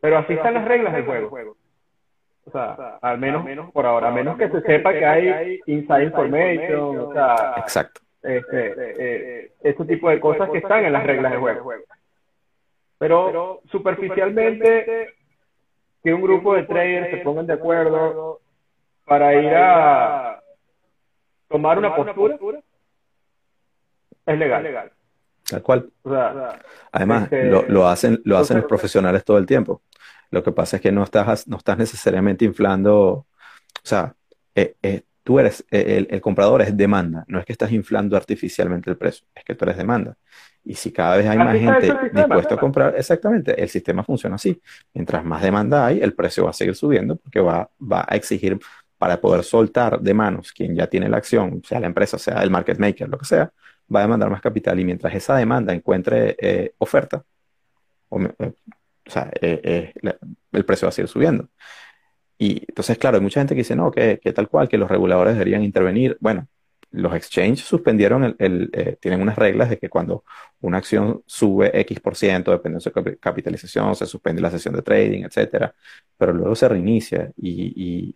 Pero 0.00 0.18
así 0.18 0.32
están 0.34 0.54
las 0.54 0.64
reglas 0.64 0.92
del 0.92 1.04
juego. 1.04 1.56
O 2.44 2.50
sea, 2.50 2.98
al 3.02 3.18
menos, 3.18 3.70
por 3.72 3.86
ahora, 3.86 4.08
a 4.08 4.12
menos 4.12 4.36
que 4.36 4.48
se 4.48 4.60
sepa 4.62 4.92
que 4.92 5.04
hay 5.04 5.60
inside 5.66 6.04
information, 6.04 6.98
o 6.98 7.12
sea, 7.12 7.54
exacto. 7.58 8.00
Este, 8.22 8.74
eh, 8.76 9.52
este 9.62 9.84
tipo 9.84 10.10
de 10.10 10.18
cosas 10.18 10.50
que 10.50 10.58
están 10.58 10.84
en 10.84 10.92
las 10.92 11.04
reglas 11.06 11.32
del 11.32 11.40
juego. 11.40 11.72
Pero 12.98 13.60
superficialmente, 13.70 15.14
que 16.02 16.12
un 16.12 16.22
grupo 16.22 16.54
de 16.54 16.64
traders 16.64 17.10
se 17.10 17.16
pongan 17.18 17.46
de 17.46 17.52
acuerdo 17.52 18.40
para 19.04 19.34
ir 19.34 19.54
a 19.54 20.42
tomar 21.48 21.78
una 21.78 21.94
postura, 21.94 22.38
es 24.26 24.38
legal. 24.38 24.92
Tal 25.48 25.62
cual. 25.62 25.90
Además, 26.92 27.24
este, 27.24 27.44
lo, 27.44 27.66
lo, 27.68 27.88
hacen, 27.88 28.20
lo 28.24 28.36
hacen 28.38 28.58
los 28.58 28.66
profesionales 28.66 29.24
todo 29.24 29.38
el 29.38 29.46
tiempo. 29.46 29.82
Lo 30.30 30.42
que 30.42 30.52
pasa 30.52 30.76
es 30.76 30.82
que 30.82 30.92
no 30.92 31.04
estás, 31.04 31.48
no 31.48 31.56
estás 31.56 31.78
necesariamente 31.78 32.44
inflando, 32.44 32.96
o 32.98 33.26
sea, 33.82 34.14
eh, 34.54 34.74
eh, 34.82 35.02
tú 35.22 35.38
eres, 35.38 35.64
eh, 35.70 36.06
el, 36.08 36.20
comprador 36.20 36.62
es 36.62 36.76
demanda, 36.76 37.24
no 37.28 37.38
es 37.38 37.46
que 37.46 37.52
estás 37.52 37.72
inflando 37.72 38.16
artificialmente 38.16 38.90
el 38.90 38.98
precio, 38.98 39.26
es 39.34 39.44
que 39.44 39.54
tú 39.54 39.64
eres 39.64 39.78
demanda. 39.78 40.16
Y 40.64 40.74
si 40.74 40.92
cada 40.92 41.16
vez 41.16 41.26
hay 41.26 41.38
más 41.38 41.56
gente 41.56 41.96
dispuesta 42.12 42.56
a 42.56 42.58
comprar, 42.58 42.94
exactamente, 42.96 43.58
el 43.60 43.70
sistema 43.70 44.04
funciona 44.04 44.36
así. 44.36 44.60
Mientras 44.92 45.24
más 45.24 45.40
demanda 45.40 45.86
hay, 45.86 46.00
el 46.00 46.12
precio 46.12 46.44
va 46.44 46.50
a 46.50 46.52
seguir 46.52 46.74
subiendo 46.74 47.16
porque 47.16 47.40
va, 47.40 47.70
va 47.80 48.04
a 48.06 48.16
exigir 48.16 48.58
para 48.98 49.18
poder 49.18 49.44
soltar 49.44 49.98
de 49.98 50.12
manos 50.12 50.52
quien 50.52 50.74
ya 50.74 50.86
tiene 50.88 51.08
la 51.08 51.16
acción, 51.16 51.62
sea 51.64 51.80
la 51.80 51.86
empresa, 51.86 52.18
sea 52.18 52.42
el 52.42 52.50
market 52.50 52.78
maker, 52.78 53.08
lo 53.08 53.16
que 53.16 53.24
sea, 53.24 53.50
va 53.94 54.00
a 54.00 54.02
demandar 54.02 54.30
más 54.30 54.40
capital. 54.40 54.78
Y 54.80 54.84
mientras 54.84 55.14
esa 55.14 55.36
demanda 55.36 55.72
encuentre 55.72 56.74
oferta, 56.78 57.24
o, 58.08 58.18
o 59.08 59.10
sea, 59.10 59.30
eh, 59.40 59.92
eh, 60.02 60.14
el 60.52 60.64
precio 60.64 60.86
va 60.86 60.90
a 60.90 60.92
seguir 60.92 61.08
subiendo. 61.08 61.48
Y 62.38 62.64
entonces, 62.68 62.98
claro, 62.98 63.16
hay 63.16 63.22
mucha 63.22 63.40
gente 63.40 63.54
que 63.54 63.60
dice, 63.60 63.74
no, 63.74 63.90
que, 63.90 64.18
tal 64.34 64.48
cual, 64.48 64.68
que 64.68 64.78
los 64.78 64.90
reguladores 64.90 65.34
deberían 65.34 65.64
intervenir. 65.64 66.16
Bueno, 66.20 66.46
los 66.90 67.14
exchanges 67.14 67.66
suspendieron, 67.66 68.36
el, 68.38 68.70
eh, 68.72 68.96
tienen 69.00 69.20
unas 69.20 69.36
reglas 69.36 69.70
de 69.70 69.78
que 69.78 69.88
cuando 69.88 70.24
una 70.60 70.78
acción 70.78 71.22
sube 71.26 71.78
X 71.80 72.00
por 72.00 72.16
ciento, 72.16 72.50
dependiendo 72.50 72.82
de 72.82 73.14
su 73.14 73.18
capitalización, 73.20 73.94
se 73.94 74.06
suspende 74.06 74.42
la 74.42 74.50
sesión 74.50 74.74
de 74.74 74.82
trading, 74.82 75.24
etcétera, 75.24 75.74
pero 76.16 76.32
luego 76.32 76.54
se 76.54 76.68
reinicia 76.68 77.30
y, 77.36 78.14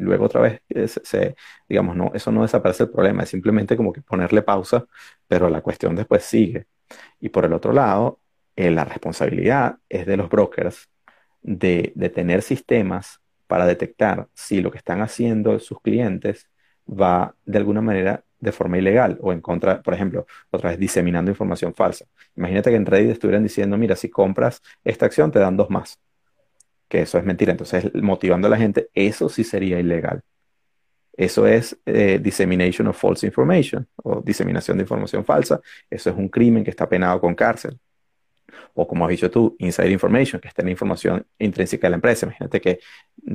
luego 0.00 0.26
otra 0.26 0.40
vez 0.42 0.62
se, 0.86 1.36
digamos, 1.68 1.96
no, 1.96 2.10
eso 2.14 2.30
no 2.32 2.42
desaparece 2.42 2.84
el 2.84 2.90
problema, 2.90 3.22
es 3.22 3.30
simplemente 3.30 3.76
como 3.76 3.92
que 3.92 4.02
ponerle 4.02 4.42
pausa, 4.42 4.86
pero 5.28 5.48
la 5.48 5.60
cuestión 5.62 5.96
después 5.96 6.24
sigue. 6.24 6.66
Y 7.20 7.30
por 7.30 7.44
el 7.44 7.52
otro 7.52 7.72
lado, 7.72 8.20
eh, 8.56 8.70
la 8.70 8.84
responsabilidad 8.84 9.78
es 9.88 10.06
de 10.06 10.16
los 10.16 10.28
brokers 10.30 10.88
de, 11.42 11.92
tener 12.14 12.42
sistemas 12.42 13.20
para 13.46 13.66
detectar 13.66 14.28
si 14.34 14.60
lo 14.62 14.70
que 14.70 14.78
están 14.78 15.02
haciendo 15.02 15.58
sus 15.58 15.80
clientes 15.80 16.48
va 16.86 17.34
de 17.44 17.58
alguna 17.58 17.80
manera 17.80 18.24
de 18.40 18.52
forma 18.52 18.78
ilegal 18.78 19.18
o 19.22 19.32
en 19.32 19.40
contra, 19.40 19.82
por 19.82 19.94
ejemplo, 19.94 20.26
otra 20.50 20.70
vez 20.70 20.78
diseminando 20.78 21.30
información 21.30 21.74
falsa. 21.74 22.04
Imagínate 22.36 22.70
que 22.70 22.76
en 22.76 22.86
Reddit 22.86 23.12
estuvieran 23.12 23.42
diciendo, 23.42 23.76
mira, 23.78 23.96
si 23.96 24.10
compras 24.10 24.62
esta 24.84 25.06
acción 25.06 25.30
te 25.30 25.38
dan 25.38 25.56
dos 25.56 25.70
más, 25.70 25.98
que 26.88 27.02
eso 27.02 27.18
es 27.18 27.24
mentira. 27.24 27.52
Entonces, 27.52 27.92
motivando 27.94 28.46
a 28.48 28.50
la 28.50 28.58
gente, 28.58 28.88
eso 28.94 29.28
sí 29.28 29.44
sería 29.44 29.80
ilegal. 29.80 30.22
Eso 31.16 31.46
es 31.46 31.78
eh, 31.86 32.18
dissemination 32.20 32.88
of 32.88 32.98
false 33.00 33.24
information 33.26 33.86
o 34.02 34.20
diseminación 34.20 34.76
de 34.78 34.82
información 34.82 35.24
falsa. 35.24 35.60
Eso 35.88 36.10
es 36.10 36.16
un 36.16 36.28
crimen 36.28 36.64
que 36.64 36.70
está 36.70 36.88
penado 36.88 37.20
con 37.20 37.34
cárcel 37.34 37.78
o 38.74 38.86
como 38.86 39.04
has 39.04 39.10
dicho 39.10 39.30
tú, 39.30 39.56
inside 39.58 39.90
information, 39.90 40.40
que 40.40 40.48
está 40.48 40.62
en 40.62 40.66
la 40.66 40.72
información 40.72 41.26
intrínseca 41.38 41.86
de 41.86 41.90
la 41.90 41.96
empresa. 41.96 42.26
Imagínate 42.26 42.60
que 42.60 42.80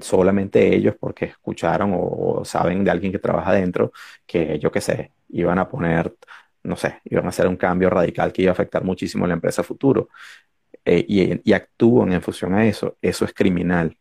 solamente 0.01 0.75
ellos, 0.75 0.95
porque 0.99 1.25
escucharon 1.25 1.91
o, 1.95 2.43
saben 2.45 2.83
de 2.83 2.91
alguien 2.91 3.11
que 3.11 3.19
trabaja 3.19 3.53
dentro, 3.53 3.91
que 4.25 4.59
yo 4.59 4.71
qué 4.71 4.81
sé, 4.81 5.13
iban 5.29 5.59
a 5.59 5.67
poner, 5.69 6.15
no 6.63 6.75
sé, 6.75 7.01
iban 7.05 7.25
a 7.25 7.29
hacer 7.29 7.47
un 7.47 7.57
cambio 7.57 7.89
radical 7.89 8.31
que 8.33 8.43
iba 8.43 8.51
a 8.51 8.53
afectar 8.53 8.83
muchísimo 8.83 9.25
a 9.25 9.27
la 9.27 9.33
empresa 9.35 9.63
futuro. 9.63 10.09
Eh, 10.85 11.05
y, 11.07 11.49
y 11.49 11.53
actúan 11.53 12.13
en 12.13 12.21
función 12.21 12.53
a 12.53 12.65
eso, 12.65 12.97
eso 13.01 13.25
es 13.25 13.33
criminal. 13.33 13.97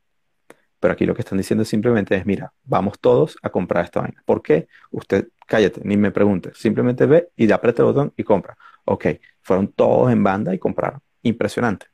Pero 0.81 0.93
aquí 0.93 1.07
lo 1.07 1.15
que 1.15 1.23
están 1.23 1.39
diciendo 1.39 1.65
simplemente 1.65 2.15
es, 2.15 2.25
mira, 2.25 2.53
vamos 2.65 3.01
todos 3.01 3.37
a 3.43 3.51
comprar 3.51 3.85
esta 3.85 4.01
vaina. 4.01 4.23
¿Por 4.25 4.43
qué? 4.43 4.69
Usted, 4.91 5.29
cállate, 5.47 5.81
ni 5.85 5.97
me 5.97 6.13
pregunte. 6.13 6.51
Simplemente 6.55 7.07
ve 7.07 7.29
y 7.37 7.51
aprieta 7.51 7.83
el 7.83 7.87
botón 7.87 8.13
y 8.17 8.23
compra. 8.23 8.57
Ok, 8.85 9.07
fueron 9.43 9.69
todos 9.73 10.13
en 10.13 10.23
banda 10.23 10.55
y 10.55 10.59
compraron 10.59 11.01
impresionante. 11.23 11.87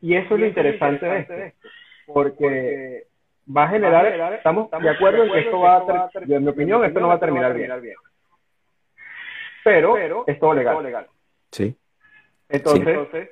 Y 0.00 0.14
eso 0.14 0.34
es 0.34 0.40
lo 0.40 0.46
interesante 0.46 1.06
de 1.06 1.18
esto, 1.20 1.34
porque 2.12 3.06
va 3.54 3.64
a 3.64 3.68
generar, 3.68 4.34
estamos 4.34 4.70
de 4.70 4.90
acuerdo 4.90 5.24
en 5.24 5.32
que 5.32 5.38
esto 5.40 5.60
va 5.60 5.76
a, 5.76 6.10
en 6.14 6.42
mi 6.42 6.48
opinión, 6.48 6.84
esto 6.84 7.00
no 7.00 7.08
va 7.08 7.14
a 7.14 7.20
terminar 7.20 7.54
bien. 7.54 7.70
Pero 9.64 10.26
es 10.26 10.38
todo 10.38 10.54
legal. 10.54 11.06
Sí. 11.50 11.76
Entonces, 12.48 13.30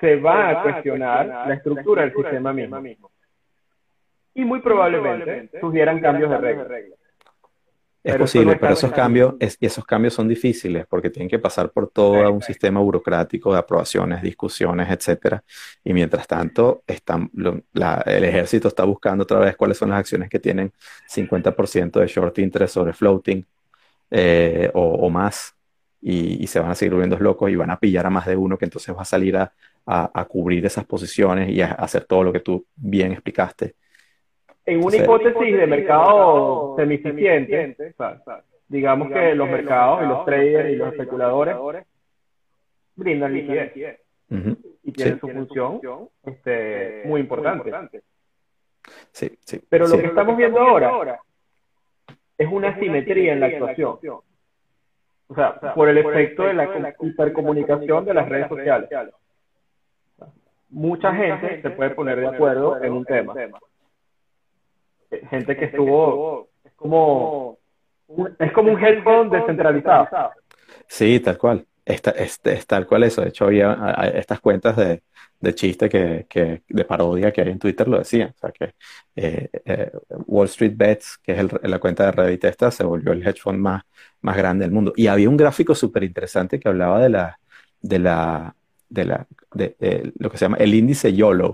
se 0.00 0.16
va 0.16 0.50
a 0.50 0.62
cuestionar 0.62 1.26
la 1.26 1.54
estructura 1.54 2.02
del 2.02 2.14
sistema 2.14 2.52
mismo. 2.52 3.10
Y 4.34 4.44
muy 4.44 4.60
probablemente 4.60 5.50
surgieran 5.60 6.00
cambios 6.00 6.30
de 6.30 6.38
reglas. 6.38 6.98
Es 8.04 8.16
posible, 8.16 8.56
pero 8.56 8.72
esos 8.72 8.90
cambios, 8.90 9.34
esos 9.38 9.84
cambios 9.84 10.14
son 10.14 10.26
difíciles 10.26 10.86
porque 10.88 11.08
tienen 11.08 11.28
que 11.28 11.38
pasar 11.38 11.70
por 11.70 11.88
todo 11.88 12.32
un 12.32 12.42
sistema 12.42 12.80
burocrático 12.80 13.52
de 13.52 13.60
aprobaciones, 13.60 14.20
discusiones, 14.22 14.90
etcétera. 14.90 15.44
Y 15.84 15.92
mientras 15.92 16.26
tanto, 16.26 16.82
están, 16.84 17.30
el 17.32 18.24
ejército 18.24 18.66
está 18.66 18.82
buscando 18.82 19.22
otra 19.22 19.38
vez 19.38 19.56
cuáles 19.56 19.78
son 19.78 19.90
las 19.90 20.00
acciones 20.00 20.28
que 20.28 20.40
tienen 20.40 20.72
50% 21.08 22.00
de 22.00 22.06
short 22.08 22.38
interest 22.40 22.74
sobre 22.74 22.92
floating 22.92 23.46
eh, 24.10 24.68
o, 24.74 25.08
más. 25.08 25.54
Y, 26.00 26.44
se 26.48 26.58
van 26.58 26.72
a 26.72 26.74
seguir 26.74 26.94
volviendo 26.94 27.16
locos 27.20 27.50
y 27.50 27.54
van 27.54 27.70
a 27.70 27.78
pillar 27.78 28.06
a 28.06 28.10
más 28.10 28.26
de 28.26 28.36
uno 28.36 28.58
que 28.58 28.64
entonces 28.64 28.92
va 28.96 29.02
a 29.02 29.04
salir 29.04 29.36
a, 29.36 29.52
a 29.86 30.24
cubrir 30.24 30.66
esas 30.66 30.84
posiciones 30.86 31.50
y 31.50 31.60
a 31.60 31.70
hacer 31.72 32.04
todo 32.04 32.24
lo 32.24 32.32
que 32.32 32.40
tú 32.40 32.66
bien 32.74 33.12
explicaste 33.12 33.76
en 34.64 34.84
una 34.84 34.96
hipótesis 34.96 35.56
de 35.56 35.66
mercado 35.66 36.74
semificiente, 36.76 37.76
digamos 38.68 39.08
que 39.10 39.34
los 39.34 39.48
mercados 39.48 40.02
y 40.04 40.06
los 40.06 40.24
traders 40.24 40.70
y 40.70 40.76
los 40.76 40.92
especuladores 40.92 41.56
brindan 42.94 43.32
liquidez. 43.32 43.98
y 44.84 44.92
tienen 44.92 45.20
su 45.20 45.28
función 45.28 45.80
este, 46.24 47.02
muy 47.04 47.20
importante. 47.20 48.02
Sí, 49.12 49.30
sí, 49.44 49.60
Pero 49.68 49.86
lo 49.86 49.96
que 49.96 50.06
estamos 50.06 50.36
viendo 50.36 50.60
ahora 50.60 51.20
es 52.36 52.48
una 52.50 52.78
simetría 52.78 53.32
en 53.32 53.40
la 53.40 53.46
actuación. 53.46 53.98
O 55.28 55.34
sea, 55.34 55.74
por 55.74 55.88
el 55.88 55.98
efecto 55.98 56.44
de 56.44 56.54
la 56.54 56.94
hipercomunicación 57.00 58.04
de 58.04 58.14
las 58.14 58.28
redes 58.28 58.48
sociales. 58.48 58.90
Mucha 60.68 61.14
gente 61.14 61.60
se 61.60 61.70
puede 61.70 61.90
poner 61.90 62.18
de 62.18 62.28
acuerdo 62.28 62.82
en 62.82 62.92
un 62.92 63.04
tema 63.04 63.34
gente 65.30 65.56
que 65.56 65.66
estuvo, 65.66 66.48
es 66.64 66.72
como, 66.74 67.58
es 68.38 68.52
como 68.52 68.72
un 68.72 68.82
headphone 68.82 69.30
descentralizado. 69.30 70.08
Sí, 70.86 71.20
tal 71.20 71.38
cual. 71.38 71.66
Esta, 71.84 72.10
este, 72.12 72.52
es, 72.52 72.66
tal 72.66 72.86
cual 72.86 73.02
eso. 73.04 73.22
De 73.22 73.28
hecho, 73.28 73.46
había 73.46 73.94
estas 74.14 74.40
cuentas 74.40 74.76
de, 74.76 75.02
de 75.42 75.54
chiste 75.54 75.88
que, 75.88 76.26
que, 76.28 76.62
de 76.68 76.84
parodia 76.84 77.32
que 77.32 77.40
hay 77.40 77.50
en 77.50 77.58
Twitter 77.58 77.88
lo 77.88 77.98
decían. 77.98 78.30
O 78.30 78.38
sea, 78.38 78.52
que 78.52 78.74
eh, 79.16 79.50
eh, 79.64 79.90
Wall 80.26 80.46
Street 80.46 80.74
Bets, 80.76 81.18
que 81.18 81.32
es 81.32 81.46
la 81.62 81.78
cuenta 81.80 82.06
de 82.06 82.12
Reddit 82.12 82.44
esta, 82.44 82.70
se 82.70 82.84
volvió 82.84 83.12
el 83.12 83.26
hedge 83.26 83.40
fund 83.40 83.58
más, 83.58 83.82
más 84.20 84.36
grande 84.36 84.64
del 84.64 84.72
mundo. 84.72 84.92
Y 84.96 85.08
había 85.08 85.28
un 85.28 85.36
gráfico 85.36 85.74
súper 85.74 86.04
interesante 86.04 86.60
que 86.60 86.68
hablaba 86.68 87.00
de 87.00 87.08
la, 87.08 87.38
de 87.80 87.98
la, 87.98 88.54
de 88.88 89.04
la, 89.04 89.26
de, 89.52 90.12
lo 90.18 90.30
que 90.30 90.38
se 90.38 90.44
llama 90.44 90.58
el 90.58 90.74
índice 90.74 91.12
YOLO, 91.12 91.50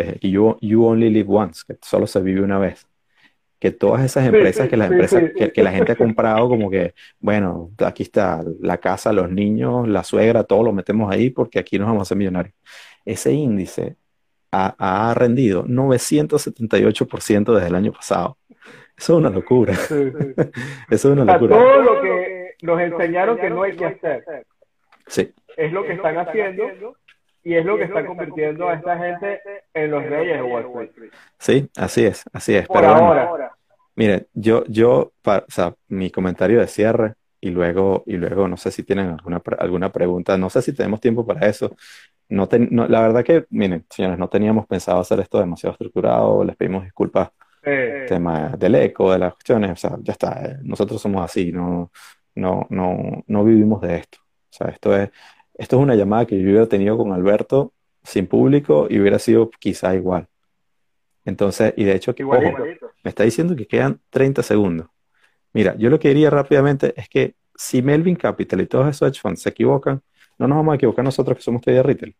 es 0.00 0.20
you, 0.20 0.56
you 0.60 0.84
Only 0.84 1.10
Live 1.10 1.28
Once, 1.28 1.62
que 1.66 1.76
solo 1.82 2.06
se 2.06 2.20
vive 2.20 2.42
una 2.42 2.58
vez. 2.58 2.86
que 3.58 3.72
todas 3.72 4.04
esas 4.04 4.26
empresas 4.26 4.68
que 4.68 4.76
las 4.76 4.90
empresas 4.90 5.32
que, 5.36 5.52
que, 5.52 5.62
la 5.64 5.72
gente 5.72 5.90
ha 5.92 5.96
comprado 5.96 6.48
como 6.48 6.70
que 6.70 6.94
bueno 7.18 7.72
aquí 7.84 8.04
está 8.04 8.44
la 8.60 8.78
casa 8.78 9.12
los 9.12 9.28
niños 9.32 9.88
la 9.88 10.04
suegra 10.04 10.44
todo 10.44 10.62
lo 10.62 10.72
metemos 10.72 11.12
ahí 11.12 11.30
porque 11.30 11.58
aquí 11.58 11.76
nos 11.76 11.88
vamos 11.88 12.00
a 12.00 12.02
hacer 12.02 12.16
millonarios. 12.16 12.54
Ese 13.04 13.32
índice 13.32 13.96
ha, 14.52 15.10
ha 15.10 15.14
rendido 15.14 15.64
978% 15.64 17.54
desde 17.54 17.68
el 17.68 17.74
año 17.74 17.92
pasado. 17.92 18.38
Eso 18.96 19.12
es 19.14 19.18
una 19.18 19.30
locura. 19.30 19.72
Eso 20.90 20.90
es 20.90 21.04
una 21.04 21.24
locura. 21.24 21.56
todo 21.56 21.82
lo 21.82 22.02
que 22.02 22.54
nos 22.62 22.80
enseñaron 22.80 23.38
que 23.38 23.50
no 23.50 23.62
hay 23.62 23.76
que 23.76 23.86
hacer 23.86 24.24
sí. 25.06 25.32
es 25.56 25.72
lo 25.72 25.84
que 25.84 25.94
están 25.94 26.18
haciendo 26.18 26.64
y 27.42 27.54
es 27.54 27.64
lo 27.64 27.76
que 27.76 27.84
está 27.84 28.04
convirtiendo 28.04 28.68
a 28.68 28.74
esta 28.74 28.98
gente 28.98 29.40
en 29.72 29.90
los 29.90 30.04
reyes 30.04 30.36
de 30.36 30.42
Wall 30.42 30.84
Street. 30.86 31.12
Sí, 31.38 31.70
así 31.76 32.04
es, 32.04 32.24
así 32.32 32.54
es. 32.54 32.66
Por 32.66 32.84
ahora. 32.84 33.52
Miren, 33.94 34.26
yo, 34.32 34.64
yo, 34.66 35.12
o 35.24 35.42
sea, 35.48 35.74
mi 35.88 36.10
comentario 36.10 36.60
de 36.60 36.68
cierre 36.68 37.14
y 37.40 37.50
luego, 37.50 38.04
y 38.06 38.16
luego 38.16 38.46
no 38.46 38.56
sé 38.56 38.70
si 38.70 38.82
tienen 38.84 39.08
alguna, 39.08 39.42
alguna 39.58 39.90
pregunta, 39.90 40.36
no 40.38 40.50
sé 40.50 40.62
si 40.62 40.72
tenemos 40.72 41.00
tiempo 41.00 41.26
para 41.26 41.48
eso. 41.48 41.76
No, 42.28 42.46
la 42.88 43.00
verdad 43.00 43.24
que, 43.24 43.46
miren, 43.50 43.86
señores, 43.90 44.18
no 44.18 44.28
teníamos 44.28 44.66
pensado 44.66 45.00
hacer 45.00 45.18
esto 45.20 45.38
demasiado 45.38 45.72
estructurado, 45.72 46.44
les 46.44 46.56
pedimos 46.56 46.84
disculpas. 46.84 47.30
tema 48.06 48.50
del 48.56 48.74
eco, 48.76 49.12
de 49.12 49.18
las 49.18 49.34
cuestiones, 49.34 49.72
o 49.72 49.76
sea, 49.76 49.96
ya 50.00 50.12
está, 50.12 50.44
eh, 50.44 50.58
nosotros 50.62 51.00
somos 51.02 51.24
así, 51.24 51.52
no, 51.52 51.90
no, 52.34 52.66
no, 52.70 53.24
no 53.26 53.44
vivimos 53.44 53.80
de 53.80 53.96
esto. 53.96 54.18
O 54.20 54.52
sea, 54.52 54.68
esto 54.68 54.96
es, 54.96 55.10
esto 55.58 55.76
es 55.76 55.82
una 55.82 55.96
llamada 55.96 56.26
que 56.26 56.38
yo 56.38 56.44
hubiera 56.44 56.66
tenido 56.66 56.96
con 56.96 57.12
Alberto 57.12 57.72
sin 58.04 58.26
público 58.26 58.86
y 58.88 58.98
hubiera 59.00 59.18
sido 59.18 59.50
quizá 59.50 59.94
igual. 59.94 60.28
Entonces, 61.24 61.74
y 61.76 61.84
de 61.84 61.94
hecho, 61.94 62.14
ojo, 62.24 62.40
me 63.04 63.10
está 63.10 63.24
diciendo 63.24 63.54
que 63.54 63.66
quedan 63.66 64.00
30 64.10 64.42
segundos. 64.42 64.88
Mira, 65.52 65.74
yo 65.76 65.90
lo 65.90 65.98
que 65.98 66.08
diría 66.08 66.30
rápidamente 66.30 66.94
es 66.96 67.08
que 67.08 67.34
si 67.54 67.82
Melvin 67.82 68.16
Capital 68.16 68.60
y 68.60 68.66
todos 68.66 68.88
esos 68.88 69.08
hedge 69.08 69.20
funds 69.20 69.42
se 69.42 69.48
equivocan, 69.50 70.00
no 70.38 70.46
nos 70.46 70.56
vamos 70.56 70.72
a 70.72 70.76
equivocar 70.76 71.04
nosotros 71.04 71.36
que 71.36 71.42
somos 71.42 71.60
de 71.62 71.82
retail. 71.82 72.16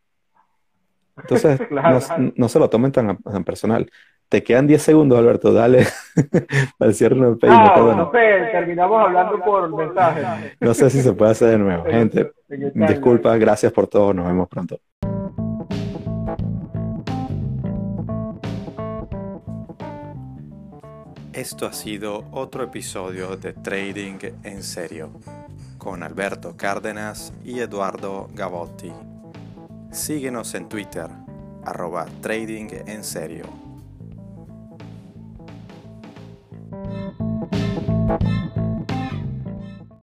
Entonces, 1.16 1.60
no, 2.36 2.48
se 2.48 2.58
lo 2.58 2.68
tomen 2.68 2.92
tan, 2.92 3.16
tan, 3.18 3.44
personal. 3.44 3.90
Te 4.28 4.42
quedan 4.42 4.66
10 4.66 4.82
segundos, 4.82 5.18
Alberto, 5.18 5.54
dale 5.54 5.86
para 6.78 6.90
el 6.90 6.94
cierre 6.94 7.16
del 7.16 7.38
ah, 7.50 7.94
no 7.96 8.10
sé, 8.12 8.18
terminamos 8.52 9.06
hablando 9.06 9.42
por 9.42 9.74
mensaje. 9.74 10.54
No 10.60 10.74
sé 10.74 10.90
si 10.90 11.00
se 11.00 11.14
puede 11.14 11.30
hacer 11.30 11.52
de 11.52 11.58
nuevo. 11.58 11.84
Gente, 11.84 12.32
disculpa, 12.74 13.34
gracias 13.38 13.72
por 13.72 13.86
todo, 13.86 14.12
nos 14.12 14.26
vemos 14.26 14.46
pronto. 14.48 14.78
Esto 21.32 21.66
ha 21.66 21.72
sido 21.72 22.24
otro 22.32 22.64
episodio 22.64 23.36
de 23.36 23.54
Trading 23.54 24.18
en 24.42 24.62
Serio 24.62 25.10
con 25.78 26.02
Alberto 26.02 26.54
Cárdenas 26.54 27.32
y 27.44 27.60
Eduardo 27.60 28.28
Gavotti. 28.34 28.92
Síguenos 29.90 30.54
en 30.54 30.68
Twitter, 30.68 31.06
arroba 31.64 32.06
Trading 32.20 32.68
en 32.86 33.04
Serio. 33.04 33.67
Thank 36.70 38.50
you. 38.50 38.57